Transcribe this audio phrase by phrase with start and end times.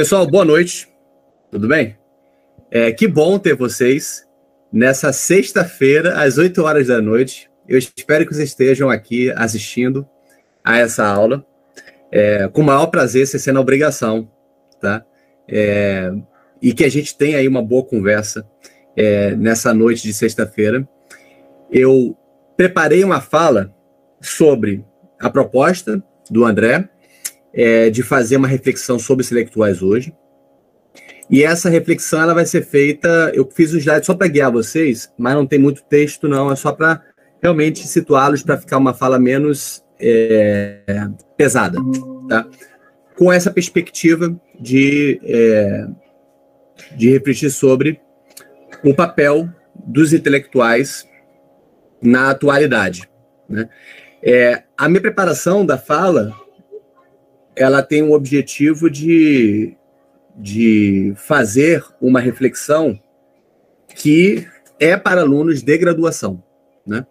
[0.00, 0.88] Pessoal, boa noite.
[1.50, 1.94] Tudo bem?
[2.70, 4.26] É, que bom ter vocês
[4.72, 7.50] nessa sexta-feira, às 8 horas da noite.
[7.68, 10.08] Eu espero que vocês estejam aqui assistindo
[10.64, 11.44] a essa aula.
[12.10, 14.26] É, com o maior prazer, sem ser na obrigação,
[14.80, 15.04] tá?
[15.46, 16.10] É,
[16.62, 18.48] e que a gente tenha aí uma boa conversa
[18.96, 20.88] é, nessa noite de sexta-feira.
[21.70, 22.16] Eu
[22.56, 23.70] preparei uma fala
[24.18, 24.82] sobre
[25.20, 26.88] a proposta do André
[27.52, 30.14] é, de fazer uma reflexão sobre intelectuais hoje.
[31.30, 33.30] E essa reflexão ela vai ser feita.
[33.32, 36.50] Eu fiz o slide só para guiar vocês, mas não tem muito texto, não.
[36.50, 37.02] É só para
[37.40, 40.80] realmente situá-los para ficar uma fala menos é,
[41.36, 41.78] pesada,
[42.28, 42.46] tá?
[43.16, 45.86] Com essa perspectiva de, é,
[46.96, 48.00] de refletir sobre
[48.82, 51.06] o papel dos intelectuais
[52.02, 53.08] na atualidade.
[53.48, 53.68] Né?
[54.22, 56.34] É, a minha preparação da fala
[57.62, 59.74] ela tem o objetivo de,
[60.36, 62.98] de fazer uma reflexão
[63.94, 64.46] que
[64.78, 66.42] é para alunos de graduação.
[66.86, 67.06] Né?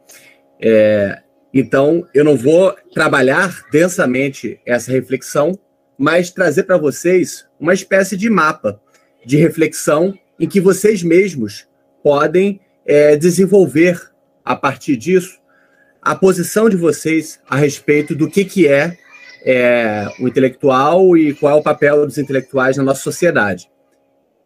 [0.59, 1.21] É,
[1.53, 5.57] então, eu não vou trabalhar densamente essa reflexão,
[5.97, 8.81] mas trazer para vocês uma espécie de mapa
[9.25, 11.67] de reflexão em que vocês mesmos
[12.01, 13.99] podem é, desenvolver,
[14.43, 15.39] a partir disso,
[16.01, 18.97] a posição de vocês a respeito do que, que é
[19.43, 23.69] é, o intelectual e qual é o papel dos intelectuais na nossa sociedade.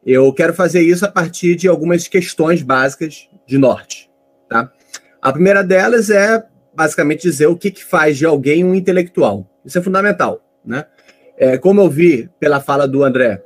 [0.05, 4.09] Eu quero fazer isso a partir de algumas questões básicas de norte.
[4.49, 4.71] Tá?
[5.21, 6.43] A primeira delas é
[6.75, 9.49] basicamente dizer o que, que faz de alguém um intelectual.
[9.65, 10.41] Isso é fundamental.
[10.65, 10.85] Né?
[11.37, 13.41] É, como eu vi pela fala do André,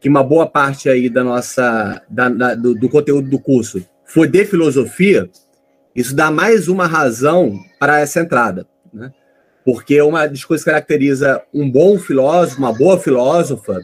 [0.00, 4.28] que uma boa parte aí da nossa da, da, do, do conteúdo do curso foi
[4.28, 5.28] de filosofia,
[5.94, 8.66] isso dá mais uma razão para essa entrada.
[8.92, 9.12] Né?
[9.64, 13.80] Porque uma das coisas que caracteriza um bom filósofo, uma boa filósofa,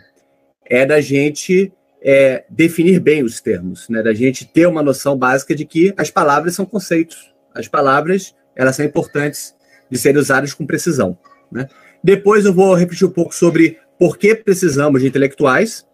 [0.65, 4.03] é da gente é, definir bem os termos, né?
[4.03, 7.33] da gente ter uma noção básica de que as palavras são conceitos.
[7.55, 9.55] As palavras elas são importantes
[9.91, 11.19] de serem usadas com precisão.
[11.51, 11.67] Né?
[12.05, 15.87] Depois eu vou repetir um pouco sobre por que precisamos de intelectuais,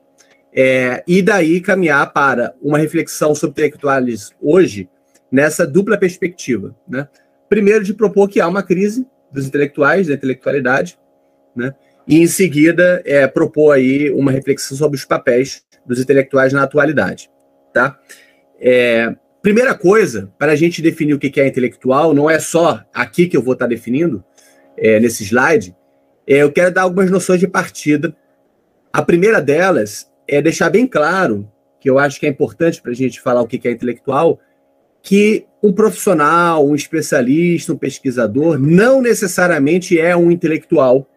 [0.59, 4.89] é, e daí caminhar para uma reflexão sobre intelectuais hoje
[5.31, 6.75] nessa dupla perspectiva.
[6.89, 7.07] Né?
[7.47, 10.99] Primeiro, de propor que há uma crise dos intelectuais, da intelectualidade,
[11.55, 11.75] né?
[12.09, 17.31] e em seguida é, propor aí uma reflexão sobre os papéis dos intelectuais na atualidade.
[17.73, 17.99] Tá?
[18.59, 23.29] É, primeira coisa, para a gente definir o que é intelectual, não é só aqui
[23.29, 24.25] que eu vou estar definindo,
[24.79, 25.75] é, nesse slide,
[26.27, 28.15] é, eu quero dar algumas noções de partida.
[28.93, 32.95] A primeira delas é deixar bem claro, que eu acho que é importante para a
[32.95, 34.41] gente falar o que é intelectual,
[35.03, 41.09] que um profissional, um especialista, um pesquisador não necessariamente é um intelectual,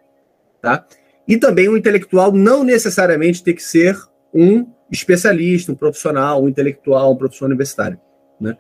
[0.59, 0.85] tá?
[1.27, 3.95] E também um intelectual não necessariamente tem que ser
[4.33, 7.99] um especialista, um profissional, um intelectual, um professor universitário,
[8.41, 8.57] né?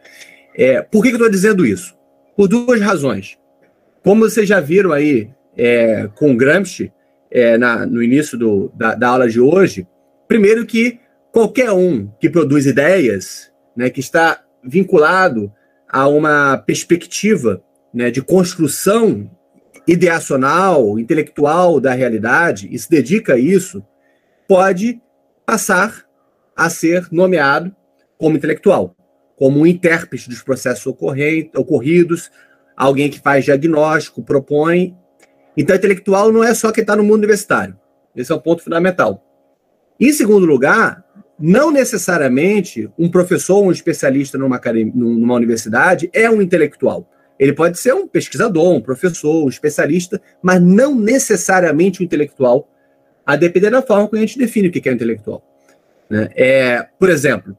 [0.55, 1.97] É, por que, que eu estou dizendo isso?
[2.37, 3.39] Por duas razões.
[4.03, 6.91] Como vocês já viram aí é, com Gramsci
[7.31, 9.87] é, na, no início do, da, da aula de hoje,
[10.27, 10.99] primeiro que
[11.31, 15.51] qualquer um que produz ideias, né, que está vinculado
[15.89, 17.63] a uma perspectiva
[17.93, 19.29] né, de construção
[19.87, 23.83] ideacional, intelectual da realidade, e se dedica a isso,
[24.47, 25.01] pode
[25.45, 26.05] passar
[26.55, 27.75] a ser nomeado
[28.17, 28.95] como intelectual,
[29.35, 32.29] como um intérprete dos processos ocorridos,
[32.77, 34.95] alguém que faz diagnóstico, propõe.
[35.57, 37.75] Então, intelectual não é só quem está no mundo universitário.
[38.15, 39.25] Esse é um ponto fundamental.
[39.99, 41.03] Em segundo lugar,
[41.39, 44.59] não necessariamente um professor, um especialista numa,
[44.93, 47.09] numa universidade é um intelectual.
[47.39, 52.69] Ele pode ser um pesquisador, um professor, um especialista, mas não necessariamente um intelectual,
[53.25, 55.41] a depender da forma que a gente define o que é um intelectual.
[56.09, 56.29] Né?
[56.35, 57.57] É, por exemplo,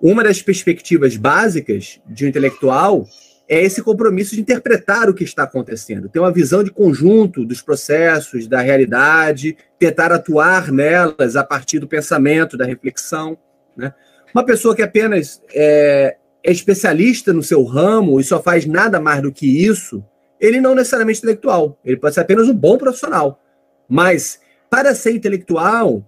[0.00, 3.06] uma das perspectivas básicas de um intelectual
[3.48, 7.62] é esse compromisso de interpretar o que está acontecendo, ter uma visão de conjunto dos
[7.62, 13.38] processos, da realidade, tentar atuar nelas a partir do pensamento, da reflexão.
[13.76, 13.94] Né?
[14.34, 19.22] Uma pessoa que apenas é, é especialista no seu ramo e só faz nada mais
[19.22, 20.04] do que isso,
[20.40, 23.40] ele não necessariamente é intelectual, ele pode ser apenas um bom profissional.
[23.88, 26.04] Mas, para ser intelectual,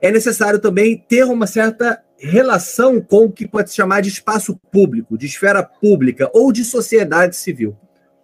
[0.00, 4.56] é necessário também ter uma certa relação com o que pode se chamar de espaço
[4.70, 7.76] público, de esfera pública ou de sociedade civil.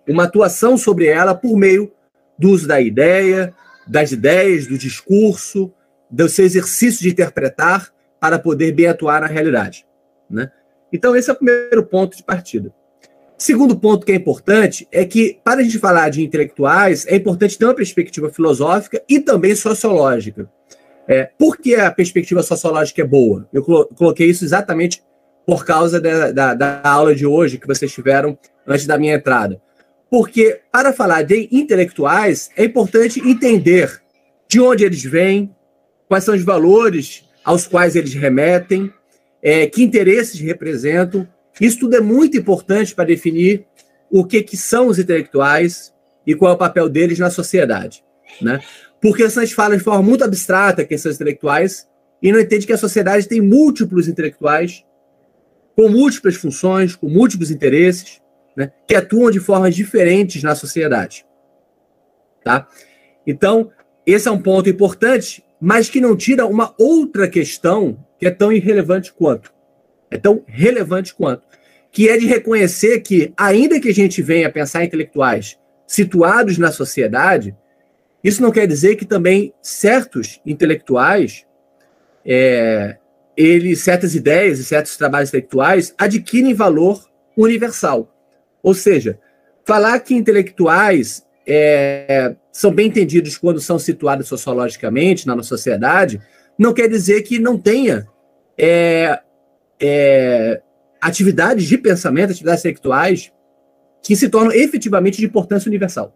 [0.08, 1.92] Uma atuação sobre ela por meio
[2.38, 3.54] do uso da ideia,
[3.86, 5.72] das ideias, do discurso,
[6.10, 9.86] do seu exercício de interpretar para poder bem atuar na realidade.
[10.28, 10.50] Né?
[10.92, 12.72] Então, esse é o primeiro ponto de partida.
[13.36, 17.58] Segundo ponto que é importante é que, para a gente falar de intelectuais, é importante
[17.58, 20.48] ter uma perspectiva filosófica e também sociológica.
[21.06, 23.48] É, por que a perspectiva sociológica é boa?
[23.52, 25.02] Eu coloquei isso exatamente
[25.46, 29.60] por causa da, da, da aula de hoje que vocês tiveram antes da minha entrada.
[30.10, 34.00] Porque, para falar de intelectuais, é importante entender
[34.48, 35.54] de onde eles vêm,
[36.08, 38.92] quais são os valores aos quais eles remetem,
[39.42, 41.28] é, que interesses representam.
[41.60, 43.66] Isso tudo é muito importante para definir
[44.10, 45.92] o que, que são os intelectuais
[46.26, 48.02] e qual é o papel deles na sociedade.
[48.40, 48.60] Né?
[49.04, 51.86] Porque a gente fala de forma muito abstrata os intelectuais
[52.22, 54.82] e não entende que a sociedade tem múltiplos intelectuais
[55.76, 58.22] com múltiplas funções, com múltiplos interesses,
[58.56, 61.26] né, que atuam de formas diferentes na sociedade.
[62.42, 62.66] Tá?
[63.26, 63.70] Então,
[64.06, 68.50] esse é um ponto importante, mas que não tira uma outra questão que é tão
[68.50, 69.52] irrelevante quanto.
[70.10, 71.42] É tão relevante quanto.
[71.92, 76.72] Que é de reconhecer que, ainda que a gente venha pensar em intelectuais situados na
[76.72, 77.54] sociedade,
[78.24, 81.44] isso não quer dizer que também certos intelectuais
[82.24, 82.96] é,
[83.36, 87.04] ele, certas ideias e certos trabalhos intelectuais adquirem valor
[87.36, 88.10] universal.
[88.62, 89.18] Ou seja,
[89.64, 96.20] falar que intelectuais é, são bem entendidos quando são situados sociologicamente na nossa sociedade,
[96.58, 98.06] não quer dizer que não tenha
[98.56, 99.20] é,
[99.80, 100.62] é,
[101.00, 103.32] atividades de pensamento, atividades intelectuais,
[104.02, 106.14] que se tornam efetivamente de importância universal,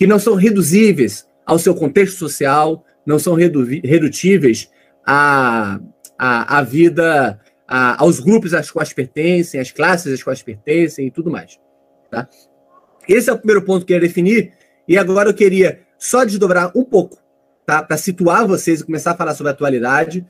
[0.00, 4.70] que não são reduzíveis ao seu contexto social, não são redutíveis
[5.06, 5.78] a
[6.18, 7.38] a, a vida,
[7.68, 11.60] a, aos grupos às quais pertencem, às classes às quais pertencem e tudo mais.
[12.10, 12.26] Tá?
[13.06, 14.52] Esse é o primeiro ponto que eu queria definir.
[14.88, 17.18] E agora eu queria só desdobrar um pouco,
[17.66, 17.82] tá?
[17.82, 20.26] para situar vocês e começar a falar sobre a atualidade,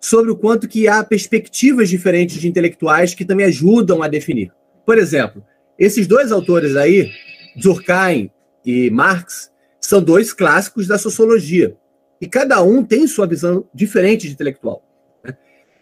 [0.00, 4.52] sobre o quanto que há perspectivas diferentes de intelectuais que também ajudam a definir.
[4.84, 5.44] Por exemplo,
[5.78, 7.08] esses dois autores aí,
[7.56, 8.32] Durkheim
[8.64, 9.50] e Marx,
[9.80, 11.76] são dois clássicos da sociologia.
[12.20, 14.82] E cada um tem sua visão diferente de intelectual.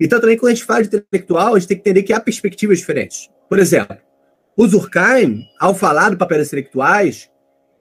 [0.01, 2.19] Então, também, quando a gente fala de intelectual, a gente tem que entender que há
[2.19, 3.29] perspectivas diferentes.
[3.49, 3.99] Por exemplo,
[4.57, 7.31] o Durkheim, ao falar do papel dos intelectuais,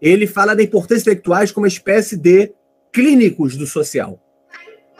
[0.01, 2.53] ele fala da importância intelectuais como uma espécie de
[2.91, 4.21] clínicos do social.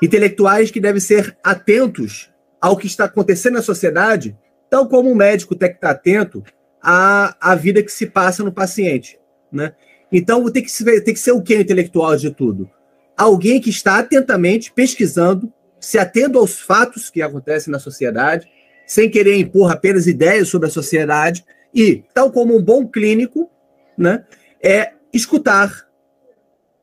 [0.01, 2.31] Intelectuais que devem ser atentos
[2.61, 4.37] ao que está acontecendo na sociedade,
[4.69, 6.43] tal como um médico tem que estar atento
[6.81, 9.19] à, à vida que se passa no paciente.
[9.51, 9.73] Né?
[10.11, 12.69] Então, tem que, tem que ser o que intelectual de tudo?
[13.15, 18.47] Alguém que está atentamente pesquisando se atendo aos fatos que acontecem na sociedade,
[18.85, 23.49] sem querer impor apenas ideias sobre a sociedade e, tal como um bom clínico,
[23.97, 24.25] né,
[24.61, 25.87] é escutar,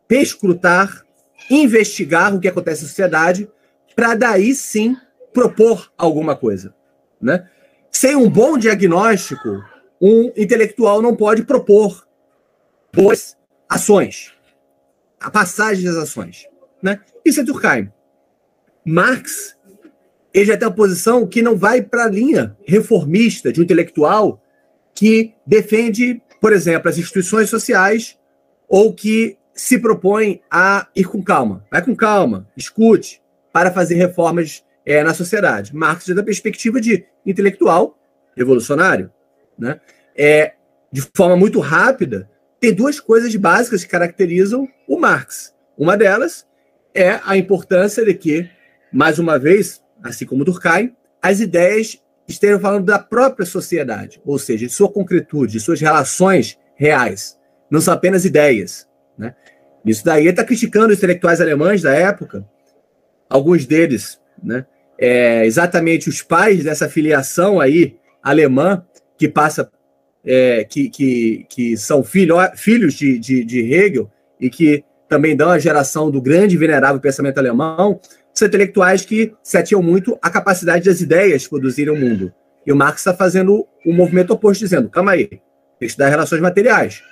[0.08, 1.05] perscrutar,
[1.50, 3.49] investigar o que acontece na sociedade,
[3.94, 4.96] para daí sim
[5.32, 6.75] propor alguma coisa.
[7.20, 7.46] Né?
[7.90, 9.62] Sem um bom diagnóstico,
[10.00, 12.06] um intelectual não pode propor
[12.96, 13.37] boas
[13.69, 14.32] ações,
[15.20, 16.46] a passagem das ações.
[16.82, 16.98] Né?
[17.25, 17.93] Isso é Durkheim.
[18.84, 19.54] Marx
[20.32, 24.43] ele já tem uma posição que não vai para a linha reformista de um intelectual
[24.94, 28.19] que defende, por exemplo, as instituições sociais
[28.69, 31.64] ou que se propõe a ir com calma.
[31.70, 35.74] Vai com calma, escute, para fazer reformas é, na sociedade.
[35.74, 37.98] Marx já da perspectiva de intelectual
[38.36, 39.10] revolucionário.
[39.58, 39.81] Né?
[40.15, 40.53] É,
[40.93, 42.31] de forma muito rápida,
[42.67, 45.55] tem duas coisas básicas que caracterizam o Marx.
[45.79, 46.44] Uma delas
[46.93, 48.51] é a importância de que
[48.93, 50.93] mais uma vez, assim como Durkheim,
[51.23, 56.58] as ideias estejam falando da própria sociedade, ou seja, de sua concretude, de suas relações
[56.75, 57.39] reais.
[57.70, 58.89] Não são apenas ideias.
[59.17, 59.32] Né?
[59.85, 62.44] Isso daí está criticando os intelectuais alemães da época,
[63.31, 64.67] alguns deles, né?
[64.99, 68.85] É, exatamente os pais dessa filiação aí alemã
[69.17, 69.70] que passa,
[70.27, 75.51] é, que, que, que são filho, filhos de, de, de Hegel e que também dão
[75.51, 78.01] a geração do grande e venerável pensamento alemão,
[78.35, 82.33] são intelectuais que se atiam muito à capacidade das ideias produzirem o mundo.
[82.67, 85.41] E o Marx está fazendo um movimento oposto, dizendo: calma aí, tem
[85.79, 87.03] que estudar relações materiais.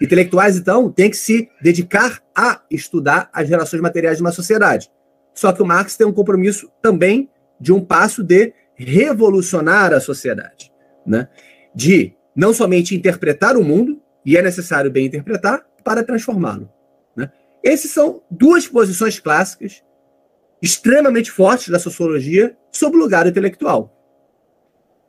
[0.00, 4.90] Intelectuais, então, têm que se dedicar a estudar as relações materiais de uma sociedade.
[5.34, 7.28] Só que o Marx tem um compromisso também
[7.60, 10.72] de um passo de revolucionar a sociedade,
[11.06, 11.28] né?
[11.74, 16.70] de não somente interpretar o mundo, e é necessário bem interpretar, para transformá-lo.
[17.16, 17.30] Né?
[17.62, 19.82] Essas são duas posições clássicas
[20.62, 23.94] extremamente fortes da sociologia sobre o lugar intelectual.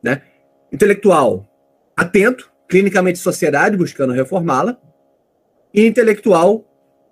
[0.03, 0.21] Né?
[0.71, 1.49] Intelectual
[1.95, 4.77] atento, clinicamente sociedade, buscando reformá-la,
[5.73, 6.65] e intelectual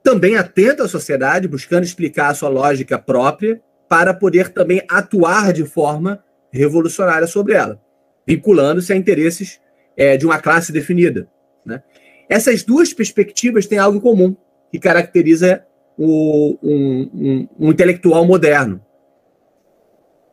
[0.04, 5.64] também atento à sociedade, buscando explicar a sua lógica própria, para poder também atuar de
[5.66, 7.82] forma revolucionária sobre ela,
[8.28, 9.62] vinculando-se a interesses
[9.96, 11.28] é, de uma classe definida.
[11.66, 11.82] Né?
[12.30, 14.36] Essas duas perspectivas têm algo em comum,
[14.72, 15.66] que caracteriza
[15.98, 18.84] um, um, um intelectual moderno.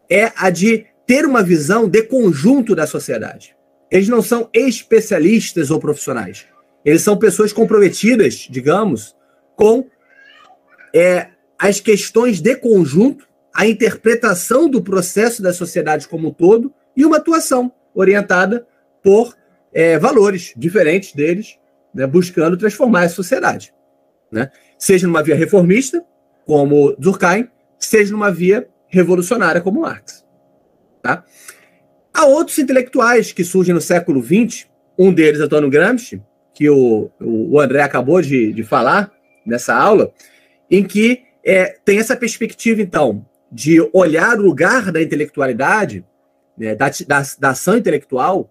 [0.08, 3.56] É a de ter uma visão de conjunto da sociedade.
[3.90, 6.46] Eles não são especialistas ou profissionais.
[6.84, 9.14] Eles são pessoas comprometidas, digamos,
[9.56, 9.86] com
[10.94, 17.04] é, as questões de conjunto, a interpretação do processo da sociedade como um todo e
[17.04, 18.66] uma atuação orientada
[19.02, 19.36] por
[19.72, 21.58] é, valores diferentes deles,
[21.94, 23.72] né, buscando transformar a sociedade.
[24.30, 24.50] Né?
[24.78, 26.04] Seja numa via reformista,
[26.46, 27.48] como Durkheim,
[27.78, 30.24] seja numa via revolucionária, como Marx.
[31.02, 31.24] Tá?
[32.12, 34.66] Há outros intelectuais que surgem no século XX,
[34.98, 36.22] um deles, Antônio Gramsci,
[36.52, 39.10] que o, o André acabou de, de falar
[39.46, 40.12] nessa aula,
[40.70, 46.04] em que é, tem essa perspectiva, então, de olhar o lugar da intelectualidade,
[46.56, 48.50] né, da, da, da ação intelectual,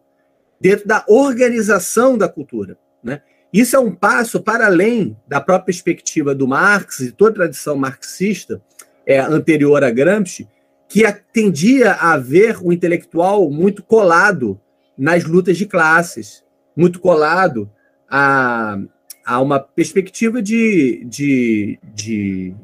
[0.60, 2.78] dentro da organização da cultura.
[3.04, 3.22] Né?
[3.52, 7.76] Isso é um passo para além da própria perspectiva do Marx e toda a tradição
[7.76, 8.62] marxista
[9.06, 10.48] é, anterior a Gramsci,
[10.88, 14.60] que tendia a ver o intelectual muito colado
[14.98, 16.44] nas lutas de classes,
[16.76, 17.70] muito colado
[18.10, 18.78] a,
[19.26, 22.56] a uma perspectiva de, de, de,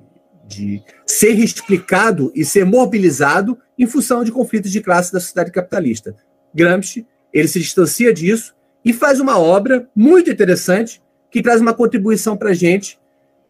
[0.48, 6.16] de ser explicado e ser mobilizado em função de conflitos de classe da sociedade capitalista.
[6.54, 12.38] Gramsci ele se distancia disso e faz uma obra muito interessante que traz uma contribuição
[12.38, 12.98] para a gente,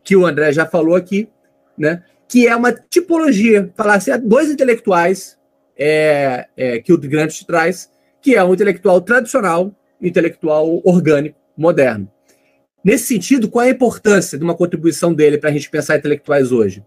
[0.04, 1.30] que o André já falou aqui,
[1.78, 2.04] né?
[2.28, 5.38] que é uma tipologia, falar assim, dois intelectuais
[5.78, 12.12] é, é, que o Gramsci traz, que é um intelectual tradicional um intelectual orgânico, moderno.
[12.84, 16.52] Nesse sentido, qual é a importância de uma contribuição dele para a gente pensar intelectuais
[16.52, 16.84] hoje?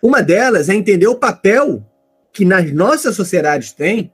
[0.00, 1.84] Uma delas é entender o papel
[2.32, 4.12] que nas nossas sociedades tem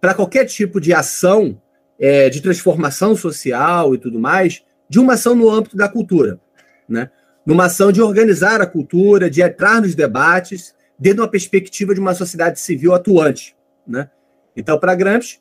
[0.00, 1.60] para qualquer tipo de ação
[1.98, 6.40] é, de transformação social e tudo mais, de uma ação no âmbito da cultura.
[6.88, 7.10] Né?
[7.44, 12.00] numa ação de organizar a cultura, de entrar nos debates, dentro de uma perspectiva de
[12.00, 13.56] uma sociedade civil atuante.
[13.86, 14.08] Né?
[14.56, 15.40] Então, para Gramsci,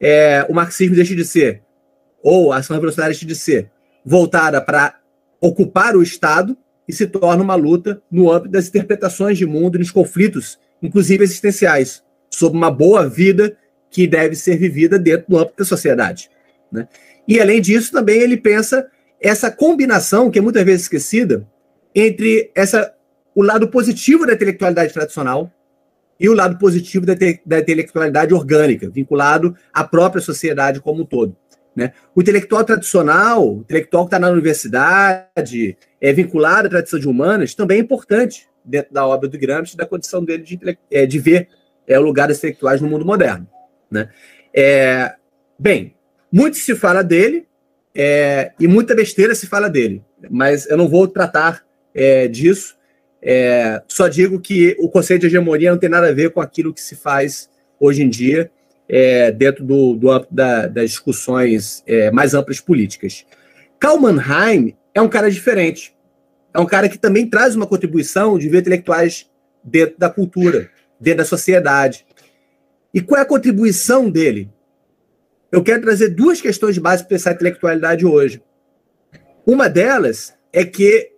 [0.00, 1.62] é, o marxismo deixa de ser,
[2.22, 3.70] ou a ação revolucionária deixa de ser,
[4.04, 4.98] voltada para
[5.40, 6.56] ocupar o Estado
[6.88, 12.02] e se torna uma luta no âmbito das interpretações de mundo, nos conflitos, inclusive existenciais,
[12.30, 13.56] sobre uma boa vida
[13.94, 16.28] que deve ser vivida dentro do âmbito da sociedade.
[16.70, 16.88] Né?
[17.28, 18.88] E, além disso, também ele pensa
[19.20, 21.46] essa combinação, que é muitas vezes esquecida,
[21.94, 22.92] entre essa
[23.36, 25.48] o lado positivo da intelectualidade tradicional
[26.18, 31.06] e o lado positivo da, te, da intelectualidade orgânica, vinculado à própria sociedade como um
[31.06, 31.36] todo.
[31.74, 31.92] Né?
[32.16, 37.54] O intelectual tradicional, o intelectual que está na universidade, é vinculado à tradição de humanas,
[37.54, 41.48] também é importante dentro da obra do Gramsci, da condição dele de, é, de ver
[41.86, 43.46] é, o lugar dos intelectuais no mundo moderno.
[43.94, 44.08] Né?
[44.52, 45.14] É,
[45.58, 45.94] bem,
[46.30, 47.46] muito se fala dele,
[47.94, 52.76] é, e muita besteira se fala dele, mas eu não vou tratar é, disso.
[53.22, 56.74] É, só digo que o conceito de hegemonia não tem nada a ver com aquilo
[56.74, 57.48] que se faz
[57.80, 58.50] hoje em dia
[58.88, 63.24] é, dentro do, do da, das discussões é, mais amplas políticas.
[63.78, 65.94] Karl Mannheim é um cara diferente.
[66.52, 69.28] É um cara que também traz uma contribuição de ver intelectuais
[69.62, 70.70] dentro da cultura,
[71.00, 72.06] dentro da sociedade.
[72.94, 74.50] E qual é a contribuição dele?
[75.54, 78.42] eu quero trazer duas questões base para pensar a intelectualidade hoje.
[79.46, 81.12] Uma delas é que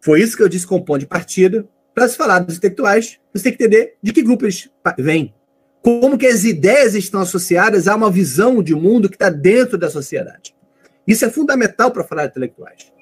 [0.00, 1.64] foi isso que eu disse com o ponto de partida.
[1.94, 4.68] Para se falar dos intelectuais, você tem que entender de que grupo eles
[4.98, 5.32] vêm.
[5.80, 9.88] Como que as ideias estão associadas a uma visão de mundo que está dentro da
[9.88, 10.56] sociedade.
[11.06, 12.92] Isso é fundamental para falar de intelectuais.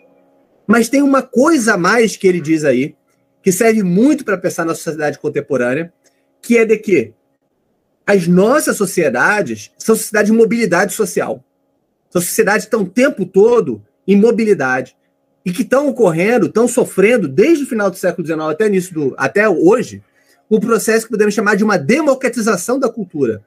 [0.67, 2.95] Mas tem uma coisa a mais que ele diz aí,
[3.43, 5.91] que serve muito para pensar na sociedade contemporânea,
[6.43, 7.15] que é de que
[8.11, 11.45] as nossas sociedades são sociedades de mobilidade social.
[12.11, 14.97] São sociedades que estão o tempo todo em mobilidade
[15.45, 19.15] e que estão ocorrendo, estão sofrendo desde o final do século XIX até início do,
[19.17, 20.03] até hoje,
[20.51, 23.45] um processo que podemos chamar de uma democratização da cultura.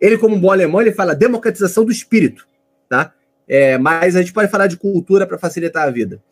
[0.00, 2.46] Ele, como um bom alemão, ele fala democratização do espírito,
[2.88, 3.12] tá?
[3.48, 6.22] É, mas a gente pode falar de cultura para facilitar a vida.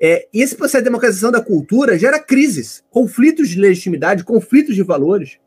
[0.00, 4.84] É, e esse processo de democratização da cultura gera crises, conflitos de legitimidade, conflitos de
[4.84, 5.40] valores.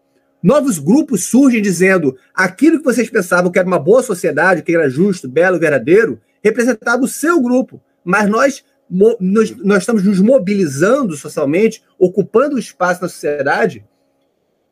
[0.44, 4.90] Novos grupos surgem dizendo aquilo que vocês pensavam que era uma boa sociedade, que era
[4.90, 7.82] justo, belo, verdadeiro, representava o seu grupo.
[8.04, 13.86] Mas nós, nós, nós estamos nos mobilizando socialmente, ocupando o espaço na sociedade,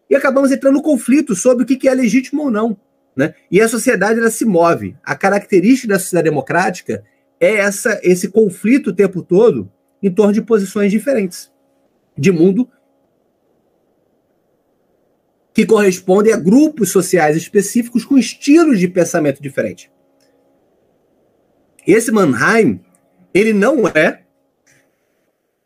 [0.10, 2.78] e acabamos entrando no conflito sobre o que é legítimo ou não.
[3.16, 3.34] Né?
[3.50, 4.98] E a sociedade ela se move.
[5.02, 7.02] A característica da sociedade democrática
[7.40, 9.72] é essa, esse conflito o tempo todo
[10.04, 11.50] em torno de posições diferentes
[12.18, 12.68] de mundo
[15.54, 19.90] que correspondem a grupos sociais específicos com estilos de pensamento diferentes.
[21.86, 22.80] Esse Mannheim,
[23.34, 24.24] ele não é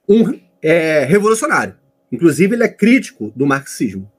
[0.07, 1.77] um é revolucionário.
[2.11, 4.11] Inclusive, ele é crítico do marxismo.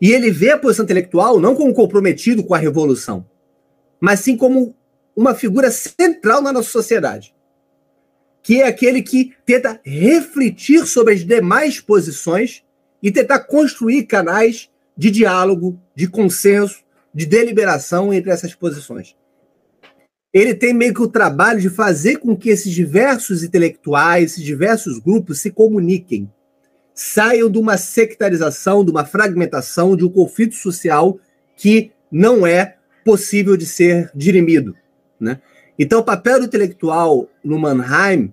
[0.00, 3.24] E ele vê a posição intelectual não como comprometido com a revolução,
[4.00, 4.74] mas sim como
[5.14, 7.34] uma figura central na nossa sociedade,
[8.42, 12.64] que é aquele que tenta refletir sobre as demais posições
[13.02, 16.82] e tentar construir canais de diálogo, de consenso,
[17.14, 19.16] de deliberação entre essas posições.
[20.34, 24.98] Ele tem meio que o trabalho de fazer com que esses diversos intelectuais, esses diversos
[24.98, 26.28] grupos se comuniquem,
[26.92, 31.18] saiam de uma sectarização, de uma fragmentação, de um conflito social
[31.56, 34.76] que não é possível de ser dirimido.
[35.18, 35.40] Né?
[35.78, 38.32] Então, o papel do intelectual no Mannheim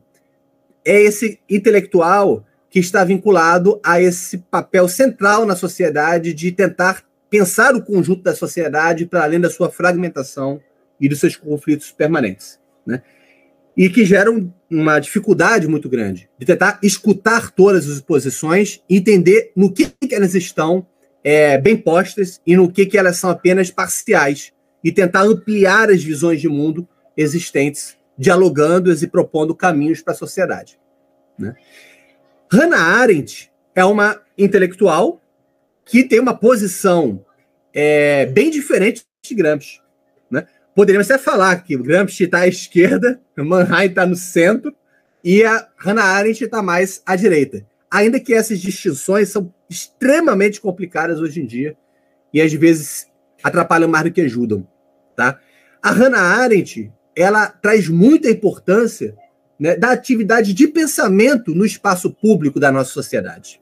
[0.84, 2.44] é esse intelectual
[2.76, 8.36] que está vinculado a esse papel central na sociedade de tentar pensar o conjunto da
[8.36, 10.60] sociedade para além da sua fragmentação
[11.00, 12.60] e dos seus conflitos permanentes.
[12.86, 13.02] Né?
[13.78, 19.72] E que geram uma dificuldade muito grande de tentar escutar todas as posições entender no
[19.72, 20.86] que, que elas estão
[21.24, 24.52] é, bem postas e no que, que elas são apenas parciais
[24.84, 30.78] e tentar ampliar as visões de mundo existentes, dialogando-as e propondo caminhos para a sociedade.
[31.40, 31.56] Né?
[32.52, 35.22] Hannah Arendt é uma intelectual
[35.86, 37.24] que tem uma posição
[37.74, 39.82] é, bem diferente de Gramsci.
[40.30, 40.48] Né?
[40.76, 44.76] Poderíamos até falar que Gramsci está à esquerda, Mannheim está no centro
[45.24, 47.66] e a Hannah Arendt está mais à direita.
[47.90, 51.78] Ainda que essas distinções são extremamente complicadas hoje em dia
[52.34, 53.08] e às vezes
[53.44, 54.68] atrapalham mais do que ajudam.
[55.16, 55.40] Tá?
[55.82, 59.16] A Hannah Arendt ela traz muita importância
[59.60, 63.62] né, da atividade de pensamento no espaço público da nossa sociedade.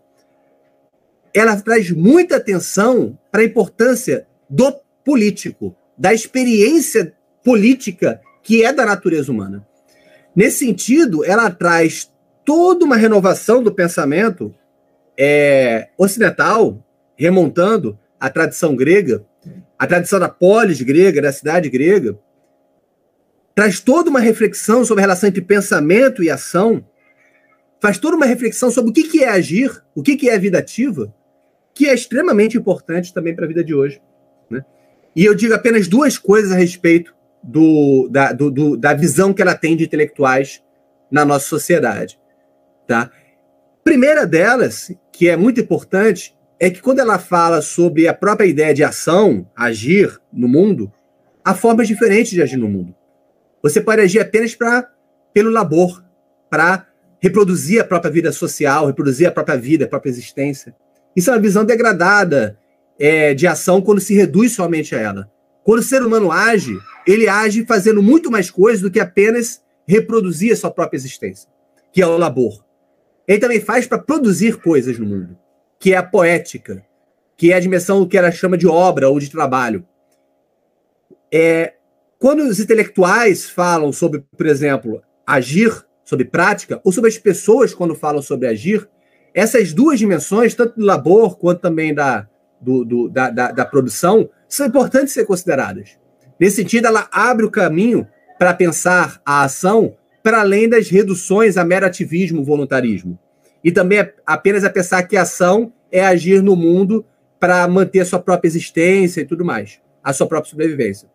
[1.34, 4.74] Ela traz muita atenção para a importância do
[5.04, 7.14] político, da experiência
[7.44, 9.66] política que é da natureza humana.
[10.36, 12.12] Nesse sentido, ela traz
[12.44, 14.54] toda uma renovação do pensamento
[15.18, 16.84] é, ocidental,
[17.16, 19.24] remontando a tradição grega,
[19.78, 22.18] a tradição da polis grega, da cidade grega,
[23.56, 26.84] traz toda uma reflexão sobre a relação entre pensamento e ação,
[27.82, 31.14] faz toda uma reflexão sobre o que é agir, o que é a vida ativa,
[31.74, 34.02] que é extremamente importante também para a vida de hoje.
[34.50, 34.64] Né?
[35.16, 37.14] E eu digo apenas duas coisas a respeito
[37.44, 40.64] do, da, do, do, da visão que ela tem de intelectuais
[41.12, 42.18] na nossa sociedade.
[42.88, 43.12] Tá?
[43.84, 48.74] Primeira delas, que é muito importante, é que quando ela fala sobre a própria ideia
[48.74, 50.92] de ação, agir no mundo,
[51.44, 52.96] há formas diferentes de agir no mundo.
[53.64, 54.88] Você pode agir apenas pra,
[55.34, 56.04] pelo labor,
[56.50, 56.88] para
[57.20, 60.76] reproduzir a própria vida social, reproduzir a própria vida, a própria existência.
[61.16, 62.60] Isso é uma visão degradada
[63.00, 65.32] é, de ação quando se reduz somente a ela.
[65.64, 70.52] Quando o ser humano age, ele age fazendo muito mais coisas do que apenas reproduzir
[70.52, 71.50] a sua própria existência,
[71.92, 72.64] que é o labor.
[73.26, 75.38] Ele também faz para produzir coisas no mundo
[75.84, 76.82] que é a poética,
[77.36, 79.86] que é a dimensão que ela chama de obra ou de trabalho.
[81.30, 81.74] É,
[82.24, 87.94] quando os intelectuais falam sobre, por exemplo, agir, sobre prática, ou sobre as pessoas quando
[87.96, 88.88] falam sobre agir,
[89.34, 92.26] essas duas dimensões, tanto do labor quanto também da,
[92.62, 96.00] do, do, da, da, da produção, são importantes ser consideradas.
[96.40, 98.08] Nesse sentido, ela abre o caminho
[98.40, 103.20] para pensar a ação para além das reduções a mero ativismo, voluntarismo
[103.62, 107.06] e também é apenas a pensar que a ação é agir no mundo
[107.38, 111.12] para manter a sua própria existência e tudo mais, a sua própria sobrevivência.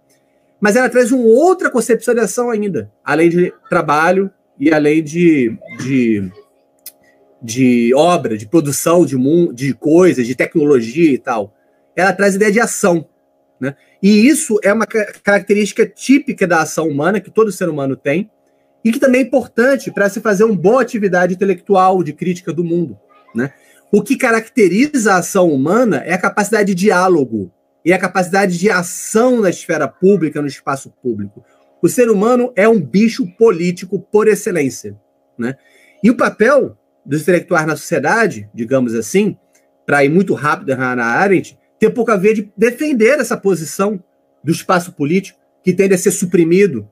[0.60, 5.56] Mas ela traz uma outra concepção de ação ainda, além de trabalho e além de,
[5.78, 6.30] de,
[7.40, 9.16] de obra, de produção de,
[9.54, 11.54] de coisas, de tecnologia e tal.
[11.94, 13.06] Ela traz ideia de ação.
[13.60, 13.76] Né?
[14.02, 18.30] E isso é uma característica típica da ação humana, que todo ser humano tem,
[18.84, 22.64] e que também é importante para se fazer uma boa atividade intelectual de crítica do
[22.64, 22.98] mundo.
[23.34, 23.52] Né?
[23.92, 27.52] O que caracteriza a ação humana é a capacidade de diálogo
[27.88, 31.42] e a capacidade de ação na esfera pública, no espaço público.
[31.80, 34.94] O ser humano é um bicho político por excelência.
[35.38, 35.56] Né?
[36.04, 39.38] E o papel dos intelectuais na sociedade, digamos assim,
[39.86, 44.04] para ir muito rápido na Arendt, tem pouco a ver de defender essa posição
[44.44, 46.86] do espaço político, que tende a ser suprimido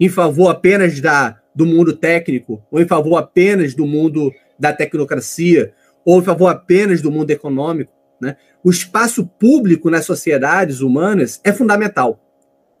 [0.00, 5.72] em favor apenas da, do mundo técnico, ou em favor apenas do mundo da tecnocracia,
[6.04, 7.92] ou em favor apenas do mundo econômico.
[8.20, 8.36] Né?
[8.64, 12.20] O espaço público nas sociedades humanas é fundamental.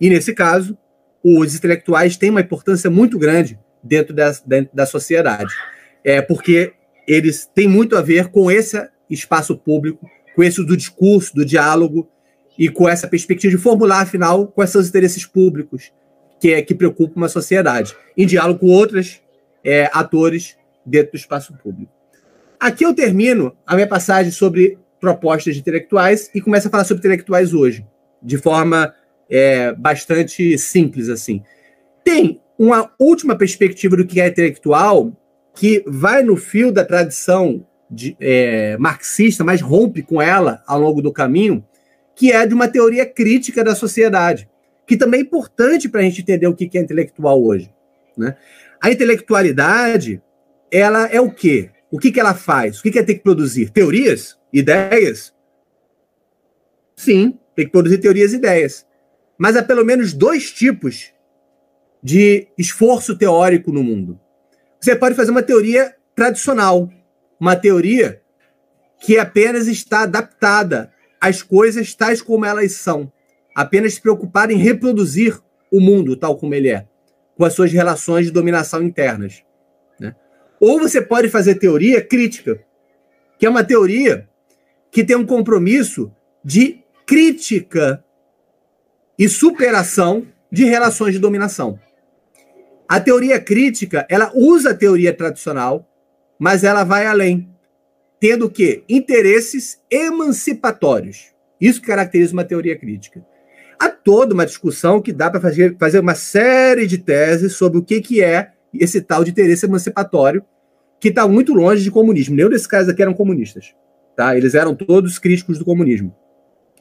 [0.00, 0.76] E, nesse caso,
[1.24, 5.52] os intelectuais têm uma importância muito grande dentro da, dentro da sociedade.
[6.04, 6.72] É porque
[7.06, 12.08] eles têm muito a ver com esse espaço público, com esse do discurso, do diálogo,
[12.58, 15.92] e com essa perspectiva de formular, afinal, quais são os interesses públicos,
[16.40, 19.20] que, é, que preocupa uma sociedade, em diálogo com outros
[19.64, 21.92] é, atores dentro do espaço público.
[22.58, 27.00] aqui eu termino a minha passagem sobre propostas de intelectuais e começo a falar sobre
[27.00, 27.84] intelectuais hoje,
[28.22, 28.94] de forma
[29.28, 31.42] é, bastante simples assim.
[32.04, 35.12] Tem uma última perspectiva do que é intelectual
[35.56, 41.02] que vai no fio da tradição de, é, marxista, mas rompe com ela ao longo
[41.02, 41.64] do caminho,
[42.14, 44.48] que é de uma teoria crítica da sociedade,
[44.86, 47.72] que também é importante para a gente entender o que é intelectual hoje.
[48.16, 48.36] Né?
[48.80, 50.22] A intelectualidade,
[50.70, 51.70] ela é o quê?
[51.90, 52.78] O que, que ela faz?
[52.78, 53.70] O que, que ela tem que produzir?
[53.70, 54.40] Teorias?
[54.52, 55.32] Ideias?
[56.96, 58.86] Sim, tem que produzir teorias e ideias.
[59.38, 61.12] Mas há pelo menos dois tipos
[62.02, 64.20] de esforço teórico no mundo.
[64.80, 66.90] Você pode fazer uma teoria tradicional,
[67.40, 68.20] uma teoria
[69.00, 73.12] que apenas está adaptada às coisas tais como elas são,
[73.54, 76.86] apenas se preocupar em reproduzir o mundo tal como ele é,
[77.36, 79.42] com as suas relações de dominação internas.
[79.98, 80.14] Né?
[80.60, 82.62] Ou você pode fazer teoria crítica,
[83.38, 84.28] que é uma teoria
[84.92, 86.12] que tem um compromisso
[86.44, 88.04] de crítica
[89.18, 91.80] e superação de relações de dominação.
[92.86, 95.88] A teoria crítica, ela usa a teoria tradicional,
[96.38, 97.48] mas ela vai além,
[98.20, 101.32] tendo que interesses emancipatórios.
[101.58, 103.24] Isso caracteriza uma teoria crítica.
[103.78, 107.82] Há toda uma discussão que dá para fazer, fazer uma série de teses sobre o
[107.82, 110.44] que, que é esse tal de interesse emancipatório,
[111.00, 112.36] que está muito longe de comunismo.
[112.36, 113.74] Nenhum desses caras aqui eram comunistas.
[114.16, 114.36] Tá?
[114.36, 116.14] Eles eram todos críticos do comunismo.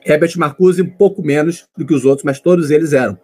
[0.06, 3.17] Herbert Marcuse um pouco menos do que os outros, mas todos eles eram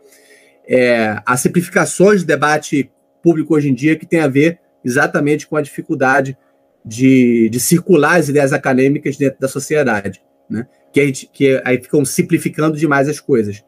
[0.67, 2.91] é, as simplificações do debate
[3.23, 6.37] público hoje em dia que tem a ver exatamente com a dificuldade
[6.85, 10.67] de, de circular as ideias acadêmicas dentro da sociedade, né?
[10.93, 13.63] que, gente, que aí ficam simplificando demais as coisas.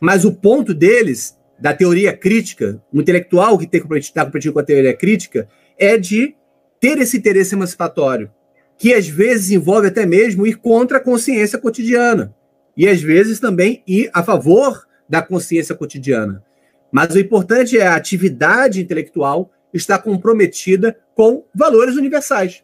[0.00, 4.94] Mas o ponto deles, da teoria crítica, o intelectual que está competindo com a teoria
[4.94, 6.34] crítica, é de
[6.80, 8.30] ter esse interesse emancipatório,
[8.78, 12.34] que às vezes envolve até mesmo ir contra a consciência cotidiana,
[12.76, 16.42] e às vezes também ir a favor da consciência cotidiana.
[16.90, 22.62] Mas o importante é a atividade intelectual estar comprometida com valores universais.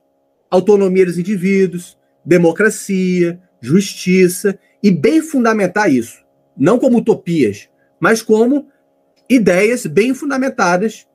[0.51, 6.25] Autonomia dos indivíduos, democracia, justiça, e bem fundamentar isso.
[6.57, 7.69] Não como utopias,
[7.99, 8.69] mas como
[9.29, 11.07] ideias bem fundamentadas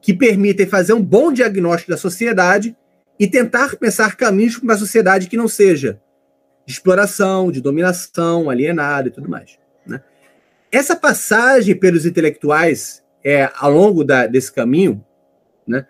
[0.00, 2.76] que permitem fazer um bom diagnóstico da sociedade
[3.18, 6.00] e tentar pensar caminhos para uma sociedade que não seja
[6.66, 9.58] de exploração, de dominação, alienada e tudo mais.
[9.86, 10.00] Né?
[10.72, 15.04] Essa passagem pelos intelectuais é, ao longo da, desse caminho,
[15.66, 15.86] né,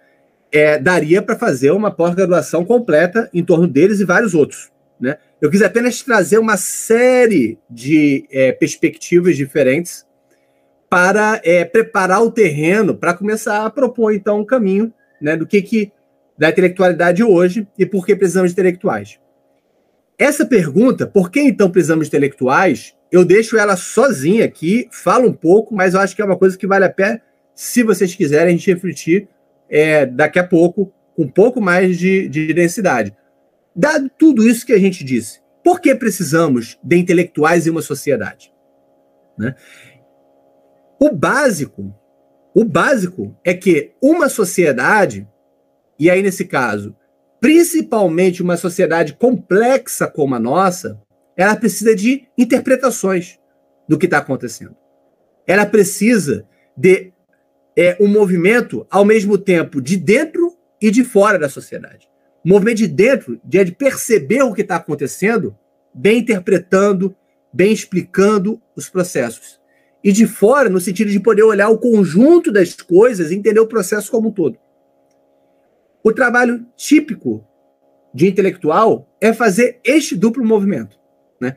[0.53, 4.71] é, daria para fazer uma pós-graduação completa em torno deles e vários outros.
[5.01, 5.17] Né?
[5.41, 10.07] Eu quis apenas trazer uma série de é, perspectivas diferentes
[10.89, 15.61] para é, preparar o terreno para começar a propor então um caminho né, do que,
[15.61, 15.93] que
[16.39, 19.19] da intelectualidade hoje e por que precisamos de intelectuais.
[20.19, 25.33] Essa pergunta, por que então precisamos de intelectuais, eu deixo ela sozinha aqui, falo um
[25.33, 27.21] pouco, mas eu acho que é uma coisa que vale a pena,
[27.55, 29.29] se vocês quiserem, a gente refletir
[29.69, 33.15] é, daqui a pouco, com um pouco mais de, de densidade.
[33.75, 38.53] Dado tudo isso que a gente disse, por que precisamos de intelectuais em uma sociedade?
[39.39, 39.55] Né?
[41.01, 41.95] O básico,
[42.55, 45.29] o básico é que uma sociedade,
[45.99, 46.95] e aí nesse caso,
[47.41, 51.01] principalmente uma sociedade complexa como a nossa,
[51.37, 53.39] ela precisa de interpretações
[53.89, 54.75] do que está acontecendo.
[55.47, 57.13] Ela precisa de
[57.77, 62.09] é, um movimento, ao mesmo tempo, de dentro e de fora da sociedade.
[62.45, 65.57] O movimento de dentro de, é de perceber o que está acontecendo,
[65.93, 67.15] bem interpretando,
[67.53, 69.61] bem explicando os processos.
[70.03, 73.67] E de fora, no sentido de poder olhar o conjunto das coisas e entender o
[73.67, 74.59] processo como um todo.
[76.05, 77.43] O trabalho típico
[78.13, 80.99] de intelectual é fazer este duplo movimento.
[81.41, 81.57] Né?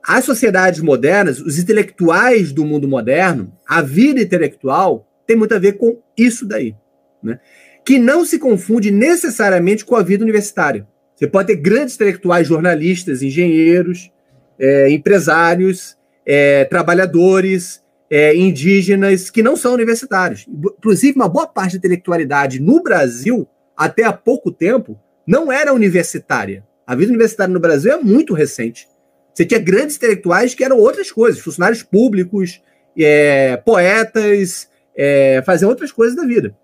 [0.00, 5.72] As sociedades modernas, os intelectuais do mundo moderno, a vida intelectual tem muito a ver
[5.72, 6.76] com isso daí.
[7.20, 7.40] Né?
[7.84, 10.86] Que não se confunde necessariamente com a vida universitária.
[11.16, 14.08] Você pode ter grandes intelectuais, jornalistas, engenheiros,
[14.56, 20.46] é, empresários, é, trabalhadores, é, indígenas, que não são universitários.
[20.48, 23.48] Inclusive, uma boa parte da intelectualidade no Brasil,
[23.80, 26.62] até há pouco tempo, não era universitária.
[26.86, 28.86] A vida universitária no Brasil é muito recente.
[29.32, 32.62] Você tinha grandes intelectuais que eram outras coisas, funcionários públicos,
[32.98, 36.54] é, poetas, é, faziam outras coisas da vida.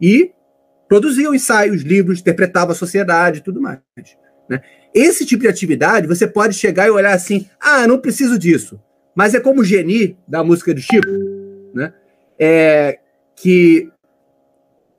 [0.00, 0.32] E
[0.88, 3.78] produziam ensaios, livros, interpretavam a sociedade e tudo mais.
[4.48, 4.60] Né?
[4.92, 8.82] Esse tipo de atividade, você pode chegar e olhar assim: ah, não preciso disso.
[9.14, 11.08] Mas é como o Geni, da música do Chico,
[11.72, 11.92] né?
[12.36, 12.98] É,
[13.36, 13.88] que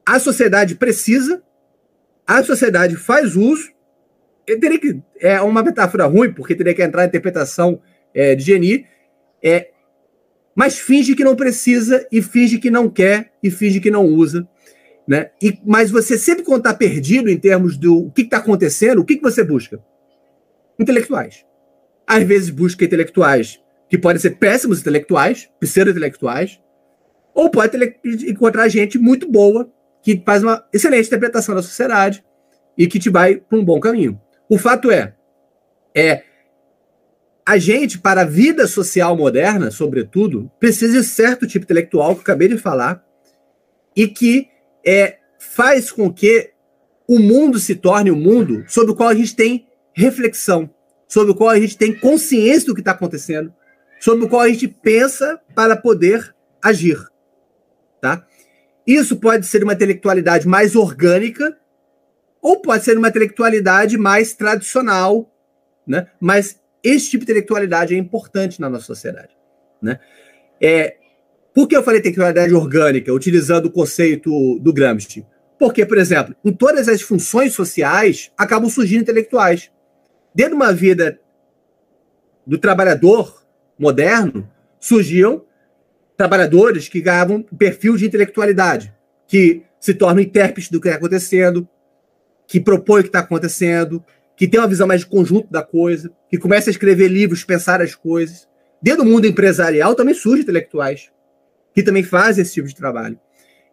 [0.06, 1.44] a sociedade precisa,
[2.28, 3.76] a sociedade faz uso
[4.46, 7.82] teria que, é uma metáfora ruim, porque teria que entrar a interpretação
[8.14, 8.86] é, de Geni,
[9.42, 9.70] é,
[10.54, 14.48] mas finge que não precisa, e finge que não quer, e finge que não usa.
[15.08, 15.32] Né?
[15.42, 19.16] E, mas você sempre, quando está perdido em termos do que está acontecendo, o que,
[19.16, 19.80] que você busca?
[20.80, 21.44] Intelectuais.
[22.08, 23.60] Às vezes busca intelectuais
[23.90, 26.60] que podem ser péssimos intelectuais, pseudo-intelectuais,
[27.34, 27.78] ou pode
[28.28, 29.72] encontrar gente muito boa
[30.06, 32.24] que faz uma excelente interpretação da sociedade
[32.78, 34.22] e que te vai para um bom caminho.
[34.48, 35.16] O fato é,
[35.96, 36.22] é
[37.44, 42.48] a gente, para a vida social moderna, sobretudo, precisa de certo tipo intelectual que acabei
[42.48, 43.04] de falar
[43.96, 44.48] e que
[44.86, 46.52] é, faz com que
[47.08, 50.70] o mundo se torne um mundo sobre o qual a gente tem reflexão,
[51.08, 53.52] sobre o qual a gente tem consciência do que está acontecendo,
[54.00, 57.04] sobre o qual a gente pensa para poder agir.
[58.00, 58.24] Tá?
[58.86, 61.58] Isso pode ser uma intelectualidade mais orgânica,
[62.42, 65.32] ou pode ser uma intelectualidade mais tradicional,
[65.88, 66.08] né?
[66.20, 69.36] Mas esse tipo de intelectualidade é importante na nossa sociedade,
[69.82, 70.00] né?
[70.62, 70.98] É,
[71.54, 75.26] por que eu falei intelectualidade orgânica, utilizando o conceito do Gramsci?
[75.58, 79.72] Porque, por exemplo, em todas as funções sociais acabam surgindo intelectuais.
[80.34, 81.20] Dentro de uma vida
[82.46, 83.44] do trabalhador
[83.80, 85.46] moderno, surgiam
[86.18, 88.94] trabalhadores que ganhavam perfil de intelectualidade,
[89.28, 91.68] que se tornam intérpretes do que está acontecendo,
[92.48, 94.04] que propõe o que está acontecendo,
[94.36, 97.82] que tem uma visão mais de conjunto da coisa, que começa a escrever livros, pensar
[97.82, 98.48] as coisas.
[98.82, 101.10] Dentro do mundo empresarial também surgem intelectuais
[101.76, 103.20] que também fazem esse tipo de trabalho.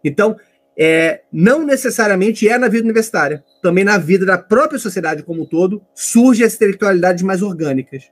[0.02, 0.36] Então,
[0.76, 5.46] é, não necessariamente é na vida universitária, também na vida da própria sociedade como um
[5.46, 8.10] todo, surgem as intelectualidades mais orgânicas.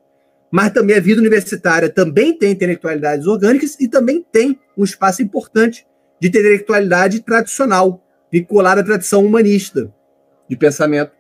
[0.51, 5.87] Mas também a vida universitária também tem intelectualidades orgânicas e também tem um espaço importante
[6.19, 9.93] de intelectualidade tradicional, vinculada à tradição humanista
[10.49, 11.13] de pensamento,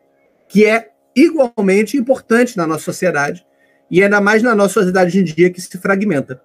[0.48, 3.46] que é igualmente importante na nossa sociedade
[3.90, 6.40] e ainda mais na nossa sociedade hoje em dia que se fragmenta.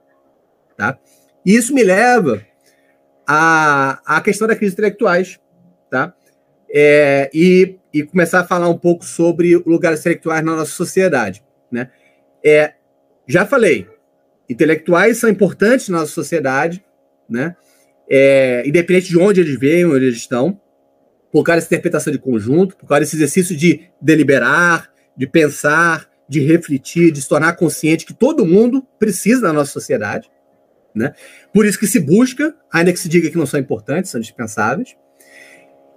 [0.78, 0.98] Tá?
[1.46, 2.42] E isso me leva
[3.28, 5.40] à, à questão da crise intelectuais.
[5.90, 6.14] Tá?
[6.74, 11.44] É, e, e começar a falar um pouco sobre o lugar intelectuais na nossa sociedade.
[11.72, 11.90] Né?
[12.46, 12.74] É,
[13.28, 13.88] já falei,
[14.48, 16.86] intelectuais são importantes na nossa sociedade,
[17.28, 17.56] né?
[18.08, 20.62] É, independente de onde eles vêm, onde eles estão
[21.32, 26.40] por causa dessa interpretação de conjunto, por causa desse exercício de deliberar, de pensar, de
[26.40, 30.32] refletir, de se tornar consciente que todo mundo precisa da nossa sociedade.
[30.94, 31.14] Né?
[31.54, 34.96] Por isso que se busca, ainda que se diga que não são importantes, são dispensáveis.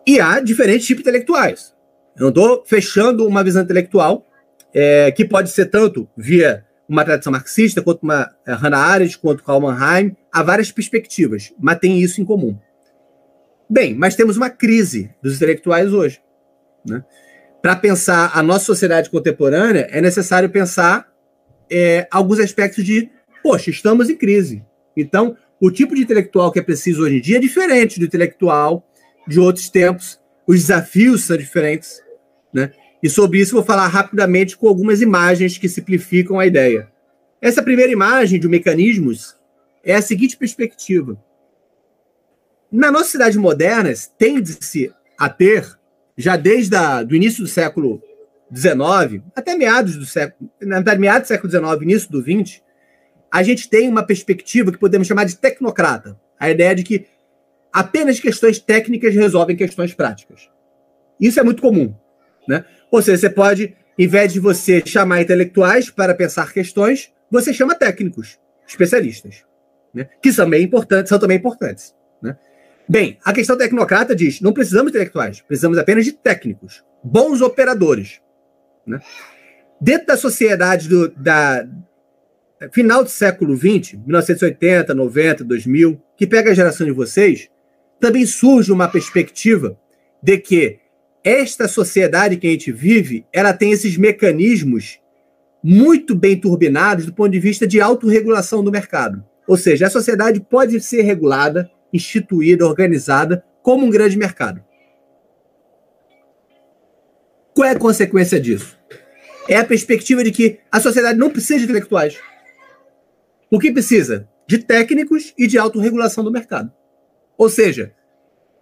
[0.04, 1.72] E há diferentes tipos intelectuais.
[2.16, 4.27] Eu não estou fechando uma visão intelectual
[4.74, 9.44] é, que pode ser tanto via uma tradição marxista, quanto uma é, Hannah Arendt, quanto
[9.44, 10.16] Karl Mannheim.
[10.33, 12.59] Há várias perspectivas, mas tem isso em comum.
[13.68, 16.20] Bem, mas temos uma crise dos intelectuais hoje.
[16.87, 17.04] Né?
[17.61, 21.07] Para pensar a nossa sociedade contemporânea, é necessário pensar
[21.70, 23.11] é, alguns aspectos de,
[23.42, 24.64] poxa, estamos em crise.
[24.96, 28.88] Então, o tipo de intelectual que é preciso hoje em dia é diferente do intelectual
[29.26, 30.18] de outros tempos.
[30.46, 32.00] Os desafios são diferentes.
[32.52, 32.70] Né?
[33.02, 36.90] E sobre isso vou falar rapidamente com algumas imagens que simplificam a ideia.
[37.40, 39.37] Essa primeira imagem de mecanismos
[39.84, 41.16] é a seguinte perspectiva.
[42.70, 45.64] Na nossa cidade moderna, tende-se a ter,
[46.16, 48.02] já desde o início do século
[48.54, 52.61] XIX, até meados do século, na meados do século XIX, início do XX,
[53.30, 56.18] a gente tem uma perspectiva que podemos chamar de tecnocrata.
[56.38, 57.06] A ideia de que
[57.72, 60.50] apenas questões técnicas resolvem questões práticas.
[61.20, 61.94] Isso é muito comum.
[62.46, 62.64] Né?
[62.90, 67.74] Ou seja, você pode, em vez de você chamar intelectuais para pensar questões, você chama
[67.74, 69.44] técnicos, especialistas,
[69.92, 70.09] né?
[70.22, 71.94] que são, também importantes, são também importantes.
[72.22, 72.37] Né?
[72.88, 78.20] Bem, a questão tecnocrata diz: não precisamos de intelectuais, precisamos apenas de técnicos, bons operadores.
[78.87, 79.01] Né?
[79.81, 81.68] Dentro da sociedade do da,
[82.72, 87.48] final do século XX, 1980, 90, 2000, que pega a geração de vocês,
[88.01, 89.79] também surge uma perspectiva
[90.22, 90.79] de que
[91.22, 95.00] esta sociedade que a gente vive, ela tem esses mecanismos
[95.62, 99.24] muito bem turbinados do ponto de vista de autorregulação do mercado.
[99.46, 104.62] Ou seja, a sociedade pode ser regulada instituída, organizada, como um grande mercado.
[107.54, 108.78] Qual é a consequência disso?
[109.48, 112.18] É a perspectiva de que a sociedade não precisa de intelectuais.
[113.50, 114.28] O que precisa?
[114.46, 116.70] De técnicos e de autorregulação do mercado.
[117.37, 117.92] Ou seja,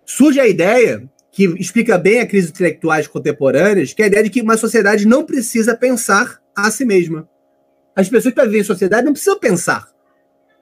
[0.04, 4.30] surge a ideia, que explica bem a crise intelectuais contemporâneas, que é a ideia de
[4.30, 7.28] que uma sociedade não precisa pensar a si mesma.
[7.94, 9.86] As pessoas que vivem em sociedade não precisam pensar.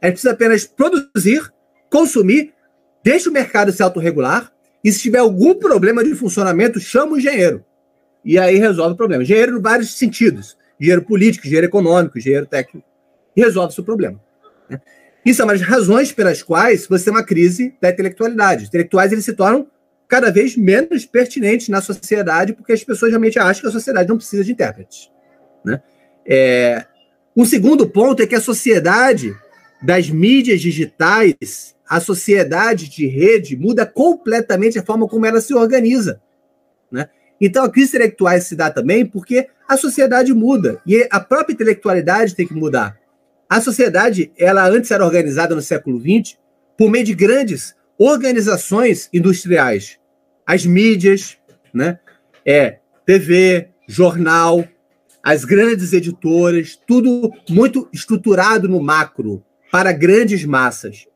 [0.02, 1.48] Elas precisam apenas produzir,
[1.88, 2.52] consumir
[3.04, 4.50] deixa o mercado se autorregular
[4.82, 7.64] e se tiver algum problema de funcionamento, chama o engenheiro.
[8.24, 9.22] e aí resolve o problema.
[9.22, 10.56] Engenheiro em vários sentidos.
[10.80, 12.84] Engenheiro político, engenheiro econômico, engenheiro técnico.
[13.36, 14.20] E resolve o problema.
[14.68, 14.80] Né?
[15.24, 18.64] Isso é uma das razões pelas quais você tem uma crise da intelectualidade.
[18.64, 19.68] Os intelectuais eles se tornam
[20.14, 24.16] cada vez menos pertinentes na sociedade, porque as pessoas realmente acham que a sociedade não
[24.16, 25.10] precisa de intérpretes.
[25.64, 25.82] Né?
[26.24, 26.86] É...
[27.36, 29.34] Um segundo ponto é que a sociedade
[29.82, 36.22] das mídias digitais, a sociedade de rede, muda completamente a forma como ela se organiza.
[36.92, 37.08] Né?
[37.40, 42.36] Então a crise intelectual se dá também porque a sociedade muda e a própria intelectualidade
[42.36, 42.96] tem que mudar.
[43.50, 46.38] A sociedade, ela antes era organizada no século XX
[46.78, 49.98] por meio de grandes organizações industriais,
[50.46, 51.38] as mídias,
[51.72, 51.98] né?
[52.44, 54.64] É, TV, jornal,
[55.22, 61.06] as grandes editoras, tudo muito estruturado no macro para grandes massas.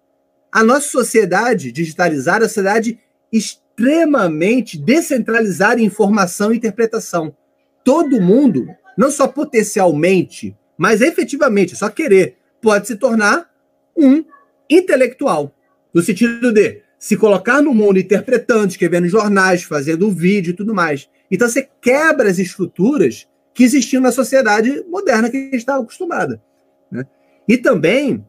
[0.51, 2.99] A nossa sociedade digitalizada é uma sociedade
[3.31, 7.37] extremamente descentralizada em informação e interpretação.
[7.85, 13.51] Todo mundo, não só potencialmente, mas efetivamente, só querer, pode se tornar
[13.97, 14.25] um
[14.71, 15.55] intelectual.
[15.93, 21.09] No sentido de se colocar no mundo interpretando, escrevendo jornais, fazendo vídeo e tudo mais.
[21.31, 26.43] Então você quebra as estruturas que existiam na sociedade moderna que a gente estava acostumada.
[26.91, 27.05] Né?
[27.47, 28.25] E também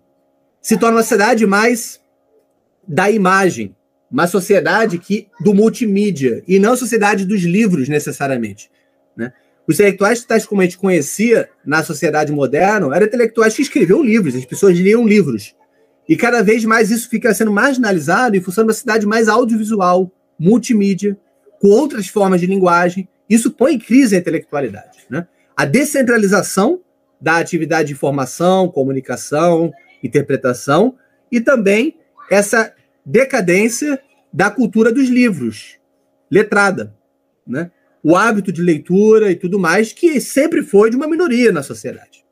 [0.61, 1.99] se torna uma sociedade mais
[2.87, 3.75] da imagem,
[4.11, 8.69] uma sociedade que do multimídia, e não sociedade dos livros, necessariamente.
[9.15, 9.31] Né?
[9.67, 14.35] Os intelectuais, tais como a gente conhecia na sociedade moderna, eram intelectuais que escreviam livros,
[14.35, 15.55] as pessoas liam livros.
[16.09, 20.11] E cada vez mais isso fica sendo marginalizado em função de uma cidade mais audiovisual,
[20.39, 21.15] multimídia,
[21.61, 23.07] com outras formas de linguagem.
[23.29, 25.05] Isso põe em crise a intelectualidade.
[25.09, 25.27] Né?
[25.55, 26.81] A descentralização
[27.21, 29.71] da atividade de informação, comunicação,
[30.03, 30.95] interpretação,
[31.31, 31.95] e também
[32.31, 32.73] essa
[33.05, 34.01] decadência
[34.33, 35.77] da cultura dos livros,
[36.31, 36.95] letrada.
[37.45, 37.71] Né?
[38.03, 42.23] o hábito de leitura e tudo mais, que sempre foi de uma minoria na sociedade.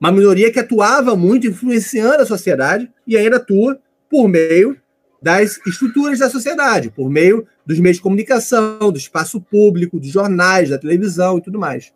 [0.00, 3.78] Uma minoria que atuava muito influenciando a sociedade e ainda atua
[4.10, 4.76] por meio
[5.22, 10.68] das estruturas da sociedade, por meio dos meios de comunicação, do espaço público, dos jornais,
[10.68, 11.92] da televisão e tudo mais.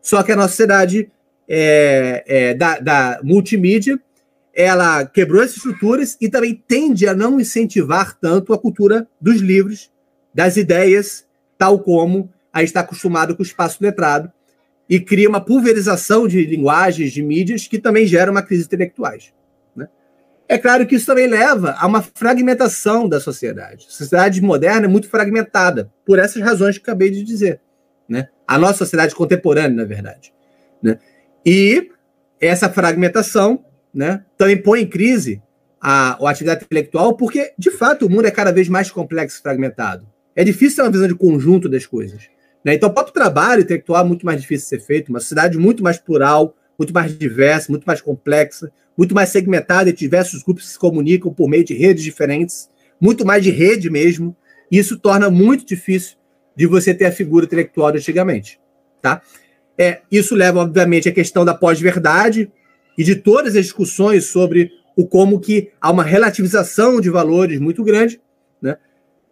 [0.00, 1.10] Só que a nossa sociedade
[1.48, 3.98] é, é, da, da multimídia
[4.54, 9.90] ela quebrou essas estruturas e também tende a não incentivar tanto a cultura dos livros,
[10.34, 11.24] das ideias,
[11.56, 14.32] tal como a gente está acostumado com o espaço letrado
[14.88, 19.32] e cria uma pulverização de linguagens, de mídias, que também gera uma crise intelectuais.
[19.76, 19.86] Né?
[20.48, 23.86] É claro que isso também leva a uma fragmentação da sociedade.
[23.88, 27.60] A sociedade moderna é muito fragmentada, por essas razões que acabei de dizer.
[28.08, 28.28] Né?
[28.46, 30.32] A nossa sociedade contemporânea, na verdade.
[30.82, 30.98] Né?
[31.44, 31.90] E
[32.40, 35.42] essa fragmentação né, também põe em crise
[35.80, 39.42] a, a atividade intelectual, porque, de fato, o mundo é cada vez mais complexo e
[39.42, 40.06] fragmentado.
[40.34, 42.28] É difícil ter uma visão de conjunto das coisas.
[42.64, 42.74] Né?
[42.74, 45.82] Então, o próprio trabalho intelectual é muito mais difícil de ser feito, uma sociedade muito
[45.82, 50.78] mais plural, muito mais diversa, muito mais complexa, muito mais segmentada, e diversos grupos se
[50.78, 52.68] comunicam por meio de redes diferentes,
[53.00, 54.36] muito mais de rede mesmo.
[54.70, 56.16] E isso torna muito difícil
[56.54, 58.60] de você ter a figura intelectual de antigamente.
[59.00, 59.22] Tá?
[59.78, 62.50] É, isso leva, obviamente, à questão da pós-verdade
[62.96, 67.84] e de todas as discussões sobre o como que há uma relativização de valores muito
[67.84, 68.20] grande.
[68.60, 68.76] Né?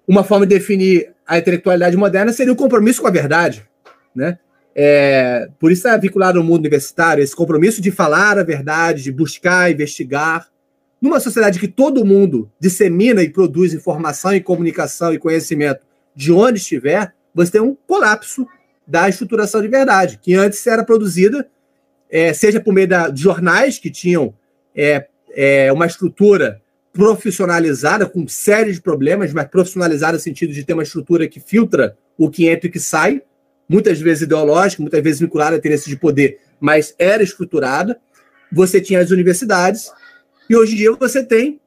[0.06, 3.66] Uma forma de definir a intelectualidade moderna seria o compromisso com a verdade,
[4.14, 4.38] né?
[4.78, 9.10] É, por isso é vinculado ao mundo universitário, esse compromisso de falar a verdade, de
[9.10, 10.48] buscar, investigar.
[11.00, 15.80] Numa sociedade que todo mundo dissemina e produz informação e comunicação e conhecimento
[16.14, 18.46] de onde estiver, você tem um colapso
[18.86, 21.48] da estruturação de verdade, que antes era produzida,
[22.10, 24.34] é, seja por meio da, de jornais que tinham
[24.74, 26.60] é, é uma estrutura
[26.96, 31.94] profissionalizada, com série de problemas, mas profissionalizada no sentido de ter uma estrutura que filtra
[32.16, 33.20] o que entra e o que sai,
[33.68, 38.00] muitas vezes ideológica, muitas vezes vinculada a interesses de poder, mas era estruturada.
[38.50, 39.92] Você tinha as universidades,
[40.48, 41.60] e hoje em dia você tem,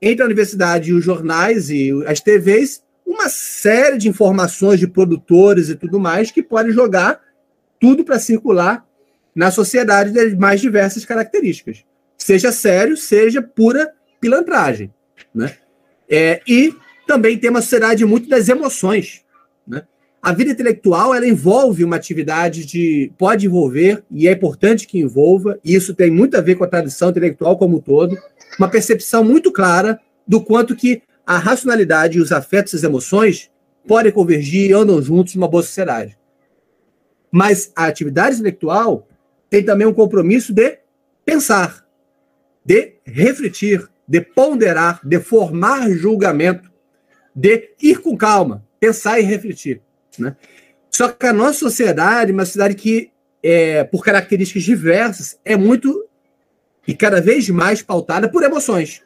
[0.00, 5.68] entre a universidade e os jornais e as TVs, uma série de informações de produtores
[5.68, 7.20] e tudo mais que podem jogar
[7.78, 8.86] tudo para circular
[9.34, 11.84] na sociedade das mais diversas características.
[12.16, 14.92] Seja sério, seja pura pilantragem.
[15.34, 15.56] Né?
[16.08, 16.74] É, e
[17.06, 19.24] também tem uma sociedade muito das emoções.
[19.66, 19.82] Né?
[20.22, 23.12] A vida intelectual ela envolve uma atividade de.
[23.16, 26.68] pode envolver, e é importante que envolva, e isso tem muito a ver com a
[26.68, 28.16] tradição intelectual como um todo,
[28.58, 33.50] uma percepção muito clara do quanto que a racionalidade e os afetos e as emoções
[33.86, 36.18] podem convergir e andam juntos numa boa sociedade.
[37.32, 39.08] Mas a atividade intelectual
[39.48, 40.78] tem também um compromisso de
[41.24, 41.84] pensar,
[42.64, 46.68] de refletir, de ponderar, de formar julgamento,
[47.32, 49.80] de ir com calma, pensar e refletir.
[50.18, 50.34] Né?
[50.90, 56.08] Só que a nossa sociedade, uma sociedade que, é, por características diversas, é muito
[56.88, 59.00] e cada vez mais pautada por emoções.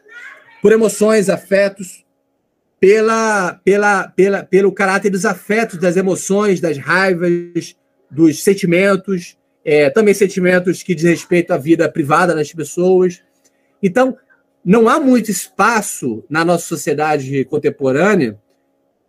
[0.62, 2.02] Por emoções, afetos,
[2.80, 7.76] pela, pela, pela, pelo caráter dos afetos, das emoções, das raivas,
[8.10, 13.22] dos sentimentos, é, também sentimentos que diz respeito à vida privada das pessoas.
[13.82, 14.16] Então,
[14.64, 18.38] não há muito espaço na nossa sociedade contemporânea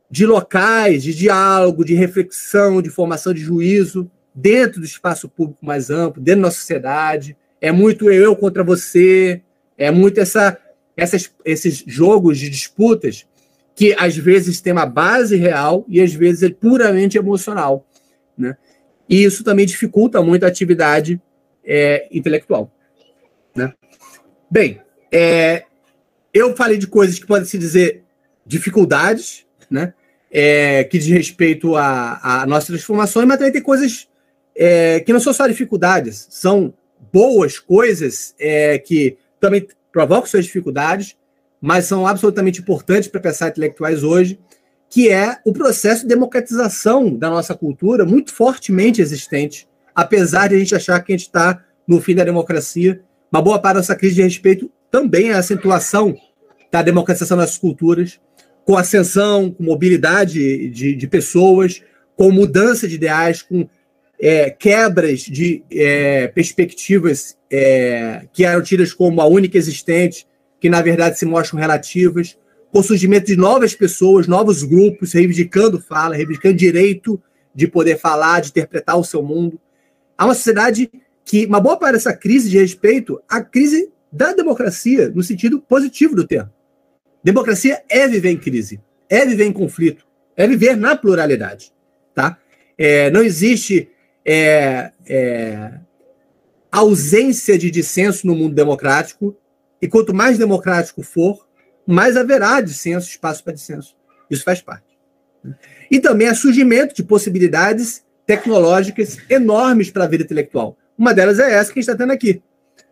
[0.09, 5.89] de locais de diálogo, de reflexão, de formação de juízo dentro do espaço público mais
[5.89, 7.37] amplo, dentro da nossa sociedade.
[7.61, 9.41] É muito eu contra você,
[9.77, 10.57] é muito essa,
[10.95, 13.25] essas, esses jogos de disputas
[13.73, 17.85] que às vezes tem uma base real e às vezes é puramente emocional.
[18.37, 18.57] Né?
[19.07, 21.21] E isso também dificulta muito a atividade
[21.63, 22.71] é, intelectual.
[23.55, 23.73] Né?
[24.49, 24.81] Bem,
[25.11, 25.63] é,
[26.33, 28.03] eu falei de coisas que podem se dizer
[28.45, 29.93] dificuldades, né?
[30.31, 34.07] É, que diz respeito a, nossas transformações, mas também tem coisas
[34.53, 36.73] é, que não são só dificuldades, são
[37.11, 41.15] boas coisas é, que também provocam suas dificuldades,
[41.61, 44.37] mas são absolutamente importantes para pensar intelectuais hoje,
[44.89, 50.59] que é o processo de democratização da nossa cultura, muito fortemente existente, apesar de a
[50.59, 53.01] gente achar que a gente está no fim da democracia.
[53.31, 56.15] Uma boa parte dessa crise de respeito também a acentuação
[56.71, 58.17] da democratização das culturas,
[58.63, 61.83] com ascensão, com mobilidade de, de pessoas,
[62.15, 63.67] com mudança de ideais, com
[64.17, 70.25] é, quebras de é, perspectivas é, que eram tidas como a única existente,
[70.61, 72.37] que na verdade se mostram relativas,
[72.71, 77.21] com o surgimento de novas pessoas, novos grupos reivindicando fala, reivindicando direito
[77.53, 79.59] de poder falar, de interpretar o seu mundo.
[80.17, 80.89] Há uma sociedade
[81.25, 86.15] que, uma boa parte dessa crise de respeito, a crise da democracia, no sentido positivo
[86.15, 86.49] do termo.
[87.21, 90.07] Democracia é viver em crise, é viver em conflito,
[90.37, 91.73] é viver na pluralidade.
[92.13, 92.37] Tá?
[92.77, 93.89] É, não existe
[94.23, 95.73] é, é,
[96.71, 99.35] ausência de dissenso no mundo democrático,
[99.81, 101.45] e quanto mais democrático for,
[101.85, 103.97] mais haverá dissenso, espaço para dissenso.
[104.29, 104.97] Isso faz parte.
[105.91, 110.77] E também há surgimento de possibilidades tecnológicas enormes para a vida intelectual.
[110.97, 112.41] Uma delas é essa que a gente está tendo aqui,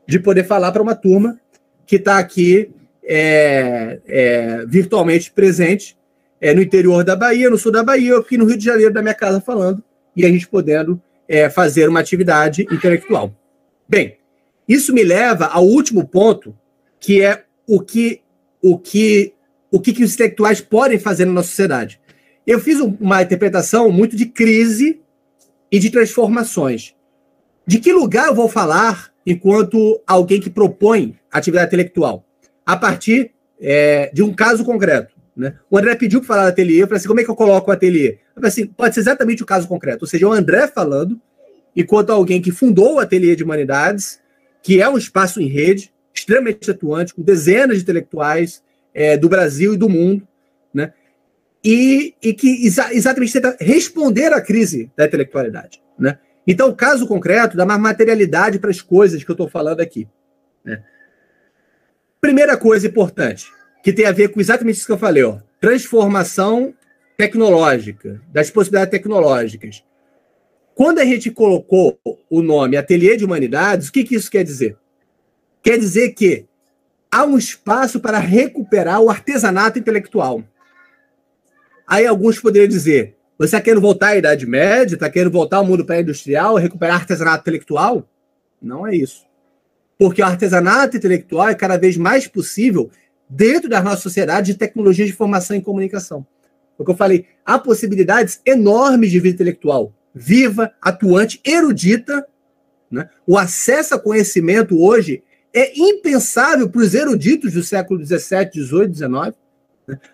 [0.08, 1.39] de poder falar para uma turma
[1.86, 2.72] que está aqui
[3.04, 5.97] é, é, virtualmente presente
[6.39, 9.01] é, no interior da Bahia, no sul da Bahia, aqui no Rio de Janeiro, da
[9.01, 9.84] minha casa, falando,
[10.16, 13.34] e a gente podendo é, fazer uma atividade intelectual.
[13.88, 14.18] Bem,
[14.68, 16.58] isso me leva ao último ponto,
[16.99, 18.22] que é o que
[18.62, 19.34] o que
[19.72, 21.99] o que, que os intelectuais podem fazer na nossa sociedade.
[22.45, 25.01] Eu fiz uma interpretação muito de crise
[25.72, 26.93] e de transformações.
[27.66, 32.26] De que lugar eu vou falar enquanto alguém que propõe atividade intelectual?
[32.65, 35.13] A partir é, de um caso concreto.
[35.36, 35.55] Né?
[35.69, 37.69] O André pediu para falar do ateliê, eu falei assim, como é que eu coloco
[37.69, 38.11] o ateliê?
[38.11, 41.19] Eu falei assim, pode ser exatamente o caso concreto, ou seja, o André falando,
[41.76, 44.19] enquanto alguém que fundou o ateliê de humanidades,
[44.61, 48.61] que é um espaço em rede, extremamente atuante, com dezenas de intelectuais
[48.93, 50.28] é, do Brasil e do mundo,
[50.74, 50.93] né?
[51.63, 55.82] e, e que exa exatamente tenta responder à crise da intelectualidade.
[56.46, 60.08] Então, o caso concreto dá mais materialidade para as coisas que eu estou falando aqui.
[60.64, 60.84] Né?
[62.20, 63.52] Primeira coisa importante,
[63.84, 66.74] que tem a ver com exatamente isso que eu falei, ó, transformação
[67.18, 69.84] tecnológica, das possibilidades tecnológicas.
[70.76, 74.78] Quando a gente colocou o nome Ateliê de Humanidades, o que, que isso quer dizer?
[75.62, 76.46] Quer dizer que
[77.12, 80.44] há um espaço para recuperar o artesanato intelectual.
[81.88, 84.95] Aí alguns poderiam dizer: você está querendo voltar à Idade Média?
[84.95, 88.07] Está querendo voltar ao mundo pré-industrial, recuperar artesanato intelectual?
[88.61, 89.25] Não é isso.
[89.97, 92.89] Porque o artesanato intelectual é cada vez mais possível
[93.27, 96.25] dentro da nossa sociedade de tecnologia de informação e comunicação.
[96.77, 102.25] Porque eu falei, há possibilidades enormes de vida intelectual, viva, atuante, erudita.
[102.89, 103.09] Né?
[103.25, 105.23] O acesso a conhecimento hoje
[105.53, 109.36] é impensável para os eruditos do século XVII, XVIII, XIX.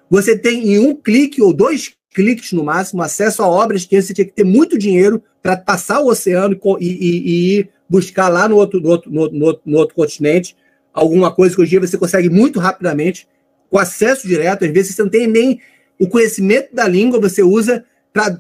[0.09, 4.13] Você tem em um clique ou dois cliques no máximo acesso a obras que você
[4.13, 8.55] tinha que ter muito dinheiro para passar o oceano e, e, e, buscar lá no
[8.55, 10.55] outro, no outro, no, outro, no outro continente
[10.93, 13.27] alguma coisa que hoje em dia você consegue muito rapidamente,
[13.69, 14.65] com acesso direto.
[14.65, 15.61] Às vezes você não tem nem
[15.99, 17.85] o conhecimento da língua, você usa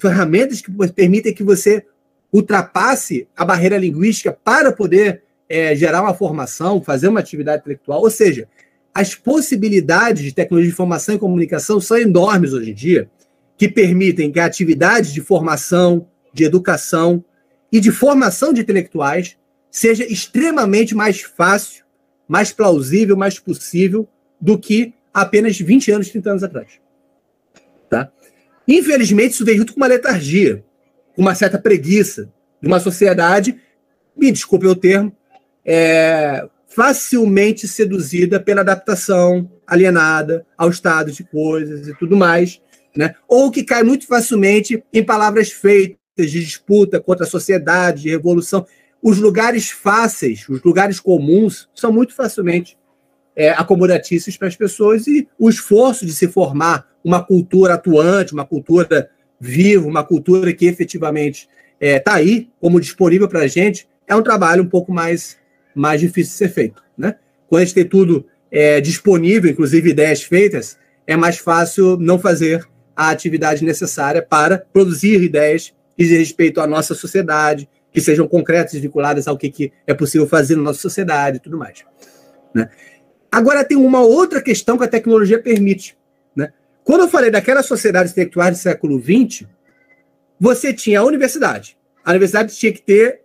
[0.01, 1.85] ferramentas que permitem que você
[2.33, 8.01] ultrapasse a barreira linguística para poder é, gerar uma formação, fazer uma atividade intelectual.
[8.01, 8.47] Ou seja,
[8.93, 13.09] as possibilidades de tecnologia de informação e comunicação são enormes hoje em dia,
[13.59, 17.23] que permitem que a atividade de formação, de educação
[17.69, 19.37] e de formação de intelectuais
[19.69, 21.83] seja extremamente mais fácil,
[22.25, 24.07] mais plausível, mais possível
[24.39, 26.79] do que apenas 20 anos, 30 anos atrás.
[27.89, 28.09] Tá?
[28.65, 30.63] Infelizmente, isso vem junto com uma letargia
[31.13, 32.31] com uma certa preguiça
[32.61, 33.59] de uma sociedade,
[34.15, 35.13] me desculpe o termo,
[35.65, 42.61] é, facilmente seduzida pela adaptação, alienada ao estado de coisas e tudo mais,
[42.95, 43.15] né?
[43.27, 45.97] ou que cai muito facilmente em palavras feitas
[46.31, 48.65] de disputa contra a sociedade, de revolução.
[49.01, 52.77] Os lugares fáceis, os lugares comuns, são muito facilmente
[53.35, 58.45] é, acomodatícios para as pessoas e o esforço de se formar uma cultura atuante, uma
[58.45, 59.09] cultura
[59.39, 61.47] viva, uma cultura que efetivamente
[61.79, 65.37] está é, tá aí como disponível para a gente, é um trabalho um pouco mais,
[65.73, 66.83] mais difícil de ser feito.
[66.97, 67.15] Né?
[67.47, 70.77] Quando a gente tem tudo é, disponível, inclusive ideias feitas,
[71.07, 72.67] é mais fácil não fazer
[72.99, 78.73] a atividade necessária para produzir ideias que dizem respeito à nossa sociedade, que sejam concretas
[78.73, 81.85] e vinculadas ao que, que é possível fazer na nossa sociedade e tudo mais.
[82.53, 82.69] Né?
[83.31, 85.97] Agora, tem uma outra questão que a tecnologia permite.
[86.35, 86.51] Né?
[86.83, 89.47] Quando eu falei daquela sociedade intelectual do século XX,
[90.37, 91.77] você tinha a universidade.
[92.03, 93.21] A universidade tinha que ter.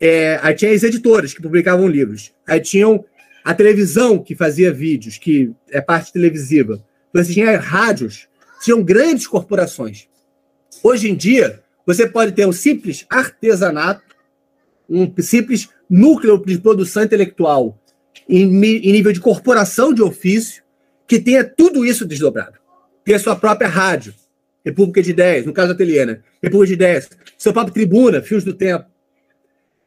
[0.00, 2.32] É, aí tinha as editoras que publicavam livros.
[2.46, 3.04] Aí tinham
[3.44, 6.80] a televisão que fazia vídeos, que é parte televisiva.
[7.12, 8.27] Você tinha rádios,
[8.60, 10.08] tinham grandes corporações.
[10.82, 14.02] Hoje em dia, você pode ter um simples artesanato,
[14.88, 17.78] um simples núcleo de produção intelectual
[18.28, 20.62] em, em nível de corporação de ofício,
[21.06, 22.58] que tenha tudo isso desdobrado.
[23.04, 24.14] Tem a sua própria rádio,
[24.64, 26.20] República de Ideias, no caso da Ateliê, né?
[26.42, 28.84] República de Ideias, sua própria tribuna, Fios do Tempo,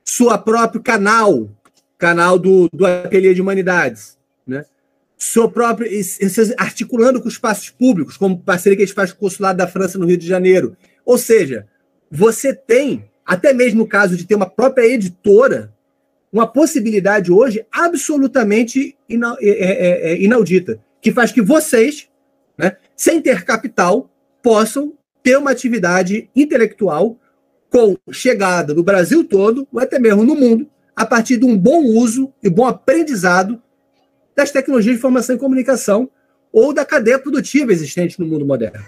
[0.03, 1.49] sua próprio canal,
[1.97, 4.65] canal do, do Ateliê de Humanidades, né?
[5.23, 5.87] Seu próprio,
[6.57, 9.99] articulando com espaços públicos, como parceria que a gente faz com o Consulado da França
[9.99, 10.75] no Rio de Janeiro.
[11.05, 11.67] Ou seja,
[12.09, 15.71] você tem, até mesmo o caso de ter uma própria editora,
[16.33, 19.15] uma possibilidade hoje absolutamente é,
[19.47, 22.09] é, é, inaudita, que faz que vocês,
[22.57, 24.09] né, sem ter capital,
[24.41, 27.15] possam ter uma atividade intelectual
[27.69, 31.83] com chegada no Brasil todo, ou até mesmo no mundo, a partir de um bom
[31.83, 33.61] uso e bom aprendizado
[34.41, 36.09] das tecnologias de informação e comunicação
[36.51, 38.83] ou da cadeia produtiva existente no mundo moderno.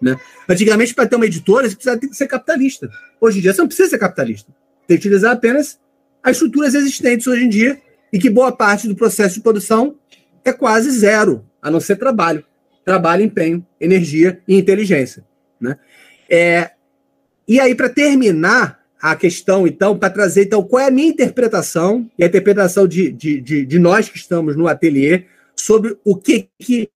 [0.00, 0.16] Né?
[0.48, 2.90] Antigamente, para ter uma editora, você precisava ser capitalista.
[3.20, 4.52] Hoje em dia, você não precisa ser capitalista.
[4.86, 5.78] Tem que utilizar apenas
[6.22, 7.80] as estruturas existentes hoje em dia
[8.12, 9.96] e que boa parte do processo de produção
[10.44, 12.44] é quase zero, a não ser trabalho.
[12.84, 15.24] Trabalho, empenho, energia e inteligência.
[15.60, 15.76] Né?
[16.28, 16.70] É,
[17.46, 22.08] e aí, para terminar a questão, então, para trazer, então, qual é a minha interpretação
[22.18, 25.24] e a interpretação de, de, de, de nós que estamos no ateliê
[25.56, 26.90] sobre o que, que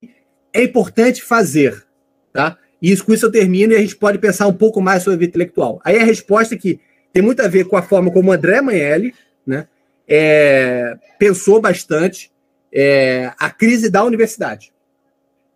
[0.53, 1.83] é importante fazer,
[2.31, 2.57] tá?
[2.81, 5.15] E isso, com isso eu termino e a gente pode pensar um pouco mais sobre
[5.15, 5.81] a vida intelectual.
[5.83, 6.79] Aí a resposta que
[7.11, 9.13] tem muito a ver com a forma como André Manelli
[9.45, 9.67] né,
[10.07, 12.31] é, pensou bastante
[12.71, 14.71] é, a crise da universidade.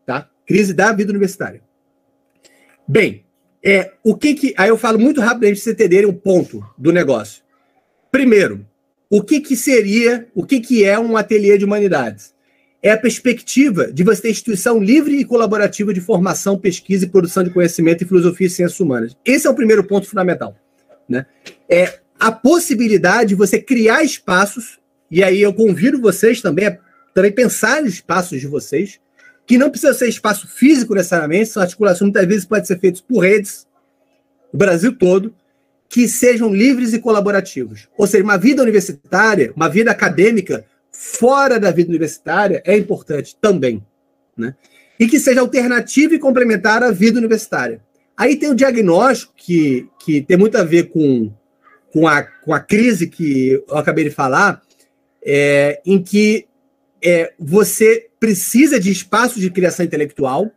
[0.06, 0.28] Tá?
[0.46, 1.62] Crise da vida universitária.
[2.88, 3.24] Bem,
[3.64, 4.54] é, o que que.
[4.58, 7.44] Aí eu falo muito rapidamente para vocês entenderem o ponto do negócio.
[8.12, 8.66] Primeiro,
[9.10, 12.34] o que, que seria, o que, que é um ateliê de humanidades?
[12.82, 17.44] É a perspectiva de você ter instituição livre e colaborativa de formação, pesquisa e produção
[17.44, 19.18] de conhecimento em filosofia e ciências humanas.
[19.26, 20.56] Esse é o primeiro ponto fundamental.
[21.08, 21.26] Né?
[21.68, 24.80] É a possibilidade de você criar espaços,
[25.12, 26.78] e aí eu convido vocês também a
[27.14, 29.00] também pensar nos espaços de vocês,
[29.50, 33.22] que não precisa ser espaço físico necessariamente, são articulações muitas vezes podem ser feitas por
[33.22, 33.66] redes,
[34.54, 35.34] no Brasil todo,
[35.90, 37.88] que sejam livres e colaborativos.
[37.98, 43.84] Ou seja, uma vida universitária, uma vida acadêmica fora da vida universitária é importante também.
[44.38, 44.54] Né?
[45.00, 47.82] E que seja alternativa e complementar à vida universitária.
[48.16, 51.34] Aí tem o diagnóstico que, que tem muito a ver com,
[51.92, 54.62] com, a, com a crise que eu acabei de falar,
[55.26, 56.46] é, em que
[57.02, 60.52] é, você precisa de espaço de criação intelectual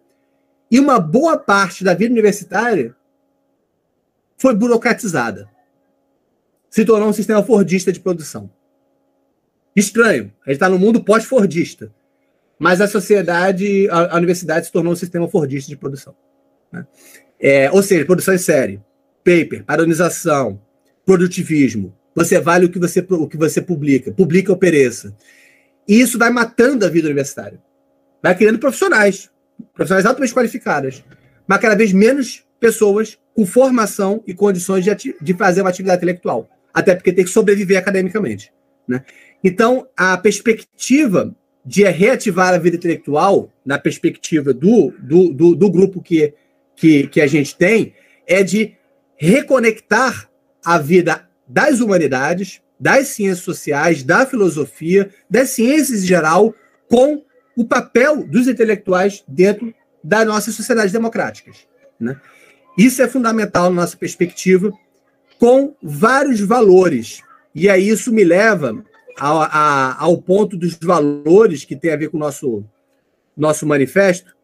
[0.71, 2.97] e uma boa parte da vida universitária
[4.37, 5.49] foi burocratizada.
[6.69, 8.51] Se tornou um sistema fordista de produção.
[9.77, 10.33] Estranho.
[10.45, 11.93] A gente está no mundo pós-fordista.
[12.59, 16.15] Mas a sociedade, a, a, universidade se tornou um sistema fordista de produção.
[16.73, 16.87] Né?
[17.41, 18.81] É, ou seja, produção em série,
[19.25, 20.61] paper, padronização,
[21.05, 21.95] produtivismo.
[22.15, 25.17] Você vale o que você, o que você publica, publica ou pereça.
[25.87, 27.61] E isso vai matando a vida universitária.
[28.23, 29.31] Vai criando profissionais,
[29.75, 31.05] profissionais altamente qualificadas,
[31.47, 36.49] mas cada vez menos pessoas com formação e condições de, de fazer uma atividade intelectual.
[36.73, 38.53] Até porque tem que sobreviver academicamente.
[38.87, 39.05] Né?
[39.43, 46.01] Então, a perspectiva de reativar a vida intelectual, na perspectiva do, do, do, do grupo
[46.01, 46.35] que
[46.77, 47.95] que, que a gente tem
[48.27, 48.75] é de
[49.17, 50.29] reconectar
[50.65, 56.53] a vida das humanidades, das ciências sociais, da filosofia, das ciências em geral,
[56.91, 57.25] com
[57.57, 59.73] o papel dos intelectuais dentro
[60.03, 61.59] das nossas sociedades democráticas.
[62.01, 62.21] Né?
[62.77, 64.73] Isso é fundamental na nossa perspectiva,
[65.39, 67.23] com vários valores.
[67.55, 68.85] E aí isso me leva
[69.17, 72.65] ao, a, ao ponto dos valores que tem a ver com o nosso,
[73.37, 74.35] nosso manifesto.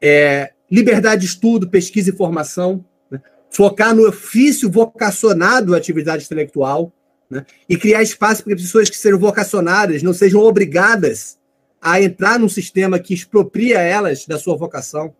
[0.00, 3.20] É, liberdade de estudo, pesquisa e formação, né?
[3.50, 6.92] focar no ofício vocacionado à atividade intelectual
[7.32, 7.46] né?
[7.66, 11.38] e criar espaço para pessoas que sejam vocacionadas não sejam obrigadas
[11.80, 15.14] a entrar num sistema que expropria elas da sua vocação.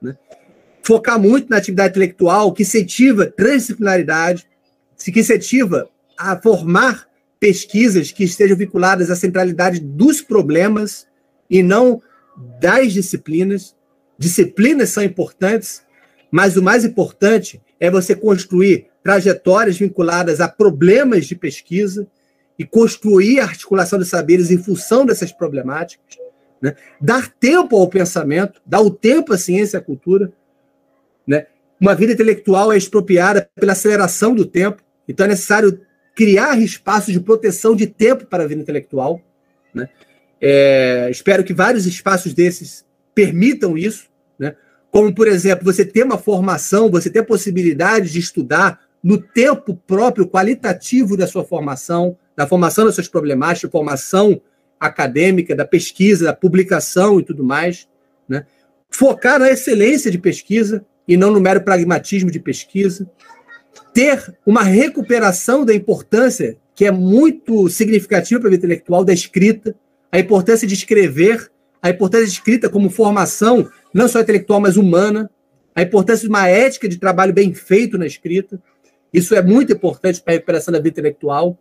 [0.00, 0.16] Né?
[0.80, 4.46] Focar muito na atividade intelectual que incentiva transdisciplinaridade,
[4.96, 7.08] que incentiva a formar
[7.40, 11.06] pesquisas que estejam vinculadas à centralidade dos problemas
[11.50, 12.00] e não
[12.60, 13.74] das disciplinas.
[14.16, 15.82] Disciplinas são importantes,
[16.30, 22.08] mas o mais importante é você construir trajetórias vinculadas a problemas de pesquisa
[22.58, 26.18] e construir a articulação de saberes em função dessas problemáticas.
[26.60, 26.74] Né?
[27.00, 30.32] Dar tempo ao pensamento, dar o tempo à ciência e à cultura.
[31.24, 31.46] Né?
[31.80, 35.80] Uma vida intelectual é expropriada pela aceleração do tempo, então é necessário
[36.12, 39.22] criar espaços de proteção de tempo para a vida intelectual.
[39.72, 39.88] Né?
[40.40, 42.84] É, espero que vários espaços desses
[43.14, 44.56] permitam isso, né?
[44.90, 49.72] como, por exemplo, você ter uma formação, você ter a possibilidade de estudar no tempo
[49.86, 54.42] próprio, qualitativo da sua formação, da formação das suas problemáticas, formação
[54.80, 57.88] acadêmica, da pesquisa, da publicação e tudo mais.
[58.28, 58.44] Né?
[58.90, 63.08] Focar na excelência de pesquisa e não no mero pragmatismo de pesquisa
[63.94, 69.76] ter uma recuperação da importância, que é muito significativa para vida intelectual, da escrita,
[70.10, 71.48] a importância de escrever,
[71.80, 75.30] a importância de escrita como formação, não só intelectual, mas humana,
[75.76, 78.58] a importância de uma ética de trabalho bem feito na escrita.
[79.12, 81.58] Isso é muito importante para a recuperação da vida intelectual.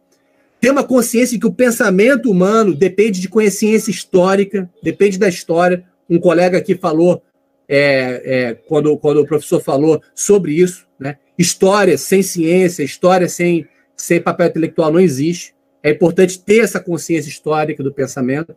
[0.60, 5.84] Ter uma consciência de que o pensamento humano depende de consciência histórica, depende da história.
[6.10, 7.22] Um colega aqui falou,
[7.68, 11.18] é, é, quando, quando o professor falou sobre isso, né?
[11.38, 15.54] História sem ciência, história sem, sem papel intelectual não existe.
[15.84, 18.56] É importante ter essa consciência histórica do pensamento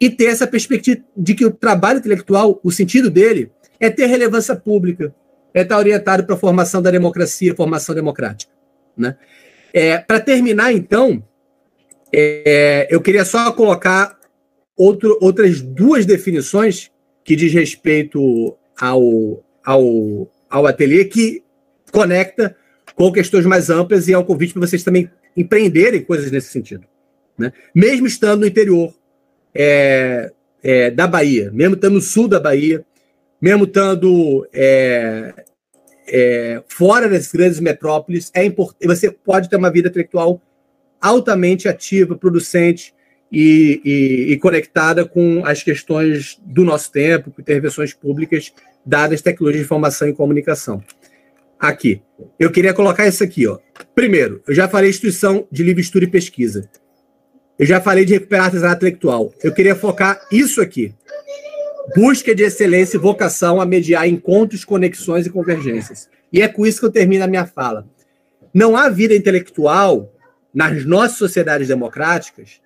[0.00, 4.56] e ter essa perspectiva de que o trabalho intelectual, o sentido dele, é ter relevância
[4.56, 5.14] pública,
[5.52, 8.52] é estar orientado para a formação da democracia, formação democrática.
[8.96, 9.16] Né?
[9.72, 11.22] É, para terminar, então,
[12.12, 14.18] é, eu queria só colocar
[14.76, 16.90] outro, outras duas definições
[17.24, 21.42] que diz respeito ao, ao, ao ateliê, que
[21.92, 22.56] conecta
[22.94, 26.84] com questões mais amplas e é um convite para vocês também empreenderem coisas nesse sentido.
[27.38, 27.52] Né?
[27.74, 28.94] Mesmo estando no interior
[29.54, 30.30] é,
[30.62, 32.84] é, da Bahia, mesmo estando no sul da Bahia,
[33.40, 35.34] mesmo estando é,
[36.06, 38.86] é fora das grandes metrópoles, é importante.
[38.86, 40.40] Você pode ter uma vida intelectual
[41.00, 42.94] altamente ativa, producente
[43.32, 48.52] e, e, e, conectada com as questões do nosso tempo, com intervenções públicas
[48.84, 50.82] dadas as tecnologias de informação e comunicação
[51.60, 52.00] aqui.
[52.38, 53.58] Eu queria colocar isso aqui, ó.
[53.94, 56.68] Primeiro, eu já falei instituição de livre estudo e pesquisa.
[57.58, 59.32] Eu já falei de recuperar artesanato intelectual.
[59.42, 60.94] Eu queria focar isso aqui.
[61.94, 66.08] Busca de excelência e vocação a mediar encontros, conexões e convergências.
[66.32, 67.88] E é com isso que eu termino a minha fala.
[68.52, 70.12] Não há vida intelectual
[70.54, 72.60] nas nossas sociedades democráticas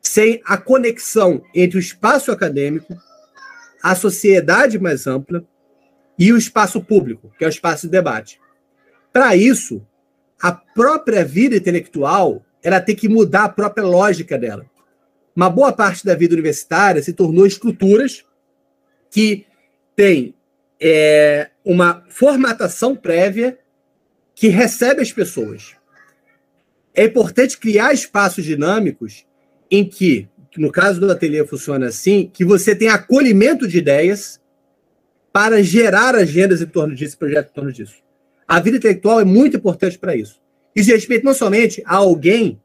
[0.00, 2.96] sem a conexão entre o espaço acadêmico,
[3.82, 5.44] a sociedade mais ampla
[6.18, 8.40] e o espaço público, que é o espaço de debate.
[9.12, 9.84] Para isso,
[10.40, 14.66] a própria vida intelectual ela tem que mudar a própria lógica dela.
[15.34, 18.24] Uma boa parte da vida universitária se tornou estruturas
[19.10, 19.46] que
[19.96, 20.34] têm
[20.80, 23.58] é, uma formatação prévia
[24.34, 25.74] que recebe as pessoas.
[26.94, 29.26] É importante criar espaços dinâmicos
[29.70, 34.40] em que, no caso do ateliê funciona assim, que você tem acolhimento de ideias
[35.32, 37.96] para gerar agendas em torno disso, projetos em torno disso.
[38.46, 40.40] A vida intelectual é muito importante para isso.
[40.74, 42.60] Isso diz respeito não somente a alguém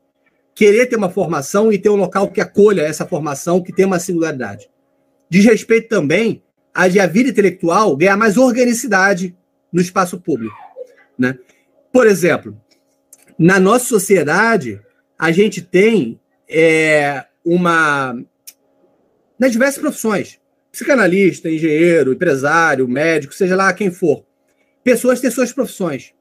[0.56, 4.00] querer ter uma formação e ter um local que acolha essa formação, que tem uma
[4.00, 4.70] singularidade.
[5.34, 9.36] Diz respeito também a de a vida intelectual ganhar mais organicidade
[9.71, 10.55] no espaço público.
[11.17, 11.39] Né?
[11.91, 12.55] Por exemplo,
[13.36, 14.79] na nossa sociedade,
[15.17, 18.15] a gente tem é, uma.
[19.39, 20.39] Nas diversas profissões,
[20.71, 24.23] psicanalista, engenheiro, empresário, médico, seja lá quem for.
[24.84, 26.13] Pessoas têm suas profissões.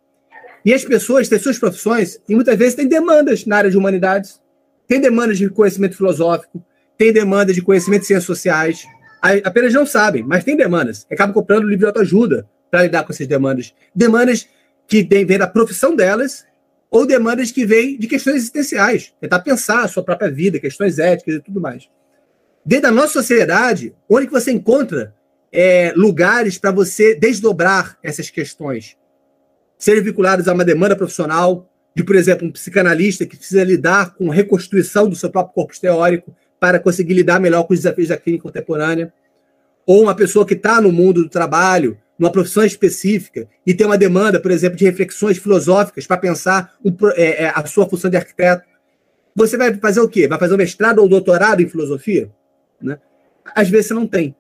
[0.65, 4.41] E as pessoas têm suas profissões e muitas vezes têm demandas na área de humanidades,
[4.89, 6.65] tem demandas de conhecimento filosófico,
[6.97, 8.87] tem demanda de conhecimento de ciências sociais.
[9.23, 11.07] Apenas não sabem, mas tem demandas.
[11.11, 13.73] Acabam comprando livro de autoajuda para lidar com essas demandas.
[13.95, 14.49] Demandas
[14.87, 16.45] que vêm da profissão delas
[16.91, 21.37] ou demandas que vêm de questões existenciais, tentar pensar a sua própria vida, questões éticas
[21.37, 21.89] e tudo mais.
[22.67, 25.15] Dentro da nossa sociedade, onde que você encontra
[25.51, 28.97] é, lugares para você desdobrar essas questões?
[29.83, 34.31] sejam vinculados a uma demanda profissional, de, por exemplo, um psicanalista que precisa lidar com
[34.31, 38.17] a reconstituição do seu próprio corpo teórico para conseguir lidar melhor com os desafios da
[38.17, 39.13] clínica contemporânea,
[39.85, 43.99] ou uma pessoa que está no mundo do trabalho, numa profissão específica, e tem uma
[43.99, 48.17] demanda, por exemplo, de reflexões filosóficas para pensar um, é, é, a sua função de
[48.17, 48.63] arquiteto.
[49.35, 50.29] Você vai fazer o quê?
[50.29, 52.31] Vai fazer um mestrado ou doutorado em filosofia?
[52.81, 52.97] Né?
[53.57, 54.33] Às vezes você não tem.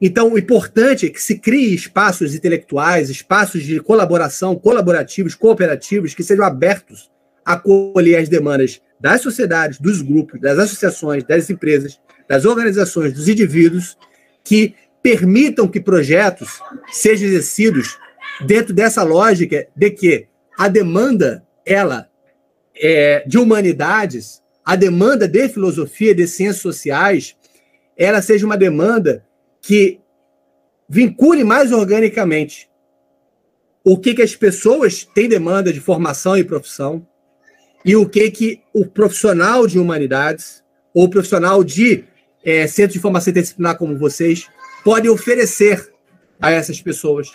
[0.00, 6.24] Então, o importante é que se crie espaços intelectuais, espaços de colaboração, colaborativos, cooperativos, que
[6.24, 7.10] sejam abertos
[7.44, 13.28] a acolher as demandas das sociedades, dos grupos, das associações, das empresas, das organizações, dos
[13.28, 13.96] indivíduos,
[14.44, 17.98] que permitam que projetos sejam exercidos
[18.44, 20.26] dentro dessa lógica de que
[20.58, 22.08] a demanda, ela,
[22.76, 27.36] é, de humanidades, a demanda de filosofia, de ciências sociais,
[27.96, 29.24] ela seja uma demanda
[29.60, 30.00] que
[30.88, 32.68] vincule mais organicamente
[33.82, 37.06] o que, que as pessoas têm demanda de formação e profissão
[37.88, 40.62] e o que, que o profissional de humanidades
[40.92, 42.04] ou o profissional de
[42.44, 44.46] é, centro de formação interdisciplinar como vocês
[44.84, 45.90] pode oferecer
[46.38, 47.32] a essas pessoas.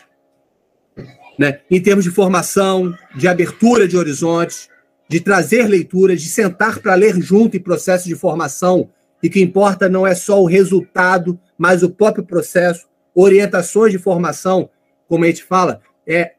[1.39, 1.62] Né?
[1.72, 4.70] Em termos de formação, de abertura de horizontes,
[5.10, 8.91] de trazer leituras, de sentar para ler junto em processo de formação,
[9.24, 12.86] e que importa não é só o resultado, mas o próprio processo,
[13.16, 14.70] orientações de formação,
[15.08, 16.34] como a gente fala, é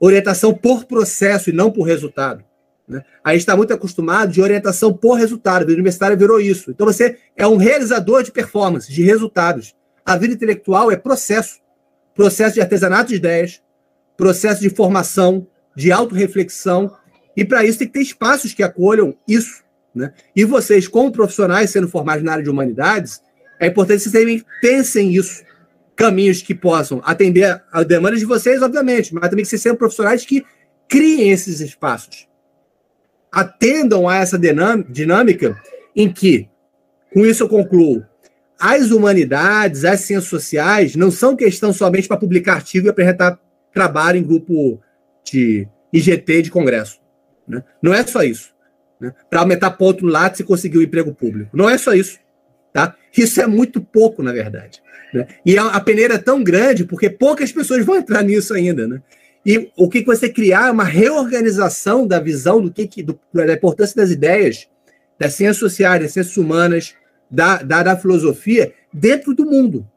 [0.00, 2.44] orientação por processo e não por resultado.
[2.92, 3.02] Né?
[3.24, 6.70] A gente está muito acostumado de orientação por resultado, o universitário virou isso.
[6.70, 9.74] Então você é um realizador de performance, de resultados.
[10.04, 11.60] A vida intelectual é processo.
[12.14, 13.62] Processo de artesanato de ideias,
[14.16, 16.94] processo de formação, de autorreflexão,
[17.34, 19.62] e para isso tem que ter espaços que acolham isso.
[19.94, 20.12] Né?
[20.36, 23.22] E vocês, como profissionais sendo formados na área de humanidades,
[23.58, 25.42] é importante que vocês também pensem isso.
[25.96, 30.24] Caminhos que possam atender a demandas de vocês, obviamente, mas também que vocês sejam profissionais
[30.26, 30.44] que
[30.88, 32.28] criem esses espaços.
[33.32, 35.58] Atendam a essa dinâmica
[35.96, 36.48] em que,
[37.12, 38.04] com isso eu concluo,
[38.58, 43.40] as humanidades, as ciências sociais, não são questão somente para publicar artigo e apresentar
[43.72, 44.80] trabalho em grupo
[45.24, 47.00] de IGT de congresso.
[47.48, 47.64] Né?
[47.82, 48.54] Não é só isso.
[49.00, 49.12] Né?
[49.28, 51.50] Para aumentar ponto no Lattes e conseguir um emprego público.
[51.56, 52.20] Não é só isso.
[52.72, 52.94] Tá?
[53.16, 54.80] Isso é muito pouco, na verdade.
[55.12, 55.26] Né?
[55.44, 58.86] E a peneira é tão grande porque poucas pessoas vão entrar nisso ainda.
[58.86, 59.02] Né?
[59.44, 63.52] E o que você criar é uma reorganização da visão do que, que do, da
[63.52, 64.68] importância das ideias,
[65.18, 66.94] das ciências sociais, das ciências humanas,
[67.30, 69.88] da, da, da filosofia, dentro do mundo.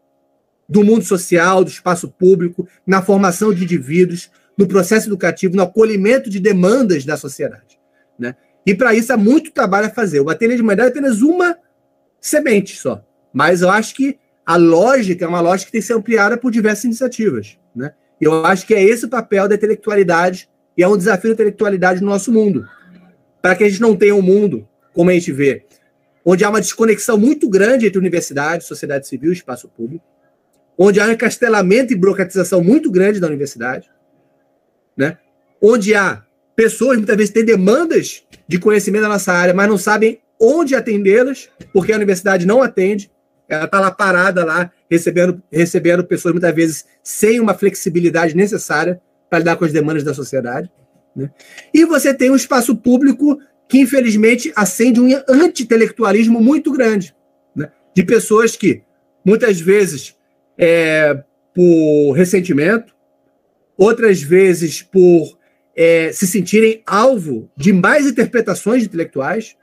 [0.68, 6.30] Do mundo social, do espaço público, na formação de indivíduos, no processo educativo, no acolhimento
[6.30, 7.80] de demandas da sociedade.
[8.18, 8.36] Né?
[8.66, 10.22] E para isso há muito trabalho a fazer.
[10.22, 11.56] O Ateliê de Humanidade é apenas uma
[12.20, 13.06] semente só.
[13.32, 16.52] Mas eu acho que a lógica é uma lógica que tem que ser ampliada por
[16.52, 17.60] diversas iniciativas.
[18.20, 22.02] Eu acho que é esse o papel da intelectualidade e é um desafio da intelectualidade
[22.02, 22.68] no nosso mundo.
[23.42, 25.66] Para que a gente não tenha um mundo, como a gente vê,
[26.26, 30.04] onde há uma desconexão muito grande entre universidade, sociedade civil e espaço público,
[30.78, 33.90] onde há um encastelamento e burocratização muito grande da universidade,
[34.98, 35.18] né?
[35.62, 36.24] onde há
[36.56, 41.50] pessoas muitas vezes têm demandas de conhecimento da nossa área, mas não sabem onde atendê-las,
[41.72, 43.12] porque a universidade não atende.
[43.48, 49.40] Ela está lá parada lá, recebendo, recebendo pessoas muitas vezes sem uma flexibilidade necessária para
[49.40, 50.72] lidar com as demandas da sociedade.
[51.16, 51.30] Né?
[51.74, 57.16] E você tem um espaço público que, infelizmente, acende um anti-intelectualismo muito grande,
[57.56, 57.72] né?
[57.96, 58.84] de pessoas que,
[59.24, 60.16] muitas vezes,
[60.58, 61.24] é,
[61.54, 62.94] por ressentimento,
[63.78, 65.38] outras vezes por
[65.76, 69.56] é, se sentirem alvo de mais interpretações intelectuais,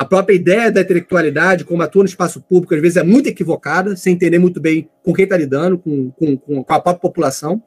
[0.00, 3.94] a própria ideia da intelectualidade, como atua no espaço público, às vezes é muito equivocada,
[3.94, 7.62] sem entender muito bem com quem está lidando, com, com, com, a própria população,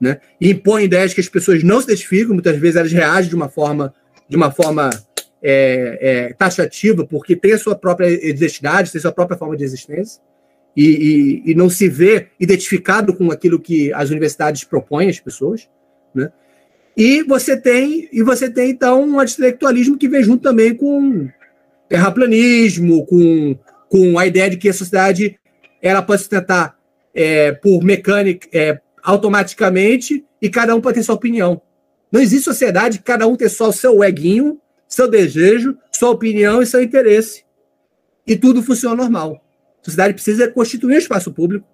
[0.00, 0.18] né?
[0.40, 3.48] E impõe ideias que as pessoas não se identificam, muitas vezes elas reagem de uma
[3.48, 3.94] forma,
[4.28, 4.90] de uma forma
[5.40, 9.62] é, é, taxativa, porque tem a sua própria identidade, tem a sua própria forma de
[9.62, 10.20] existência,
[10.76, 15.68] e, e, e não se vê identificado com aquilo que as universidades propõem às pessoas,
[16.12, 16.32] né?
[16.96, 21.28] E você tem, e você tem então um intelectualismo que vem junto também com
[21.88, 23.58] terraplanismo, com,
[23.88, 25.38] com a ideia de que a sociedade
[25.80, 26.76] ela pode se tentar
[27.14, 31.60] é, por mecânica, é, automaticamente, e cada um pode ter sua opinião.
[32.10, 36.66] Não existe sociedade, cada um tem só o seu eguinho, seu desejo, sua opinião e
[36.66, 37.44] seu interesse.
[38.26, 39.42] E tudo funciona normal.
[39.80, 41.66] A sociedade precisa constituir um espaço público,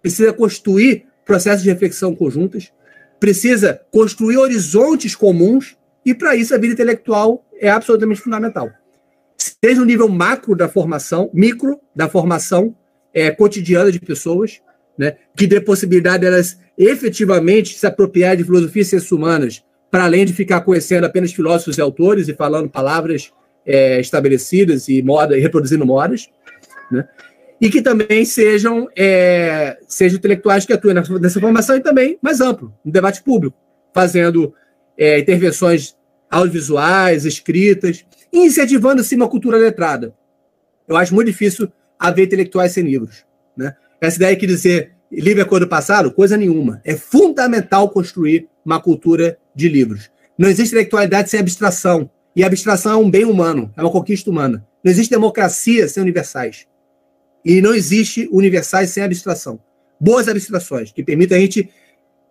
[0.00, 2.72] precisa constituir processos de reflexão conjuntas,
[3.20, 8.70] precisa construir horizontes comuns, e para isso a vida intelectual é absolutamente fundamental
[9.38, 12.76] seja no nível macro da formação, micro da formação
[13.14, 14.60] é, cotidiana de pessoas,
[14.98, 20.26] né, que dê possibilidade delas efetivamente se apropriar de filosofia e ciências humanas para além
[20.26, 23.32] de ficar conhecendo apenas filósofos e autores e falando palavras
[23.64, 26.28] é, estabelecidas e moda e reproduzindo modas,
[26.90, 27.06] né?
[27.60, 32.72] E que também sejam, é, sejam intelectuais que atuem nessa formação e também mais amplo,
[32.84, 33.56] no debate público,
[33.92, 34.54] fazendo
[34.96, 35.96] é, intervenções
[36.30, 40.14] audiovisuais, escritas, incentivando assim uma cultura letrada.
[40.86, 43.24] Eu acho muito difícil haver intelectuais sem livros.
[43.56, 43.74] Né?
[44.00, 46.80] Essa ideia que dizer livro é coisa do passado, coisa nenhuma.
[46.84, 50.10] É fundamental construir uma cultura de livros.
[50.36, 52.10] Não existe intelectualidade sem abstração.
[52.36, 54.64] E a abstração é um bem humano, é uma conquista humana.
[54.84, 56.66] Não existe democracia sem universais.
[57.44, 59.58] E não existe universais sem abstração.
[60.00, 61.68] Boas abstrações que permitem a gente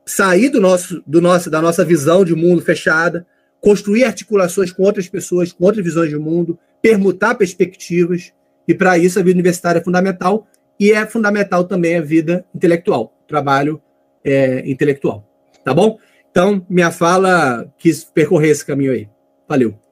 [0.06, 3.28] sair do nosso, do nosso, da nossa visão de mundo fechada,
[3.62, 8.34] construir articulações com outras pessoas, com outras visões de mundo, permutar perspectivas.
[8.68, 10.48] E para isso a vida universitária é fundamental
[10.80, 13.82] e é fundamental também a vida intelectual, trabalho
[14.24, 15.28] é, intelectual.
[15.64, 15.98] Tá bom?
[16.30, 19.10] Então, minha fala quis percorrer esse caminho aí.
[19.48, 19.87] Valeu.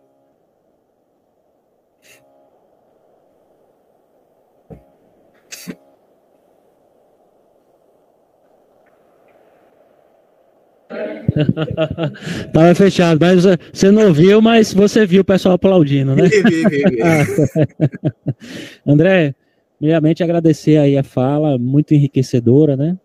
[12.53, 16.29] Tava fechado, mas você não viu, mas você viu o pessoal aplaudindo, né?
[18.85, 19.35] André,
[19.77, 22.97] primeiramente agradecer aí a fala, muito enriquecedora, né?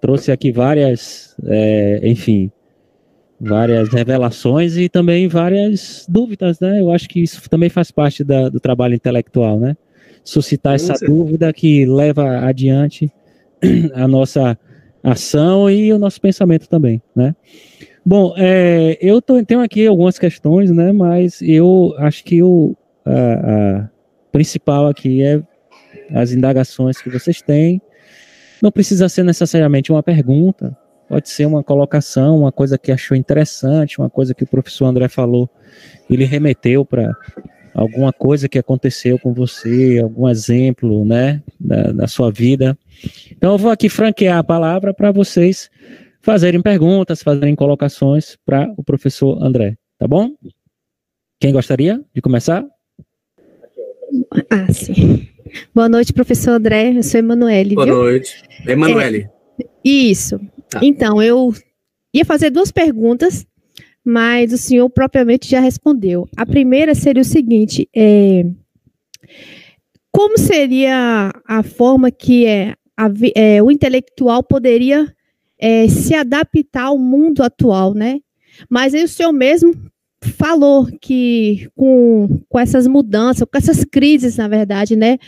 [0.00, 2.50] Trouxe aqui várias, é, enfim,
[3.40, 6.80] várias revelações e também várias dúvidas, né?
[6.80, 9.76] Eu acho que isso também faz parte da, do trabalho intelectual, né?
[10.22, 13.12] Suscitar essa dúvida que leva adiante
[13.94, 14.58] a nossa
[15.04, 17.36] ação e o nosso pensamento também, né?
[18.04, 20.92] Bom, é, eu tô, tenho aqui algumas questões, né?
[20.92, 23.12] Mas eu acho que o a,
[23.82, 23.88] a
[24.32, 25.42] principal aqui é
[26.12, 27.80] as indagações que vocês têm.
[28.62, 30.76] Não precisa ser necessariamente uma pergunta,
[31.08, 35.08] pode ser uma colocação, uma coisa que achou interessante, uma coisa que o professor André
[35.08, 35.48] falou,
[36.08, 37.14] ele remeteu para
[37.74, 42.78] alguma coisa que aconteceu com você, algum exemplo, né, da, da sua vida.
[43.30, 45.70] Então eu vou aqui franquear a palavra para vocês
[46.20, 50.30] fazerem perguntas, fazerem colocações para o professor André, tá bom?
[51.40, 52.64] Quem gostaria de começar?
[54.50, 55.28] Ah, sim.
[55.74, 56.96] Boa noite, professor André.
[56.96, 57.74] Eu sou Emanuele.
[57.74, 57.94] Boa viu?
[57.96, 58.42] noite.
[58.66, 59.28] Emanuele.
[59.60, 60.40] É, isso.
[60.70, 60.80] Tá.
[60.82, 61.52] Então, eu
[62.12, 63.46] ia fazer duas perguntas
[64.04, 66.28] mas o senhor propriamente já respondeu.
[66.36, 68.44] A primeira seria o seguinte: é,
[70.12, 75.12] como seria a forma que é, a, é o intelectual poderia
[75.58, 78.20] é, se adaptar ao mundo atual, né?
[78.68, 79.74] Mas aí o senhor mesmo
[80.24, 85.18] falou que com, com essas mudanças, com essas crises, na verdade, né,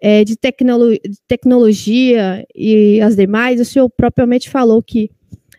[0.00, 5.10] é, de, tecnolo de tecnologia e as demais, o senhor propriamente falou que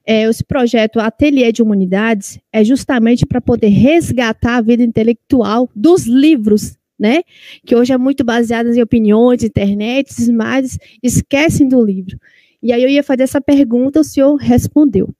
[0.07, 6.05] é, esse projeto Ateliê de Humanidades é justamente para poder resgatar a vida intelectual dos
[6.05, 7.21] livros, né?
[7.65, 12.17] Que hoje é muito baseada em opiniões, internet, mas esquecem do livro.
[12.61, 15.13] E aí eu ia fazer essa pergunta, o senhor respondeu.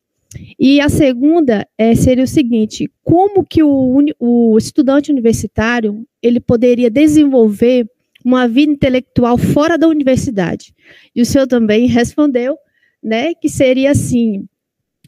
[0.60, 6.90] E a segunda é, seria o seguinte: como que o, o estudante universitário ele poderia
[6.90, 7.90] desenvolver
[8.24, 10.74] uma vida intelectual fora da universidade?
[11.16, 12.58] E o senhor também respondeu,
[13.02, 14.46] né, que seria assim,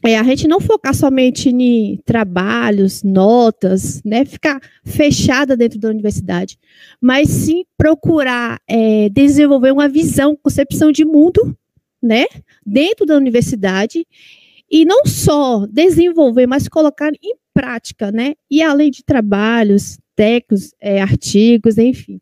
[0.04, 6.58] é, a gente não focar somente em trabalhos, notas, né, ficar fechada dentro da universidade,
[7.00, 11.56] mas sim procurar é, desenvolver uma visão, concepção de mundo,
[12.02, 12.26] né,
[12.64, 14.06] dentro da universidade
[14.70, 21.00] e não só desenvolver, mas colocar em prática, né, e além de trabalhos, técnicos, é,
[21.00, 22.20] artigos, enfim.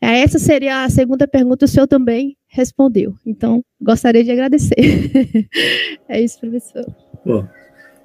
[0.00, 3.14] É, essa seria a segunda pergunta, o senhor também respondeu.
[3.24, 4.74] Então, gostaria de agradecer.
[6.08, 6.84] é isso, professor.
[7.24, 7.46] Bom,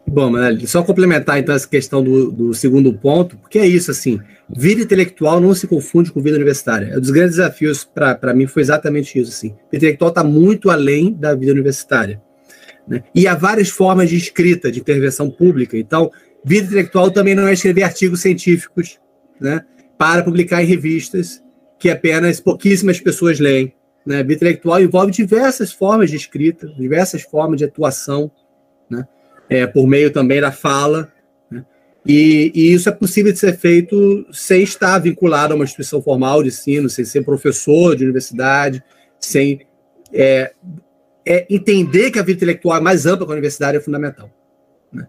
[0.07, 0.31] bom
[0.65, 4.19] só complementar então essa questão do, do segundo ponto, porque é isso, assim,
[4.49, 6.93] vida intelectual não se confunde com vida universitária.
[6.93, 9.49] É um dos grandes desafios para mim foi exatamente isso, assim.
[9.71, 12.21] Vida intelectual está muito além da vida universitária.
[12.87, 13.03] Né?
[13.13, 15.77] E há várias formas de escrita, de intervenção pública.
[15.77, 16.11] Então,
[16.43, 18.99] vida intelectual também não é escrever artigos científicos,
[19.41, 19.61] né?
[19.97, 21.41] Para publicar em revistas
[21.79, 23.73] que apenas pouquíssimas pessoas leem.
[24.05, 24.21] Né?
[24.21, 28.31] Vida intelectual envolve diversas formas de escrita, diversas formas de atuação,
[28.89, 29.07] né?
[29.49, 31.11] É, por meio também da fala.
[31.49, 31.65] Né?
[32.05, 36.43] E, e, isso é possível de ser feito sem estar vinculado a uma instituição formal
[36.43, 38.83] de ensino, sem ser professor de universidade,
[39.19, 39.61] sem
[40.13, 40.53] é,
[41.25, 44.29] é entender que a vida intelectual é mais ampla que a universidade é fundamental.
[44.91, 45.07] Né?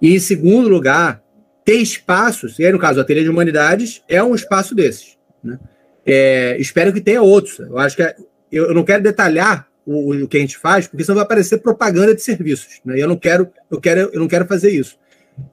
[0.00, 1.22] E, em segundo lugar,
[1.64, 5.16] ter espaços, e aí no caso, a Ateliê de Humanidades é um espaço desses.
[5.42, 5.58] Né?
[6.04, 7.58] É, espero que tenha outros.
[7.58, 8.14] Eu acho que é,
[8.54, 11.58] eu, eu não quero detalhar o, o que a gente faz, porque senão vai aparecer
[11.58, 12.80] propaganda de serviços.
[12.84, 13.00] Né?
[13.00, 14.98] Eu não quero, eu quero, eu não quero fazer isso.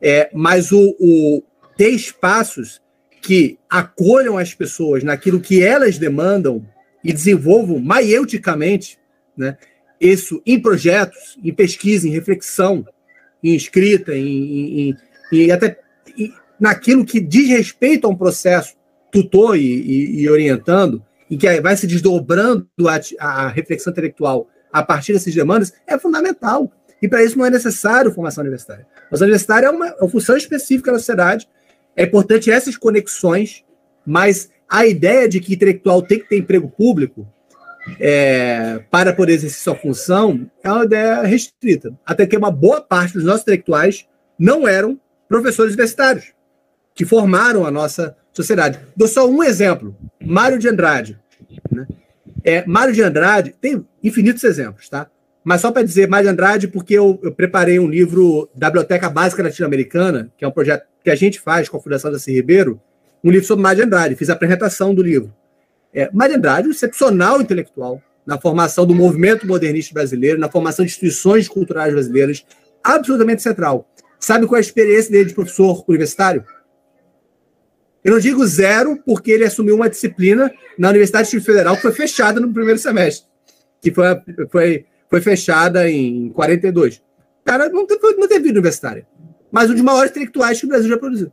[0.01, 1.43] É, mas o, o
[1.75, 2.81] ter espaços
[3.21, 6.65] que acolham as pessoas naquilo que elas demandam
[7.03, 8.99] e desenvolvam maieuticamente,
[9.35, 9.57] né,
[9.99, 12.85] isso em projetos, em pesquisa, em reflexão,
[13.43, 14.97] em escrita, em, em,
[15.31, 15.79] em até
[16.59, 18.75] naquilo que diz respeito a um processo
[19.11, 24.83] tutor e, e, e orientando, em que vai se desdobrando a, a, reflexão intelectual a
[24.83, 26.69] partir dessas demandas, é fundamental.
[27.01, 28.85] E para isso não é necessário formação universitária.
[29.03, 31.47] Formação universitária é uma, é uma função específica na sociedade,
[31.95, 33.63] é importante essas conexões,
[34.05, 37.27] mas a ideia de que intelectual tem que ter emprego público
[37.99, 41.97] é, para poder exercer sua função é uma ideia restrita.
[42.05, 44.05] Até que uma boa parte dos nossos intelectuais
[44.37, 46.33] não eram professores universitários,
[46.93, 48.79] que formaram a nossa sociedade.
[48.95, 51.20] Dou só um exemplo: Mário de Andrade.
[51.71, 51.87] Né?
[52.43, 55.09] É, Mário de Andrade, tem infinitos exemplos, tá?
[55.43, 59.09] Mas só para dizer Mário de Andrade, porque eu, eu, preparei um livro da Biblioteca
[59.09, 62.31] Básica Latino-Americana, que é um projeto que a gente faz com a Fundação da C.
[62.31, 62.79] Ribeiro,
[63.23, 64.15] um livro sobre Mário de Andrade.
[64.15, 65.33] Fiz a apresentação do livro.
[65.93, 70.85] É, Mário de Andrade, um excepcional intelectual na formação do movimento modernista brasileiro, na formação
[70.85, 72.45] de instituições culturais brasileiras,
[72.83, 73.87] absolutamente central.
[74.19, 76.45] Sabe qual é a experiência dele de professor universitário?
[78.03, 82.39] Eu não digo zero, porque ele assumiu uma disciplina na Universidade Federal que foi fechada
[82.39, 83.27] no primeiro semestre,
[83.79, 84.05] que foi,
[84.49, 86.97] foi, foi fechada em 42.
[86.97, 87.01] O
[87.45, 89.05] cara não teve, não teve vida universitária,
[89.51, 91.31] mas um dos maiores intelectuais que o Brasil já produziu.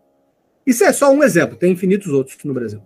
[0.66, 2.82] Isso é só um exemplo, tem infinitos outros no Brasil.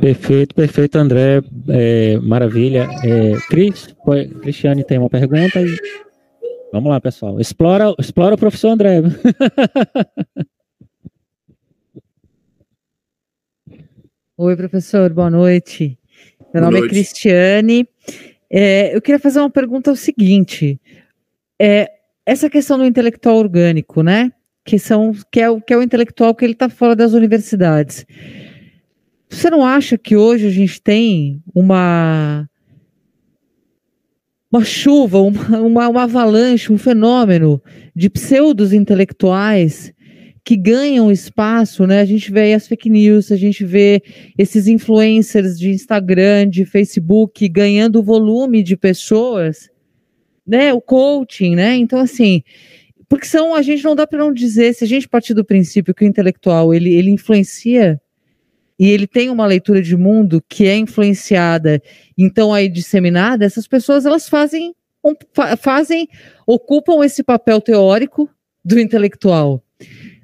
[0.00, 1.42] Perfeito, perfeito, André.
[1.68, 2.88] É, maravilha.
[3.04, 3.94] É, Cris,
[4.40, 5.60] Cristiane tem uma pergunta.
[6.72, 7.38] Vamos lá, pessoal.
[7.38, 9.02] Explora, explora o professor André.
[14.42, 15.98] Oi, professor, boa noite.
[16.54, 16.92] Meu boa nome é noite.
[16.92, 17.88] é Cristiane.
[18.48, 20.80] É, eu queria fazer uma pergunta: o seguinte.
[21.60, 21.90] É,
[22.24, 24.32] essa questão do intelectual orgânico, né?
[24.64, 28.06] Que, são, que, é, o, que é o intelectual que ele está fora das universidades.
[29.28, 32.48] Você não acha que hoje a gente tem uma
[34.50, 37.62] uma chuva, uma, uma, uma avalanche, um fenômeno
[37.94, 39.92] de pseudos intelectuais
[40.44, 42.00] que ganham espaço, né?
[42.00, 44.02] A gente vê as fake news, a gente vê
[44.38, 49.68] esses influencers de Instagram, de Facebook ganhando volume de pessoas,
[50.46, 50.72] né?
[50.72, 51.76] O coaching, né?
[51.76, 52.42] Então assim,
[53.08, 55.94] porque são a gente não dá para não dizer, se a gente partir do princípio
[55.94, 58.00] que o intelectual ele, ele influencia
[58.78, 61.82] e ele tem uma leitura de mundo que é influenciada,
[62.16, 64.74] então aí disseminada, essas pessoas elas fazem
[65.58, 66.06] fazem
[66.46, 68.28] ocupam esse papel teórico
[68.62, 69.62] do intelectual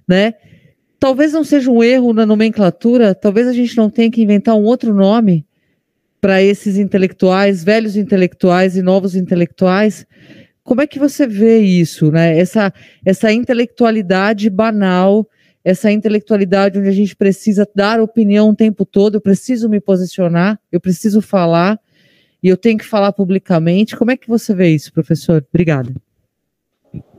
[0.07, 0.34] né?
[0.98, 4.64] Talvez não seja um erro na nomenclatura, talvez a gente não tenha que inventar um
[4.64, 5.46] outro nome
[6.20, 10.07] para esses intelectuais, velhos intelectuais e novos intelectuais.
[10.62, 12.36] Como é que você vê isso, né?
[12.36, 12.72] Essa,
[13.04, 15.28] essa intelectualidade banal,
[15.62, 20.59] essa intelectualidade onde a gente precisa dar opinião o tempo todo, eu preciso me posicionar,
[20.72, 21.78] eu preciso falar
[22.42, 23.96] e eu tenho que falar publicamente.
[23.96, 25.44] Como é que você vê isso, professor?
[25.52, 25.94] Obrigada.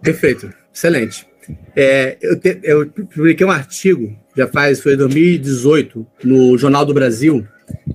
[0.01, 1.27] Perfeito, excelente.
[1.75, 7.45] É, eu, te, eu, publiquei um artigo, já faz, foi 2018, no Jornal do Brasil,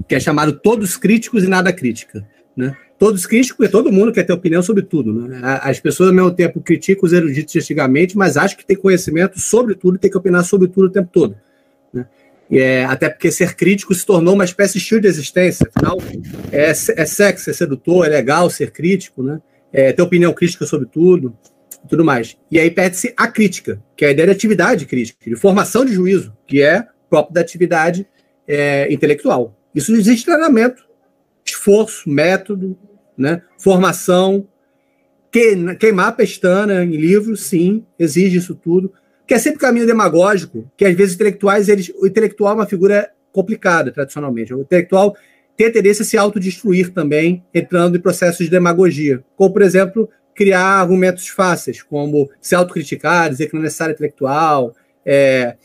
[0.09, 2.27] que é chamado Todos Críticos e Nada Crítica.
[2.57, 2.77] Né?
[2.99, 5.13] Todos críticos, porque todo mundo quer ter opinião sobre tudo.
[5.13, 5.41] Né?
[5.43, 9.75] As pessoas, ao mesmo tempo, criticam os eruditos antigamente, mas acham que tem conhecimento sobre
[9.75, 11.37] tudo e tem que opinar sobre tudo o tempo todo.
[11.93, 12.07] Né?
[12.51, 15.67] É, até porque ser crítico se tornou uma espécie de estilo de existência.
[15.75, 15.99] Afinal,
[16.53, 19.41] é, é sexy, é sedutor, é legal ser crítico, né?
[19.73, 21.35] É, ter opinião crítica sobre tudo
[21.85, 22.37] e tudo mais.
[22.51, 25.93] E aí pede-se a crítica, que é a ideia de atividade crítica, de formação de
[25.93, 28.07] juízo, que é próprio da atividade
[28.49, 29.55] é, intelectual.
[29.75, 30.83] Isso existe treinamento,
[31.45, 32.79] esforço, método,
[33.17, 33.43] né?
[33.59, 34.49] formação.
[35.79, 38.93] queimar a pestana em livros, sim, exige isso tudo.
[39.27, 43.11] Que é sempre caminho demagógico, que às vezes intelectuais, eles, o intelectual é uma figura
[43.31, 44.53] complicada, tradicionalmente.
[44.53, 45.15] O intelectual
[45.57, 49.23] tem a tendência a se autodestruir também, entrando em processos de demagogia.
[49.37, 54.75] Como, por exemplo, criar argumentos fáceis, como se autocriticar, dizer que não é necessário intelectual,
[55.05, 55.57] é,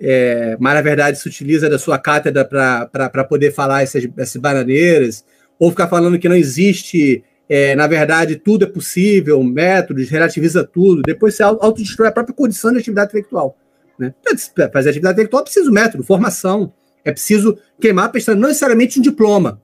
[0.00, 5.24] é, mas na verdade se utiliza da sua cátedra para poder falar essas, essas bananeiras,
[5.58, 11.02] ou ficar falando que não existe, é, na verdade, tudo é possível, métodos, relativiza tudo,
[11.02, 13.58] depois se autodestrói a própria condição de atividade intelectual.
[13.98, 14.14] Né?
[14.54, 16.72] Para fazer atividade intelectual é preciso método, formação,
[17.04, 19.60] é preciso queimar a pestana, não necessariamente um diploma.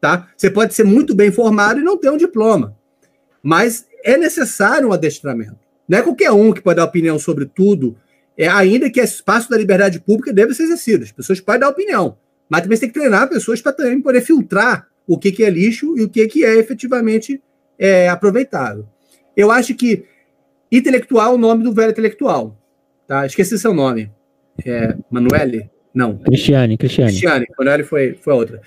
[0.00, 0.28] Tá?
[0.36, 2.77] Você pode ser muito bem formado e não ter um diploma.
[3.48, 5.56] Mas é necessário um adestramento.
[5.88, 7.96] Não é qualquer um que pode dar opinião sobre tudo,
[8.36, 11.04] é, ainda que esse espaço da liberdade pública deve ser exercido.
[11.04, 12.18] As pessoas podem dar opinião,
[12.48, 15.48] mas também você tem que treinar pessoas para também poder filtrar o que, que é
[15.48, 17.42] lixo e o que, que é efetivamente
[17.78, 18.86] é, aproveitável.
[19.34, 20.04] Eu acho que
[20.70, 22.56] Intelectual, o nome do velho intelectual.
[23.06, 23.24] Tá?
[23.24, 24.10] Esqueci seu nome.
[24.64, 25.70] É, Manuele?
[25.94, 26.18] Não.
[26.18, 27.10] Cristiane, Cristiane.
[27.10, 28.60] Cristiane, Manuele foi, foi outra.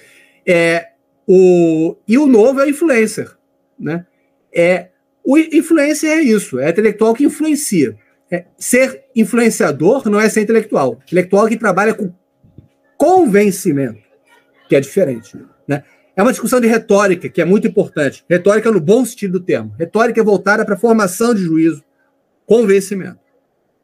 [0.45, 0.89] É,
[1.27, 3.37] o, e o novo é o influencer.
[3.79, 4.05] Né?
[4.53, 4.89] É,
[5.23, 7.97] o influencer é isso, é intelectual que influencia.
[8.31, 10.99] É, ser influenciador não é ser intelectual.
[11.05, 12.13] Intelectual que trabalha com
[12.97, 13.99] convencimento,
[14.69, 15.37] que é diferente.
[15.67, 15.83] Né?
[16.15, 18.23] É uma discussão de retórica, que é muito importante.
[18.29, 19.75] Retórica no bom sentido do termo.
[19.77, 21.83] Retórica é voltada para a formação de juízo,
[22.45, 23.19] convencimento.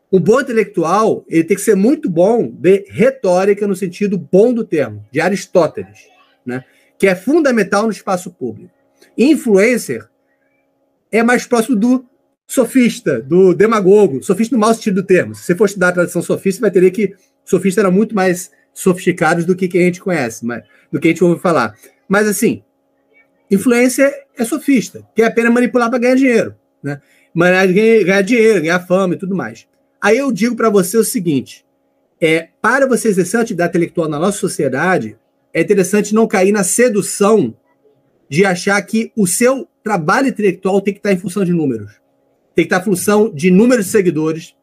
[0.10, 4.64] O bom intelectual ele tem que ser muito bom de retórica no sentido bom do
[4.64, 6.08] termo, de Aristóteles,
[6.46, 6.64] né?
[6.98, 8.72] que é fundamental no espaço público.
[9.18, 10.08] Influencer
[11.12, 12.06] é mais próximo do
[12.46, 15.36] sofista, do demagogo, sofista no mau sentido do termo.
[15.36, 19.46] Se você for estudar a tradição sofista, vai ter que sofistas eram muito mais sofisticados
[19.46, 21.76] do que quem a gente conhece, mas, do que a gente ouve falar.
[22.08, 22.64] Mas assim,
[23.50, 27.02] influência é sofista, que é apenas manipular para ganhar dinheiro, né?
[27.36, 29.68] Ganhar dinheiro, ganhar fama e tudo mais.
[30.02, 31.66] Aí eu digo para você o seguinte:
[32.22, 35.18] é, para você exercer atividade intelectual na nossa sociedade,
[35.54, 37.56] é interessante não cair na sedução
[38.30, 41.94] de achar que o seu trabalho intelectual tem que estar em função de números.
[42.54, 44.54] Tem que estar em função de números de seguidores,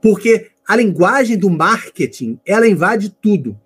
[0.00, 3.58] porque a linguagem do marketing, ela invade tudo.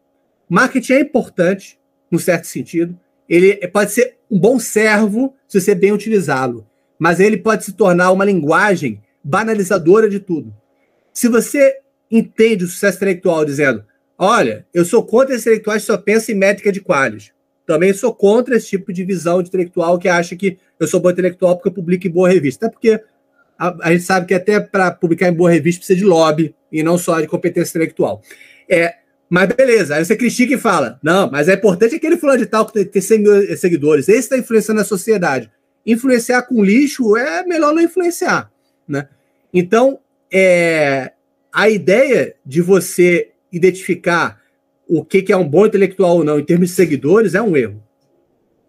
[0.48, 1.76] Marketing é importante,
[2.08, 2.96] num certo sentido.
[3.28, 6.64] Ele pode ser um bom servo se você bem utilizá-lo,
[6.96, 10.54] mas ele pode se tornar uma linguagem banalizadora de tudo.
[11.12, 13.84] Se você entende o sucesso intelectual dizendo,
[14.16, 17.32] olha, eu sou contra intelectuais que só pensam em métrica de quales.
[17.66, 21.10] Também sou contra esse tipo de visão de intelectual que acha que eu sou bom
[21.10, 22.66] intelectual porque eu publico em boa revista.
[22.66, 23.00] Até porque
[23.58, 26.82] a, a gente sabe que até para publicar em boa revista precisa de lobby e
[26.82, 28.22] não só de competência intelectual.
[28.68, 28.96] É,
[29.28, 32.66] mas beleza, aí você critica e fala: não, mas é importante aquele fulano de tal
[32.66, 35.50] que tem 100 mil seguidores, esse está influenciando a sociedade.
[35.84, 38.50] Influenciar com lixo é melhor não influenciar.
[38.88, 39.08] Né?
[39.54, 40.00] Então,
[40.32, 41.12] é,
[41.52, 44.40] a ideia de você identificar
[44.88, 47.56] o que, que é um bom intelectual ou não em termos de seguidores é um
[47.56, 47.82] erro.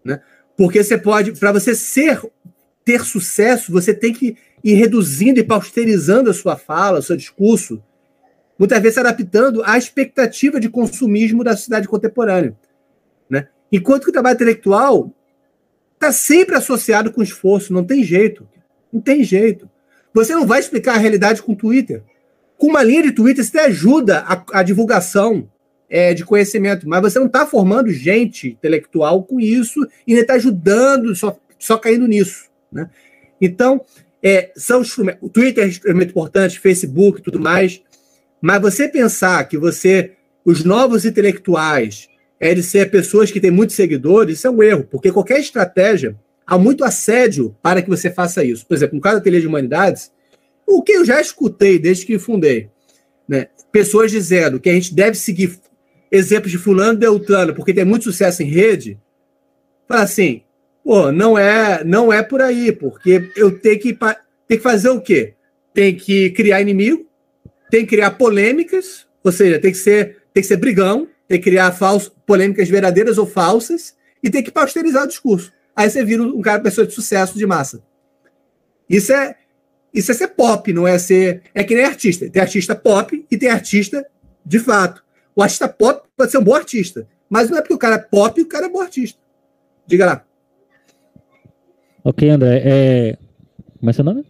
[0.04, 0.20] Né?
[0.58, 2.20] Porque você pode, para você ser
[2.84, 7.80] ter sucesso, você tem que ir reduzindo e pausterizando a sua fala, o seu discurso,
[8.58, 12.58] muitas vezes se adaptando à expectativa de consumismo da sociedade contemporânea.
[13.30, 13.46] Né?
[13.70, 15.14] Enquanto que o trabalho intelectual
[15.94, 18.48] está sempre associado com esforço, não tem jeito.
[18.92, 19.70] Não tem jeito.
[20.12, 22.02] Você não vai explicar a realidade com Twitter.
[22.56, 25.48] Com uma linha de Twitter, você ajuda a, a divulgação
[25.88, 30.34] é, de conhecimento, mas você não está formando gente intelectual com isso e nem está
[30.34, 32.48] ajudando, só, só caindo nisso.
[32.70, 32.90] Né?
[33.40, 33.84] Então,
[34.22, 34.82] é, são.
[35.20, 37.80] O Twitter é instrumento importante, Facebook e tudo mais,
[38.40, 40.12] mas você pensar que você,
[40.44, 42.08] os novos intelectuais,
[42.40, 46.16] é de ser pessoas que têm muitos seguidores, isso é um erro, porque qualquer estratégia,
[46.46, 48.66] há muito assédio para que você faça isso.
[48.66, 50.12] Por exemplo, no caso da Ateliê de Humanidades,
[50.66, 52.70] o que eu já escutei desde que fundei,
[53.26, 53.48] né?
[53.72, 55.58] pessoas dizendo que a gente deve seguir
[56.10, 58.98] exemplos de fulano Beltrano, porque tem muito sucesso em rede,
[59.86, 60.42] fala assim,
[60.84, 64.16] pô, não é, não é por aí, porque eu tenho que, tenho
[64.48, 65.34] que fazer o quê?
[65.74, 67.06] Tem que criar inimigo,
[67.70, 71.50] tem que criar polêmicas, ou seja, tem que ser, tem que ser brigão, tem que
[71.50, 75.52] criar falso, polêmicas verdadeiras ou falsas, e tem que pasteurizar o discurso.
[75.76, 77.82] Aí você vira um cara, pessoa de sucesso de massa.
[78.88, 79.36] Isso é,
[79.94, 81.42] isso é ser pop, não é ser.
[81.54, 82.28] É que nem artista.
[82.28, 84.04] Tem artista pop e tem artista
[84.44, 85.04] de fato.
[85.38, 87.98] O artista pop pode ser um bom artista, mas não é porque o cara é
[87.98, 89.20] pop e o cara é bom artista.
[89.86, 90.24] Diga lá.
[92.02, 92.60] Ok, André.
[92.64, 93.16] É...
[93.78, 94.26] Como é seu nome?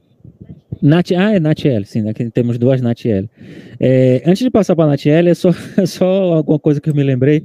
[1.16, 3.30] Ah, é Natiele, sim, aqui temos duas Natiele.
[3.80, 5.48] É, antes de passar para a Natiele, é só,
[5.78, 6.04] é só
[6.34, 7.42] alguma coisa que eu me lembrei.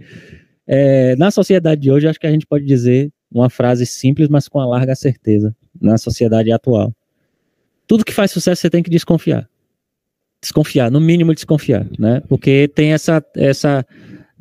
[0.67, 4.49] É, na sociedade de hoje, acho que a gente pode dizer uma frase simples, mas
[4.49, 6.93] com a larga certeza, na sociedade atual.
[7.87, 9.49] Tudo que faz sucesso você tem que desconfiar.
[10.43, 12.21] Desconfiar, no mínimo desconfiar, né?
[12.27, 13.85] Porque tem essa, essa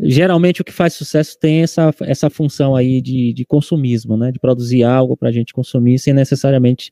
[0.00, 4.32] geralmente o que faz sucesso tem essa, essa função aí de, de consumismo, né?
[4.32, 6.90] De produzir algo para a gente consumir sem necessariamente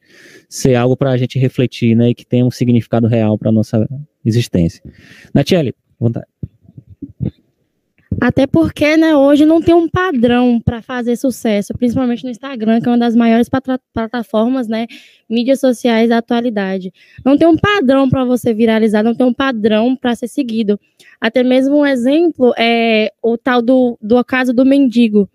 [0.48, 2.10] ser algo para a gente refletir, né?
[2.10, 3.84] E que tenha um significado real para nossa
[4.24, 4.80] existência.
[5.34, 6.26] Natiele, vontade.
[8.18, 12.88] Até porque, né, hoje não tem um padrão para fazer sucesso, principalmente no Instagram, que
[12.88, 13.48] é uma das maiores
[13.92, 14.86] plataformas, né,
[15.28, 16.92] mídias sociais da atualidade.
[17.24, 20.78] Não tem um padrão para você viralizar, não tem um padrão para ser seguido.
[21.20, 25.30] Até mesmo um exemplo é o tal do, do caso do mendigo,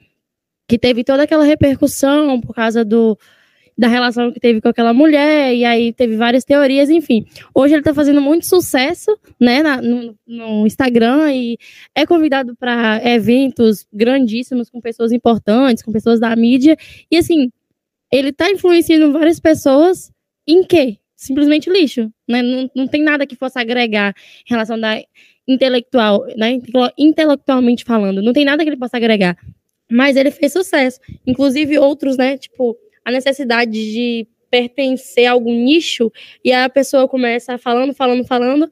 [0.68, 3.18] que teve toda aquela repercussão por causa do,
[3.78, 7.26] da relação que teve com aquela mulher, e aí teve várias teorias, enfim.
[7.54, 11.58] Hoje ele está fazendo muito sucesso, né, na, no, no, Instagram, e
[11.94, 16.78] é convidado para eventos grandíssimos com pessoas importantes, com pessoas da mídia,
[17.12, 17.52] e assim,
[18.12, 20.12] ele está influenciando várias pessoas
[20.48, 20.98] em quê?
[21.16, 22.42] simplesmente lixo, né?
[22.42, 24.14] Não, não tem nada que fosse agregar
[24.46, 25.02] em relação da
[25.48, 26.60] intelectual, né?
[26.98, 29.38] Intelectualmente falando, não tem nada que ele possa agregar.
[29.90, 31.00] Mas ele fez sucesso.
[31.26, 32.38] Inclusive outros, né?
[32.38, 32.76] Tipo,
[33.06, 36.12] a necessidade de pertencer a algum nicho,
[36.44, 38.70] e aí a pessoa começa falando, falando, falando,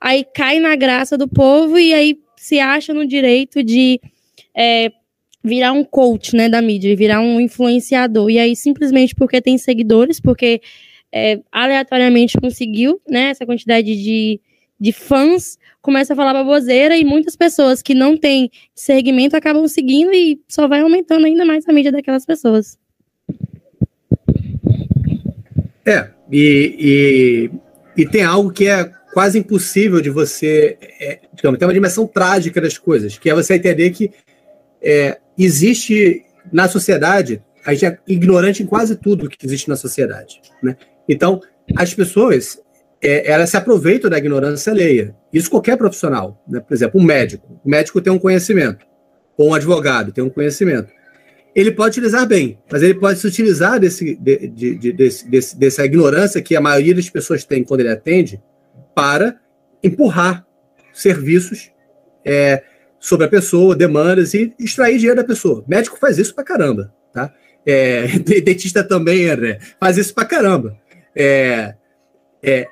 [0.00, 4.00] aí cai na graça do povo e aí se acha no direito de
[4.54, 4.90] é,
[5.42, 8.30] virar um coach, né, da mídia, virar um influenciador.
[8.30, 10.60] E aí, simplesmente porque tem seguidores, porque
[11.12, 14.40] é, aleatoriamente conseguiu, né, essa quantidade de,
[14.78, 20.12] de fãs, começa a falar baboseira e muitas pessoas que não têm segmento acabam seguindo
[20.12, 22.78] e só vai aumentando ainda mais a mídia daquelas pessoas.
[25.84, 27.50] É, e,
[27.96, 30.78] e, e tem algo que é quase impossível de você.
[31.00, 34.12] É, digamos, tem uma dimensão trágica das coisas, que é você entender que
[34.80, 40.40] é, existe na sociedade, a gente é ignorante em quase tudo que existe na sociedade.
[40.62, 40.76] Né?
[41.08, 41.40] Então,
[41.76, 42.60] as pessoas
[43.00, 45.14] é, elas se aproveitam da ignorância alheia.
[45.32, 46.42] Isso qualquer profissional.
[46.48, 46.60] Né?
[46.60, 47.60] Por exemplo, um médico.
[47.64, 48.86] O médico tem um conhecimento.
[49.36, 50.92] Ou um advogado tem um conhecimento
[51.54, 55.84] ele pode utilizar bem, mas ele pode se utilizar desse, de, de, de, desse, dessa
[55.84, 58.42] ignorância que a maioria das pessoas tem quando ele atende
[58.94, 59.38] para
[59.82, 60.46] empurrar
[60.92, 61.70] serviços
[62.24, 62.62] é,
[62.98, 65.64] sobre a pessoa, demandas e extrair dinheiro da pessoa.
[65.66, 67.32] médico faz isso pra caramba, tá?
[67.66, 68.06] É,
[68.42, 70.76] dentista também, André, faz isso pra caramba.
[71.14, 71.74] É,
[72.42, 72.66] é,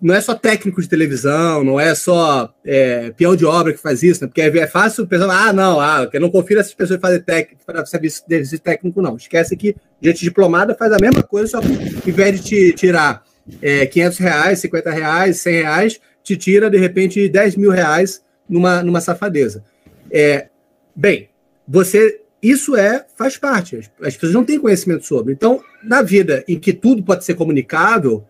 [0.00, 4.02] não é só técnico de televisão, não é só é, peão de obra que faz
[4.02, 4.28] isso, né?
[4.28, 7.20] porque é fácil o pessoal, ah, não, ah, eu não confio nessas pessoas que fazem
[7.20, 9.16] técnico, serviço, técnico, não.
[9.16, 13.24] Esquece que gente diplomada faz a mesma coisa, só que ao invés de te tirar
[13.62, 18.82] é, 500 reais, 50 reais, 100 reais, te tira, de repente, 10 mil reais numa,
[18.82, 19.64] numa safadeza.
[20.10, 20.48] É,
[20.94, 21.30] bem,
[21.66, 23.76] você isso é faz parte.
[23.76, 25.32] As, as pessoas não têm conhecimento sobre.
[25.32, 28.24] Então, na vida em que tudo pode ser comunicável,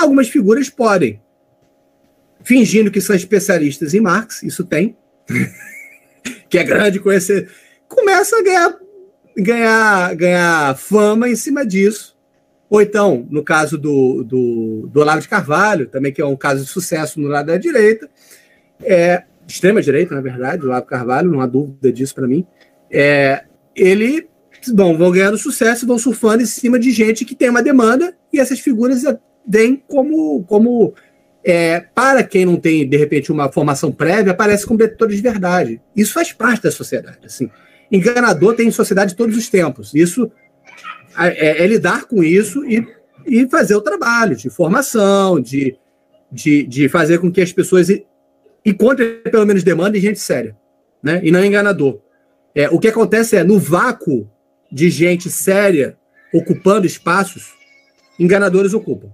[0.00, 1.20] Algumas figuras podem,
[2.42, 4.96] fingindo que são especialistas em Marx, isso tem,
[6.48, 7.50] que é grande conhecer,
[7.86, 8.78] começa a ganhar,
[9.36, 12.16] ganhar, ganhar fama em cima disso.
[12.70, 16.64] Ou então, no caso do, do, do Olavo de Carvalho, também que é um caso
[16.64, 18.08] de sucesso no lado da direita,
[18.82, 22.46] é, extrema direita, na verdade, Olavo Carvalho, não há dúvida disso para mim,
[22.90, 23.44] é,
[23.76, 24.30] ele
[24.68, 28.40] bom, vão ganhando sucesso, vão surfando em cima de gente que tem uma demanda e
[28.40, 29.04] essas figuras
[29.46, 30.94] vem como, como
[31.42, 35.80] é, para quem não tem, de repente, uma formação prévia, aparece como detector de verdade.
[35.96, 37.18] Isso faz parte da sociedade.
[37.24, 37.50] Assim.
[37.90, 39.94] Enganador tem em sociedade todos os tempos.
[39.94, 40.30] Isso
[41.18, 42.86] é, é, lidar com isso e,
[43.26, 45.76] e fazer o trabalho de formação, de,
[46.30, 47.88] de, de fazer com que as pessoas
[48.64, 50.56] encontrem pelo menos demanda e gente séria,
[51.02, 51.20] né?
[51.22, 52.00] e não enganador.
[52.54, 54.30] É, o que acontece é, no vácuo
[54.70, 55.96] de gente séria
[56.32, 57.54] ocupando espaços,
[58.18, 59.10] enganadores ocupam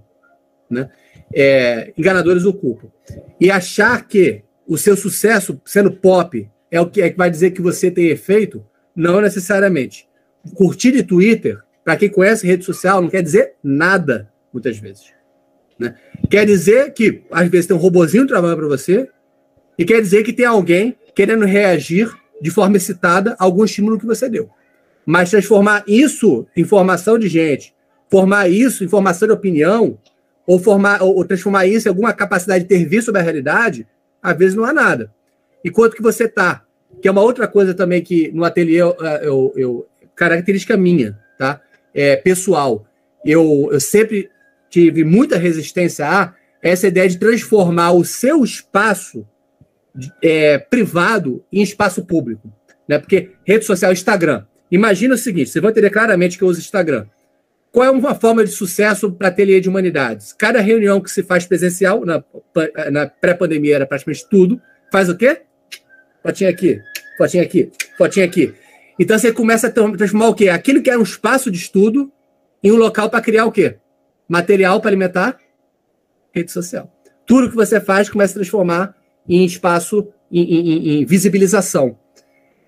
[0.69, 0.89] né?
[1.33, 2.87] É, enganadores ocupam.
[3.39, 7.51] E achar que o seu sucesso sendo pop é o que, é que vai dizer
[7.51, 8.65] que você tem efeito,
[8.95, 10.07] não necessariamente.
[10.55, 15.13] Curtir de Twitter, para quem conhece rede social, não quer dizer nada, muitas vezes.
[15.79, 15.95] Né?
[16.29, 19.09] Quer dizer que, às vezes, tem um robozinho trabalhando para você,
[19.77, 22.11] e quer dizer que tem alguém querendo reagir
[22.41, 24.49] de forma excitada a algum estímulo que você deu.
[25.05, 27.73] Mas transformar isso em formação de gente,
[28.09, 29.97] formar isso em formação de opinião,
[30.47, 33.85] ou, formar, ou, transformar isso em alguma capacidade de ter visto sobre a realidade,
[34.23, 35.13] às vezes não há nada.
[35.63, 36.63] Enquanto que você está,
[37.01, 41.61] que é uma outra coisa também que no ateliê eu, eu, eu característica minha, tá?
[41.93, 42.87] É, pessoal,
[43.25, 44.29] eu, eu sempre
[44.69, 49.27] tive muita resistência a essa ideia de transformar o seu espaço
[50.23, 52.51] é, privado em espaço público,
[52.87, 52.97] né?
[52.97, 54.45] Porque rede social, Instagram.
[54.71, 57.05] Imagina o seguinte: você vai entender claramente que eu uso Instagram.
[57.77, 60.33] Qual é uma forma de sucesso para ateliê de humanidades?
[60.33, 62.23] Cada reunião que se faz presencial, na,
[62.91, 64.59] na pré-pandemia era praticamente tudo,
[64.91, 65.43] faz o quê?
[66.23, 66.81] Fotinha aqui,
[67.19, 68.55] fotinha aqui, fotinha aqui.
[68.97, 70.49] Então você começa a transformar o quê?
[70.49, 72.11] Aquilo que era um espaço de estudo
[72.63, 73.77] em um local para criar o quê?
[74.27, 75.37] Material para alimentar
[76.33, 76.91] rede social.
[77.27, 78.95] Tudo que você faz começa a transformar
[79.29, 81.95] em espaço, em, em, em visibilização.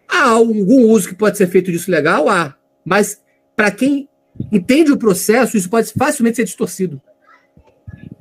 [0.07, 2.29] Há algum uso que pode ser feito disso legal?
[2.29, 2.55] Há.
[2.85, 3.23] Mas
[3.55, 4.07] para quem
[4.51, 7.01] entende o processo, isso pode facilmente ser distorcido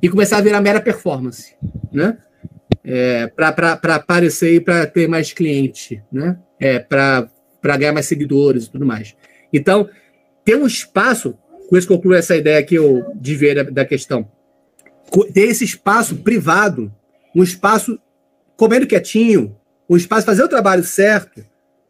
[0.01, 1.55] e começar a virar mera performance,
[1.91, 2.17] né?
[2.83, 6.39] É, para aparecer e para ter mais cliente, né?
[6.59, 7.29] É, para
[7.77, 9.15] ganhar mais seguidores e tudo mais.
[9.51, 9.89] Então,
[10.45, 11.37] ter um espaço,
[11.69, 14.29] com isso concluo essa ideia que eu de ver da, da questão,
[15.33, 16.93] ter esse espaço privado,
[17.35, 17.99] um espaço
[18.55, 19.55] comendo quietinho,
[19.89, 21.43] um espaço fazer o trabalho certo,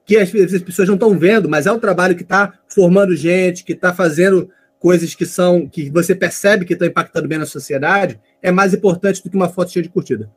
[0.10, 3.64] que as, as pessoas não estão vendo, mas é um trabalho que está formando gente,
[3.64, 4.50] que está fazendo
[4.80, 9.24] coisas que são que você percebe que estão impactando bem na sociedade, é mais importante
[9.24, 10.28] do que uma foto cheia de curtida.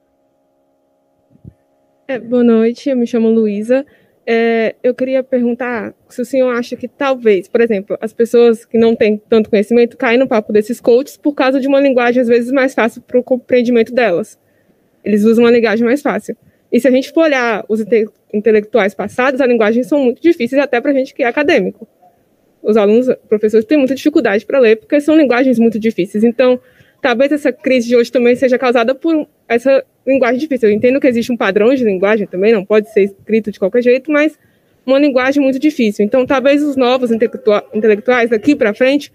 [2.06, 3.86] É, boa noite, eu me chamo Luísa.
[4.26, 8.76] É, eu queria perguntar se o senhor acha que talvez, por exemplo, as pessoas que
[8.76, 12.28] não têm tanto conhecimento caem no papo desses coaches por causa de uma linguagem às
[12.28, 14.38] vezes mais fácil para o compreendimento delas.
[15.02, 16.36] Eles usam uma linguagem mais fácil.
[16.72, 20.60] E se a gente for olhar os inte intelectuais passados, as linguagens são muito difíceis
[20.60, 21.86] até para a gente que é acadêmico.
[22.62, 26.24] Os alunos, professores têm muita dificuldade para ler porque são linguagens muito difíceis.
[26.24, 26.58] Então,
[27.02, 30.70] talvez essa crise de hoje também seja causada por essa linguagem difícil.
[30.70, 33.82] Eu entendo que existe um padrão de linguagem também, não pode ser escrito de qualquer
[33.82, 34.38] jeito, mas
[34.86, 36.04] uma linguagem muito difícil.
[36.04, 39.12] Então, talvez os novos intelectuais daqui para frente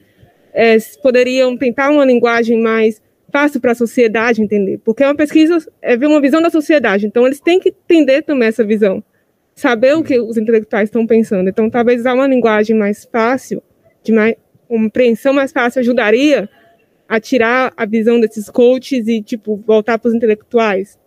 [0.54, 3.02] é, poderiam tentar uma linguagem mais
[3.32, 7.06] fácil para a sociedade entender, porque é uma pesquisa é ver uma visão da sociedade.
[7.06, 9.04] Então, eles têm que entender também essa visão,
[9.56, 11.50] saber o que os intelectuais estão pensando.
[11.50, 13.62] Então, talvez usar uma linguagem mais fácil,
[14.04, 14.36] de mais
[14.68, 16.50] compreensão mais fácil, ajudaria
[17.08, 20.98] a tirar a visão desses coaches e, tipo, voltar para os intelectuais?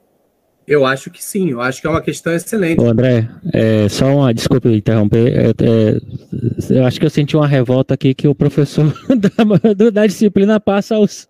[0.67, 2.81] Eu acho que sim, eu acho que é uma questão excelente.
[2.81, 7.49] Ô André, é, só uma, desculpa interromper, é, é, eu acho que eu senti uma
[7.49, 11.29] revolta aqui que o professor da, da disciplina passa os,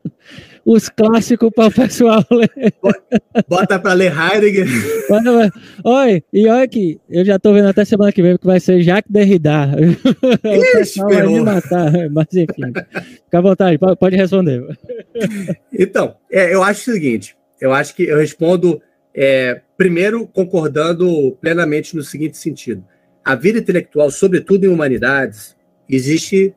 [0.64, 2.50] os clássicos para o pessoal ler.
[3.48, 4.66] Bota para ler Heidegger.
[5.84, 8.82] Oi, e olha aqui, eu já estou vendo até semana que vem que vai ser
[8.82, 9.70] Jacques Derrida.
[10.80, 12.72] Ixi, vai me matar, mas enfim,
[13.24, 14.62] fica à vontade, pode responder.
[15.72, 18.80] Então, é, eu acho o seguinte, eu acho que eu respondo
[19.14, 22.84] é, primeiro, concordando plenamente no seguinte sentido:
[23.24, 25.56] a vida intelectual, sobretudo em humanidades,
[25.88, 26.54] existe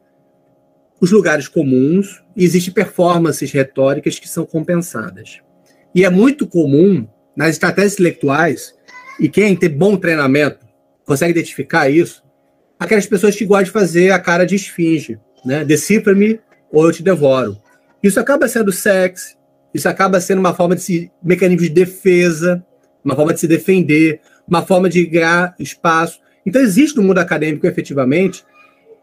[1.02, 5.40] os lugares comuns e existe performances retóricas que são compensadas.
[5.94, 8.74] E é muito comum nas estratégias intelectuais,
[9.20, 10.66] e quem tem bom treinamento
[11.06, 12.24] consegue identificar isso,
[12.80, 15.64] aquelas pessoas que gostam de fazer a cara de esfinge, né?
[15.64, 16.40] Decifra-me
[16.72, 17.58] ou eu te devoro.
[18.02, 19.36] Isso acaba sendo sexy,
[19.74, 22.64] isso acaba sendo uma forma de se mecanismo de defesa,
[23.04, 26.20] uma forma de se defender, uma forma de ganhar espaço.
[26.46, 28.44] Então existe no mundo acadêmico efetivamente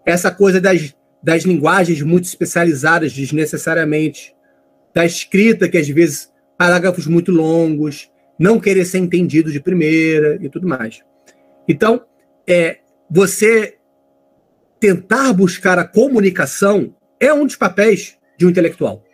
[0.05, 4.35] essa coisa das, das linguagens muito especializadas desnecessariamente,
[4.95, 10.49] da escrita que às vezes parágrafos muito longos, não querer ser entendido de primeira e
[10.49, 11.03] tudo mais.
[11.69, 12.05] Então,
[12.47, 12.79] é,
[13.11, 13.77] você
[14.79, 19.05] tentar buscar a comunicação é um dos papéis de um intelectual.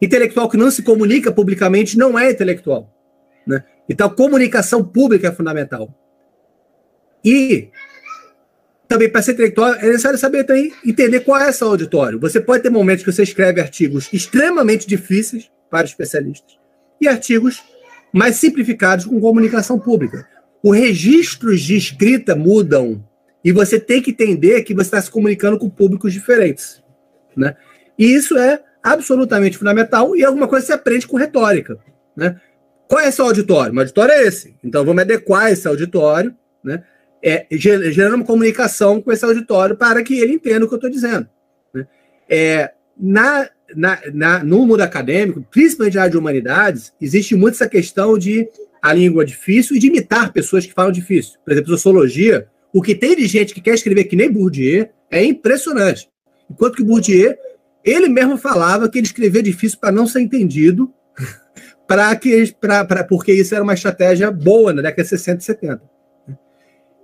[0.00, 2.94] Intelectual que não se comunica publicamente não é intelectual.
[3.46, 3.64] Né?
[3.88, 5.92] Então, comunicação pública é fundamental.
[7.24, 7.68] E
[8.88, 12.18] também, para ser intelectual, é necessário saber também entender qual é esse auditório.
[12.20, 16.58] Você pode ter momentos que você escreve artigos extremamente difíceis para especialistas
[16.98, 17.62] e artigos
[18.10, 20.26] mais simplificados com comunicação pública.
[20.62, 23.04] Os registros de escrita mudam
[23.44, 26.82] e você tem que entender que você está se comunicando com públicos diferentes.
[27.36, 27.54] Né?
[27.98, 31.78] E isso é absolutamente fundamental e alguma coisa se aprende com retórica.
[32.16, 32.40] Né?
[32.88, 33.74] Qual é esse auditório?
[33.74, 34.56] O auditório é esse.
[34.64, 36.34] Então vamos adequar esse auditório,
[36.64, 36.82] né?
[37.22, 40.90] É, gerando uma comunicação com esse auditório para que ele entenda o que eu estou
[40.90, 41.28] dizendo.
[41.74, 41.86] Né?
[42.28, 47.68] É, na, na, na, no mundo acadêmico, principalmente na área de humanidades, existe muito essa
[47.68, 48.48] questão de
[48.80, 51.38] a língua difícil e de imitar pessoas que falam difícil.
[51.44, 55.24] Por exemplo, sociologia, o que tem de gente que quer escrever que nem Bourdieu é
[55.24, 56.08] impressionante.
[56.48, 57.36] Enquanto que Bourdieu
[57.84, 60.92] ele mesmo falava que ele escrevia difícil para não ser entendido,
[61.86, 65.44] para que, pra, pra, porque isso era uma estratégia boa na década de 60 e
[65.44, 65.82] 70.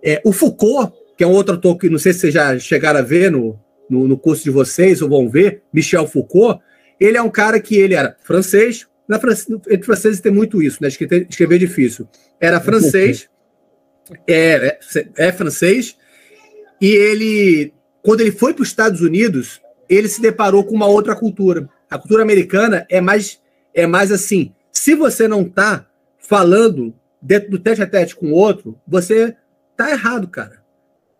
[0.04, 3.00] É, o Foucault, que é um outro autor que não sei se vocês já chegaram
[3.00, 3.58] a ver no,
[3.88, 6.60] no, no, curso de vocês ou vão ver, Michel Foucault,
[7.00, 10.88] ele é um cara que ele era francês, na, entre franceses tem muito isso, né?
[10.88, 12.06] Escrever, escrever difícil.
[12.38, 13.28] Era francês,
[14.26, 15.96] é, é, é francês,
[16.80, 17.72] e ele,
[18.02, 21.68] quando ele foi para os Estados Unidos, ele se deparou com uma outra cultura.
[21.90, 23.40] A cultura americana é mais,
[23.72, 25.86] é mais assim: se você não está
[26.18, 29.34] falando dentro do tete a tete com o outro, você
[29.76, 30.62] tá errado, cara.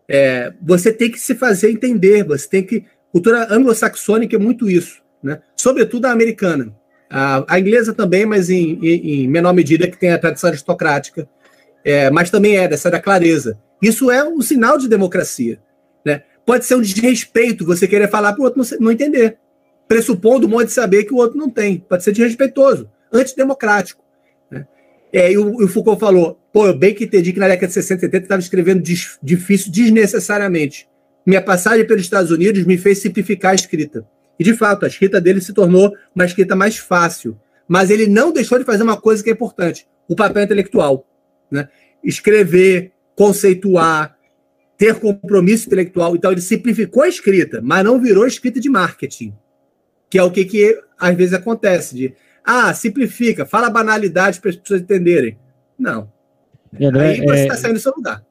[0.07, 2.85] É, você tem que se fazer entender, você tem que.
[3.11, 5.41] Cultura anglo-saxônica é muito isso, né?
[5.55, 6.75] Sobretudo a americana.
[7.09, 11.27] A, a inglesa também, mas em, em, em, menor medida, que tem a tradição aristocrática.
[11.83, 13.59] É, mas também é dessa da clareza.
[13.81, 15.59] Isso é um sinal de democracia.
[16.03, 16.23] Né?
[16.45, 19.37] Pode ser um desrespeito você querer falar para o outro não, não entender,
[19.87, 21.79] pressupondo um monte de saber que o outro não tem.
[21.79, 24.03] Pode ser desrespeitoso, antidemocrático.
[24.49, 24.67] Né?
[25.13, 27.73] É, e o, o, Foucault falou: pô, eu bem que entendi que na década de
[27.73, 28.81] 60 e 70 estava escrevendo
[29.21, 30.87] difícil desnecessariamente.
[31.25, 34.07] Minha passagem pelos Estados Unidos me fez simplificar a escrita.
[34.39, 37.37] E, de fato, a escrita dele se tornou uma escrita mais fácil.
[37.67, 41.05] Mas ele não deixou de fazer uma coisa que é importante: o papel intelectual.
[41.51, 41.67] Né?
[42.01, 44.17] Escrever, conceituar,
[44.77, 46.15] ter compromisso intelectual.
[46.15, 49.33] Então, ele simplificou a escrita, mas não virou escrita de marketing,
[50.09, 52.13] que é o que, que às vezes acontece, de,
[52.45, 55.37] ah, simplifica, fala banalidade para as pessoas entenderem.
[55.77, 56.14] Não.
[56.83, 57.57] André, Aí você está é...
[57.57, 58.23] saindo do seu lugar.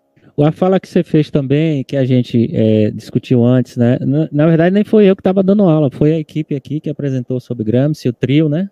[0.43, 3.99] A fala que você fez também, que a gente é, discutiu antes, né?
[4.01, 6.91] Na, na, verdade, nem foi eu que estava dando aula, foi a equipe aqui que
[6.91, 8.69] apresentou sobre Gramsci, o trio, né?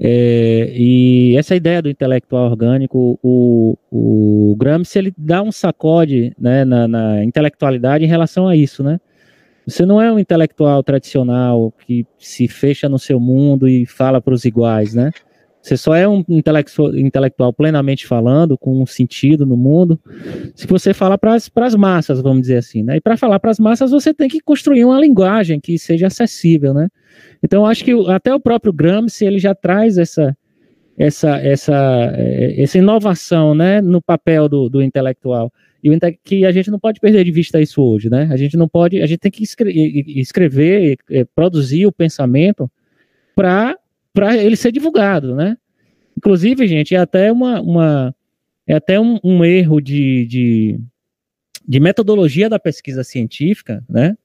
[0.00, 6.64] É, e essa ideia do intelectual orgânico, o, o Gramsci ele dá um sacode né,
[6.64, 9.00] na, na, intelectualidade em relação a isso, né?
[9.66, 14.32] Você não é um intelectual tradicional que se fecha no seu mundo e fala para
[14.32, 15.10] os iguais, né?
[15.60, 20.00] Você só é um intelectual, plenamente falando, com um sentido no mundo,
[20.54, 22.96] se você fala para as massas, vamos dizer assim, né?
[22.96, 26.72] E para falar para as massas, você tem que construir uma linguagem que seja acessível,
[26.72, 26.88] né?
[27.42, 30.36] Então, acho que até o próprio Gramsci ele já traz essa,
[30.96, 35.52] essa, essa, é, essa inovação né, no papel do, do intelectual.
[35.82, 38.28] E que a gente não pode perder de vista isso hoje, né?
[38.32, 42.68] A gente não pode, a gente tem que escrever, é, produzir o pensamento
[43.36, 43.76] para
[44.22, 45.56] ele ser divulgado, né?
[46.16, 48.14] Inclusive, gente, é até uma, uma
[48.66, 50.80] é até um, um erro de, de,
[51.66, 54.16] de metodologia da pesquisa científica, né?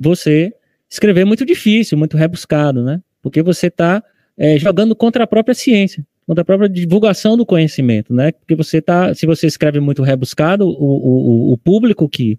[0.00, 0.52] Você
[0.90, 3.00] escrever é muito difícil, muito rebuscado, né?
[3.22, 4.02] Porque você está
[4.36, 8.32] é, jogando contra a própria ciência, contra a própria divulgação do conhecimento, né?
[8.32, 12.38] Porque você tá, se você escreve muito rebuscado, o, o, o público que,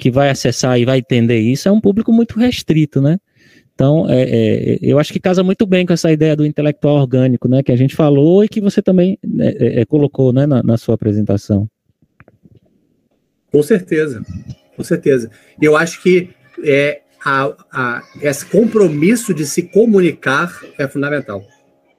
[0.00, 3.18] que vai acessar e vai entender isso é um público muito restrito, né?
[3.74, 7.48] Então, é, é, eu acho que casa muito bem com essa ideia do intelectual orgânico,
[7.48, 7.62] né?
[7.62, 10.94] Que a gente falou e que você também é, é colocou, né, na, na sua
[10.94, 11.68] apresentação.
[13.50, 14.22] Com certeza,
[14.76, 15.30] com certeza.
[15.60, 16.30] Eu acho que
[16.62, 21.44] é, a, a, esse compromisso de se comunicar é fundamental.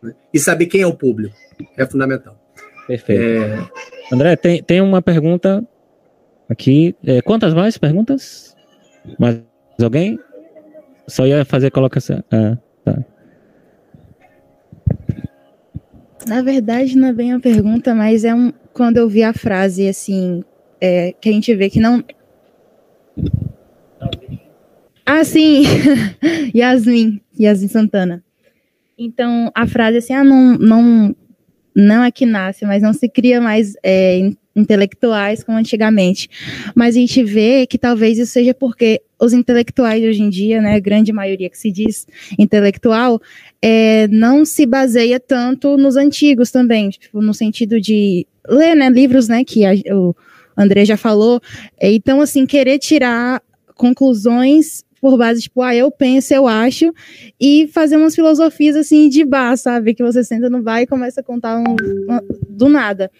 [0.01, 0.13] Né?
[0.33, 1.35] E saber quem é o público
[1.77, 2.39] é fundamental.
[2.87, 3.21] Perfeito.
[3.21, 4.13] É...
[4.13, 5.65] André, tem, tem uma pergunta
[6.47, 6.95] aqui.
[7.05, 8.55] É, quantas mais perguntas?
[9.17, 9.41] Mais
[9.81, 10.19] alguém?
[11.07, 12.23] Só ia fazer colocação.
[12.31, 13.03] Ah, tá.
[16.27, 18.51] Na verdade, não é bem uma pergunta, mas é um.
[18.73, 20.43] Quando eu vi a frase assim,
[20.81, 22.03] é, que a gente vê que não.
[25.05, 25.63] Ah, sim.
[26.55, 28.23] Yasmin, Yasmin Santana.
[28.97, 31.15] Então, a frase assim, ah, não, não,
[31.75, 36.29] não é que nasce, mas não se cria mais é, intelectuais como antigamente.
[36.73, 40.79] Mas a gente vê que talvez isso seja porque os intelectuais hoje em dia, né,
[40.79, 42.07] grande maioria que se diz
[42.37, 43.21] intelectual,
[43.61, 49.27] é, não se baseia tanto nos antigos também, tipo, no sentido de ler, né, livros,
[49.27, 50.15] né, que a, o
[50.57, 51.41] André já falou.
[51.81, 53.41] Então, assim, querer tirar
[53.75, 56.91] conclusões por base, tipo, ah, eu penso, eu acho,
[57.39, 59.93] e fazer umas filosofias assim de bar, sabe?
[59.93, 62.19] Que você senta no bar e começa a contar um, um,
[62.49, 63.11] do nada.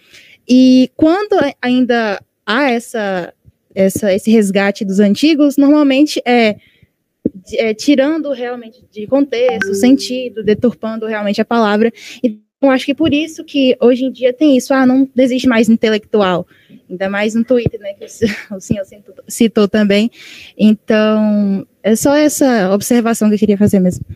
[0.48, 3.32] E quando ainda há essa,
[3.76, 6.56] essa, esse resgate dos antigos, normalmente é,
[7.52, 11.92] é tirando realmente de contexto, sentido, deturpando realmente a palavra.
[12.24, 15.46] E eu acho que por isso que hoje em dia tem isso, ah, não existe
[15.46, 16.46] mais intelectual,
[16.88, 18.08] ainda mais no Twitter, né, que o
[18.58, 18.84] senhor
[19.28, 20.10] citou também.
[20.56, 24.06] Então, é só essa observação que eu queria fazer mesmo.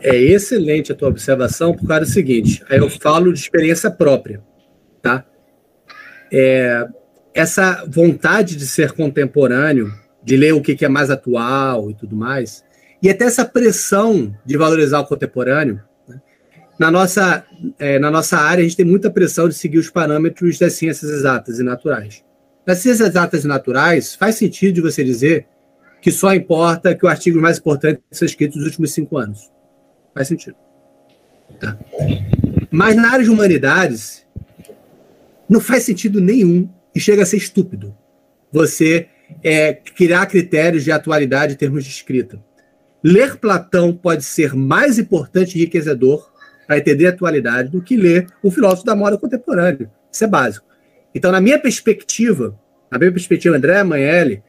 [0.00, 4.40] É excelente a tua observação, por causa do seguinte, aí eu falo de experiência própria,
[5.02, 5.26] tá?
[6.30, 6.86] É,
[7.38, 9.92] essa vontade de ser contemporâneo,
[10.24, 12.64] de ler o que é mais atual e tudo mais,
[13.00, 15.80] e até essa pressão de valorizar o contemporâneo,
[16.76, 17.44] na nossa,
[17.78, 21.10] é, na nossa área, a gente tem muita pressão de seguir os parâmetros das ciências
[21.10, 22.24] exatas e naturais.
[22.66, 25.46] Nas ciências exatas e naturais, faz sentido de você dizer
[26.02, 29.48] que só importa que o artigo mais importante seja escrito nos últimos cinco anos.
[30.12, 30.56] Faz sentido.
[31.60, 31.78] Tá.
[32.68, 34.26] Mas na área de humanidades,
[35.48, 37.96] não faz sentido nenhum e chega a ser estúpido
[38.50, 39.06] você
[39.40, 42.42] é, criar critérios de atualidade em termos de escrita.
[43.04, 46.28] Ler Platão pode ser mais importante e enriquecedor
[46.66, 49.88] para entender a atualidade do que ler um filósofo da moda contemporânea.
[50.10, 50.66] Isso é básico.
[51.14, 52.58] Então, na minha perspectiva,
[52.90, 54.42] na minha perspectiva, André Manelli,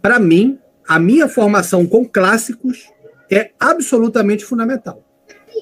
[0.00, 0.58] para mim,
[0.88, 2.88] a minha formação com clássicos
[3.30, 5.04] é absolutamente fundamental.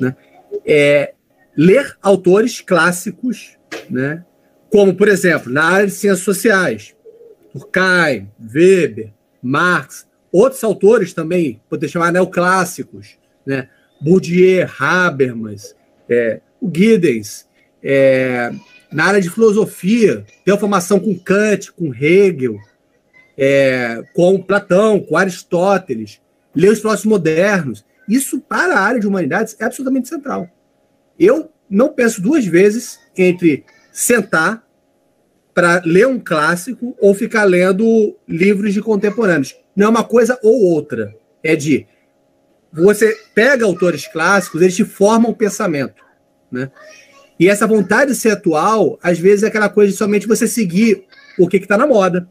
[0.00, 0.14] Né?
[0.64, 1.14] É,
[1.56, 3.58] ler autores clássicos,
[3.90, 4.24] né?
[4.76, 6.94] Como, por exemplo, na área de ciências sociais,
[7.54, 9.10] Durkheim, Weber,
[9.42, 13.16] Marx, outros autores também, poder chamar neoclássicos,
[13.46, 13.70] né?
[14.02, 15.74] Bourdieu, Habermas,
[16.06, 17.48] é, o Giddens,
[17.82, 18.52] é,
[18.92, 22.58] na área de filosofia, tem a formação com Kant, com Hegel,
[23.34, 26.20] é, com Platão, com Aristóteles,
[26.54, 27.82] ler os filósofos modernos.
[28.06, 30.50] Isso, para a área de humanidades, é absolutamente central.
[31.18, 34.65] Eu não penso duas vezes entre sentar
[35.56, 39.56] para ler um clássico ou ficar lendo livros de contemporâneos.
[39.74, 41.16] Não é uma coisa ou outra.
[41.42, 41.86] É de
[42.70, 46.04] você pega autores clássicos, eles te formam o pensamento,
[46.52, 46.70] né?
[47.40, 51.04] E essa vontade de ser atual, às vezes é aquela coisa de somente você seguir
[51.38, 52.28] o que está na moda,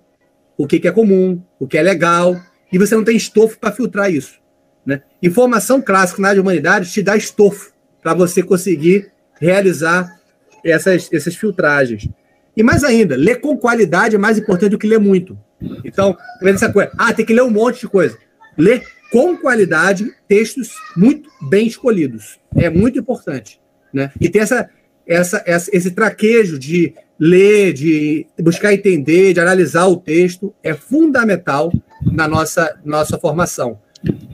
[0.56, 2.40] o que, que é comum, o que é legal,
[2.72, 4.40] e você não tem estofo para filtrar isso.
[4.86, 5.02] Né?
[5.22, 7.74] Informação clássica na área de humanidades te dá estofo
[8.04, 10.16] para você conseguir realizar
[10.64, 12.08] essas, essas filtragens.
[12.56, 15.38] E mais ainda, ler com qualidade é mais importante do que ler muito.
[15.84, 18.18] Então, essa coisa, ah, tem que ler um monte de coisa.
[18.58, 22.40] Ler com qualidade textos muito bem escolhidos.
[22.56, 23.60] É muito importante.
[23.94, 24.12] Né?
[24.20, 24.70] E ter essa,
[25.08, 31.72] essa, essa, esse traquejo de ler, de buscar entender, de analisar o texto é fundamental
[32.04, 33.80] na nossa, nossa formação.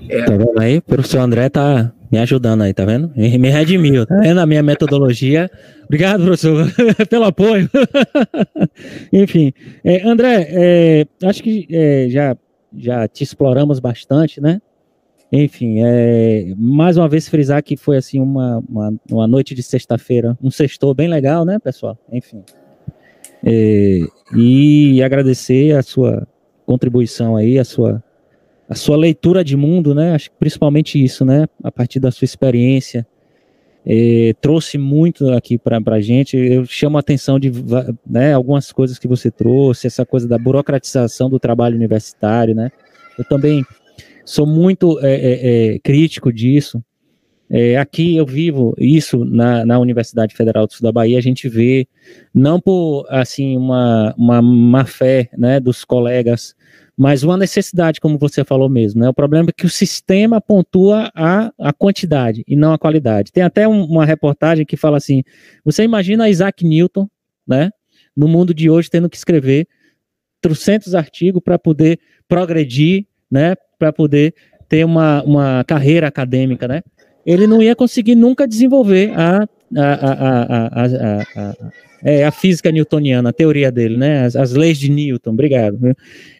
[0.09, 0.23] É.
[0.23, 0.77] Tá vendo aí?
[0.77, 3.11] O professor André tá me ajudando aí, tá vendo?
[3.15, 5.49] Me redimiu, tá vendo a minha metodologia?
[5.85, 6.67] Obrigado, professor,
[7.09, 7.69] pelo apoio.
[9.13, 12.35] Enfim, é, André, é, acho que é, já,
[12.77, 14.61] já te exploramos bastante, né?
[15.31, 20.37] Enfim, é, mais uma vez frisar que foi assim uma, uma, uma noite de sexta-feira,
[20.43, 21.97] um sextou bem legal, né, pessoal?
[22.11, 22.43] Enfim.
[23.43, 23.99] É,
[24.35, 26.27] e agradecer a sua
[26.65, 28.03] contribuição aí, a sua,
[28.71, 30.15] a sua leitura de mundo, né?
[30.15, 31.45] Acho que principalmente isso, né?
[31.61, 33.05] A partir da sua experiência,
[33.85, 36.37] é, trouxe muito aqui para a gente.
[36.37, 37.51] Eu chamo a atenção de
[38.09, 42.71] né, algumas coisas que você trouxe, essa coisa da burocratização do trabalho universitário, né?
[43.19, 43.65] Eu também
[44.23, 46.81] sou muito é, é, é, crítico disso.
[47.53, 51.49] É, aqui eu vivo isso na, na Universidade Federal do Sul da Bahia, a gente
[51.49, 51.85] vê,
[52.33, 56.55] não por assim uma, uma má fé né, dos colegas,
[56.97, 59.01] mas uma necessidade, como você falou mesmo.
[59.01, 59.09] Né?
[59.09, 63.33] O problema é que o sistema pontua a, a quantidade e não a qualidade.
[63.33, 65.21] Tem até um, uma reportagem que fala assim:
[65.65, 67.09] você imagina Isaac Newton,
[67.45, 67.69] né,
[68.15, 69.67] no mundo de hoje, tendo que escrever
[70.39, 71.99] trocentos artigos para poder
[72.29, 74.33] progredir, né, para poder
[74.69, 76.81] ter uma, uma carreira acadêmica, né?
[77.25, 80.85] Ele não ia conseguir nunca desenvolver a, a, a,
[81.35, 81.55] a,
[82.03, 84.25] é, a física newtoniana, a teoria dele, né?
[84.25, 85.79] As, as leis de Newton, obrigado.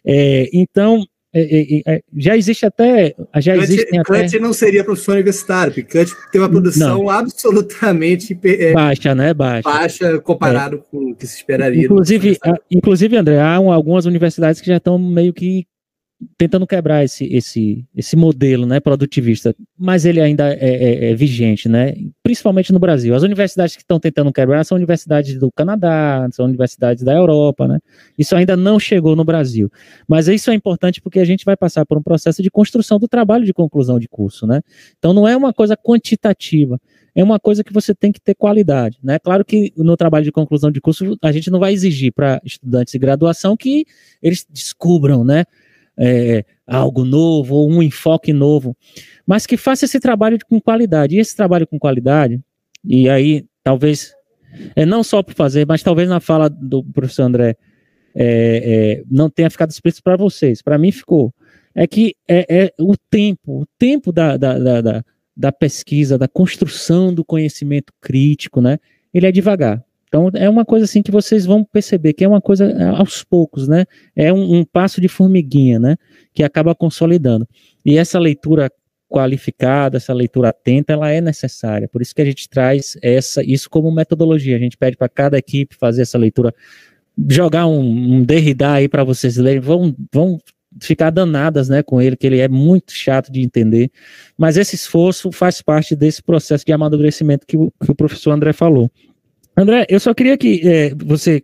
[0.04, 1.04] É, então,
[1.34, 3.14] é, é, é, já existe até.
[3.36, 4.38] Já Kant, existem Kant até...
[4.38, 7.08] não seria professor universitário, porque Kant tem uma produção não.
[7.08, 9.32] absolutamente é, baixa, né?
[9.32, 9.62] Baixa.
[9.62, 11.84] Baixa comparado com o que se esperaria.
[11.84, 12.38] Inclusive,
[12.70, 15.66] inclusive André, há algumas universidades que já estão meio que
[16.36, 21.68] tentando quebrar esse, esse, esse modelo né, produtivista, mas ele ainda é, é, é, vigente,
[21.68, 21.94] né?
[22.22, 23.14] principalmente no Brasil.
[23.14, 27.78] As universidades que estão tentando quebrar são universidades do Canadá, são universidades da Europa, né?
[28.18, 29.70] isso ainda não chegou no Brasil.
[30.08, 33.08] Mas isso é importante porque a gente vai passar por um processo de construção do
[33.08, 34.46] trabalho de conclusão de curso.
[34.46, 34.60] Né?
[34.98, 36.80] Então não é uma coisa quantitativa,
[37.14, 38.98] é uma coisa que você tem que ter qualidade.
[39.02, 39.18] Né?
[39.18, 42.92] Claro que no trabalho de conclusão de curso a gente não vai exigir para estudantes
[42.92, 43.84] de graduação que
[44.22, 45.44] eles descubram, né?
[45.98, 48.76] É, algo novo ou um enfoque novo,
[49.26, 51.16] mas que faça esse trabalho com qualidade.
[51.16, 52.40] E esse trabalho com qualidade,
[52.84, 54.14] e aí talvez,
[54.74, 57.56] é não só por fazer, mas talvez na fala do professor André
[58.14, 61.32] é, é, não tenha ficado explícito para vocês, para mim ficou.
[61.74, 65.04] É que é, é, o tempo, o tempo da, da, da, da,
[65.34, 68.78] da pesquisa, da construção do conhecimento crítico, né?
[69.12, 69.82] Ele é devagar.
[70.12, 73.24] Então é uma coisa assim que vocês vão perceber que é uma coisa é, aos
[73.24, 73.86] poucos, né?
[74.14, 75.96] É um, um passo de formiguinha, né?
[76.34, 77.48] Que acaba consolidando.
[77.82, 78.70] E essa leitura
[79.08, 81.88] qualificada, essa leitura atenta, ela é necessária.
[81.88, 84.54] Por isso que a gente traz essa, isso como metodologia.
[84.54, 86.54] A gente pede para cada equipe fazer essa leitura,
[87.30, 90.38] jogar um, um Derrida aí para vocês lerem, vão, vão
[90.78, 93.90] ficar danadas né, com ele, que ele é muito chato de entender.
[94.36, 98.52] Mas esse esforço faz parte desse processo de amadurecimento que o, que o professor André
[98.52, 98.90] falou.
[99.56, 101.42] André, eu só queria que é, você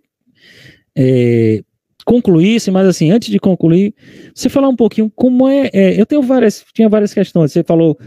[0.96, 1.62] é,
[2.04, 3.94] concluísse, mas assim, antes de concluir,
[4.34, 7.98] você falar um pouquinho como é, é eu tenho várias, tinha várias questões, você falou,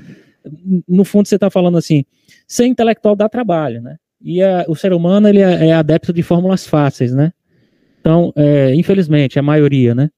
[0.88, 2.04] no fundo você está falando assim,
[2.48, 3.98] ser intelectual dá trabalho, né?
[4.20, 7.32] E a, o ser humano, ele é, é, adepto de fórmulas fáceis, né?
[8.00, 10.10] Então, é, infelizmente, a maioria, né?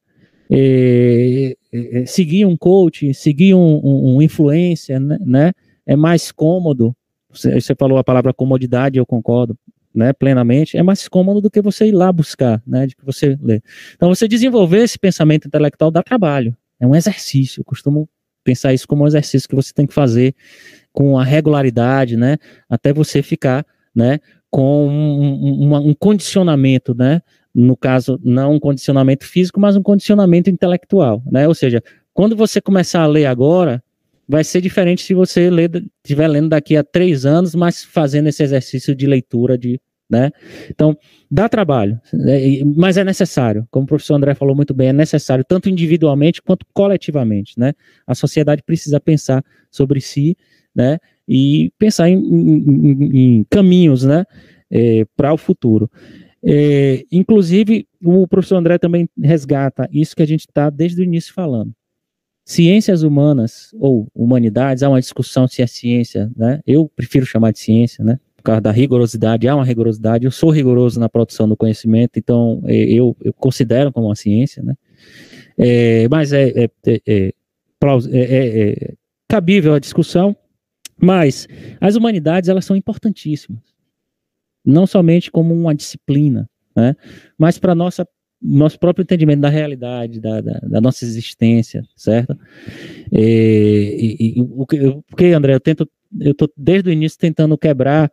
[0.50, 1.56] É,
[2.06, 5.52] seguir um coach, seguir um, um, um influencer, né?
[5.86, 6.96] É mais cômodo,
[7.30, 9.58] você falou a palavra comodidade, eu concordo
[9.94, 13.38] né, plenamente, é mais cômodo do que você ir lá buscar, né, de que você
[13.42, 13.62] lê.
[13.96, 18.10] Então, você desenvolver esse pensamento intelectual dá trabalho, é um exercício, eu costumo
[18.44, 20.36] pensar isso como um exercício que você tem que fazer
[20.92, 22.38] com a regularidade, né,
[22.70, 23.66] até você ficar,
[23.96, 27.22] né, com um, um, um condicionamento, né,
[27.54, 31.84] no caso, não um condicionamento físico, mas um condicionamento intelectual, né, ou seja,
[32.14, 33.83] quando você começar a ler agora,
[34.28, 35.50] vai ser diferente se você
[36.04, 39.80] estiver lendo daqui a três anos, mas fazendo esse exercício de leitura de,
[40.10, 40.32] né?
[40.70, 40.98] Então,
[41.30, 42.40] dá trabalho, né?
[42.76, 46.66] mas é necessário, como o professor André falou muito bem, é necessário tanto individualmente quanto
[46.74, 47.74] coletivamente, né?
[48.06, 50.38] A sociedade precisa pensar sobre si,
[50.76, 51.00] né?
[51.28, 54.26] E pensar em, em, em caminhos, né?
[54.70, 55.90] É, para o futuro.
[56.46, 61.34] É, inclusive, o professor André também resgata isso que a gente está desde o início
[61.34, 61.74] falando.
[62.46, 66.60] Ciências humanas ou humanidades, há uma discussão se é ciência, né?
[66.68, 68.20] Eu prefiro chamar de ciência, né?
[68.36, 70.26] Por causa da rigorosidade, há uma rigorosidade.
[70.26, 74.62] Eu sou rigoroso na produção do conhecimento, então é, eu, eu considero como uma ciência,
[74.62, 74.76] né?
[75.58, 78.94] É, mas é, é, é, é
[79.30, 80.36] cabível a discussão,
[80.98, 81.48] mas
[81.80, 83.62] as humanidades elas são importantíssimas,
[84.66, 86.96] não somente como uma disciplina, né?
[87.38, 88.06] Mas para nossa
[88.44, 92.38] nosso próprio entendimento da realidade, da, da, da nossa existência, certo?
[93.12, 95.90] E, e, e, o que, porque, André, eu tento,
[96.20, 98.12] eu estou desde o início tentando quebrar,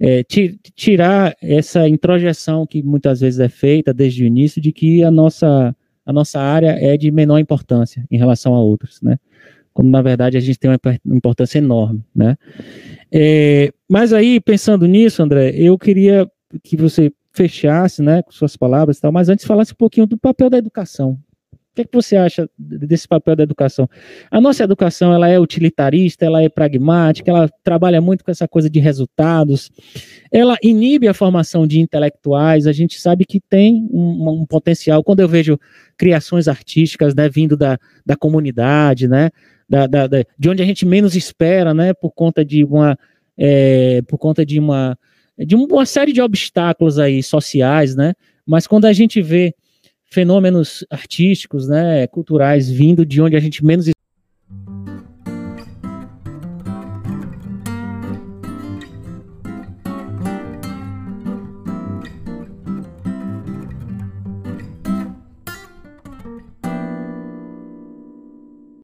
[0.00, 0.22] é,
[0.74, 5.76] tirar essa introjeção que muitas vezes é feita desde o início de que a nossa,
[6.06, 9.18] a nossa área é de menor importância em relação a outras, né?
[9.74, 12.36] Quando na verdade a gente tem uma importância enorme, né?
[13.12, 16.28] É, mas aí, pensando nisso, André, eu queria
[16.62, 20.18] que você fechasse, né, com suas palavras e tal, mas antes falasse um pouquinho do
[20.18, 21.18] papel da educação.
[21.52, 23.88] O que, é que você acha desse papel da educação?
[24.32, 28.68] A nossa educação, ela é utilitarista, ela é pragmática, ela trabalha muito com essa coisa
[28.68, 29.70] de resultados,
[30.32, 35.20] ela inibe a formação de intelectuais, a gente sabe que tem um, um potencial, quando
[35.20, 35.56] eu vejo
[35.96, 39.30] criações artísticas, né, vindo da, da comunidade, né,
[39.68, 42.98] da, da, da, de onde a gente menos espera, né, por conta de uma,
[43.36, 44.98] é, por conta de uma
[45.38, 48.14] de uma série de obstáculos aí sociais, né?
[48.46, 49.54] Mas quando a gente vê
[50.10, 53.88] fenômenos artísticos, né, culturais vindo de onde a gente menos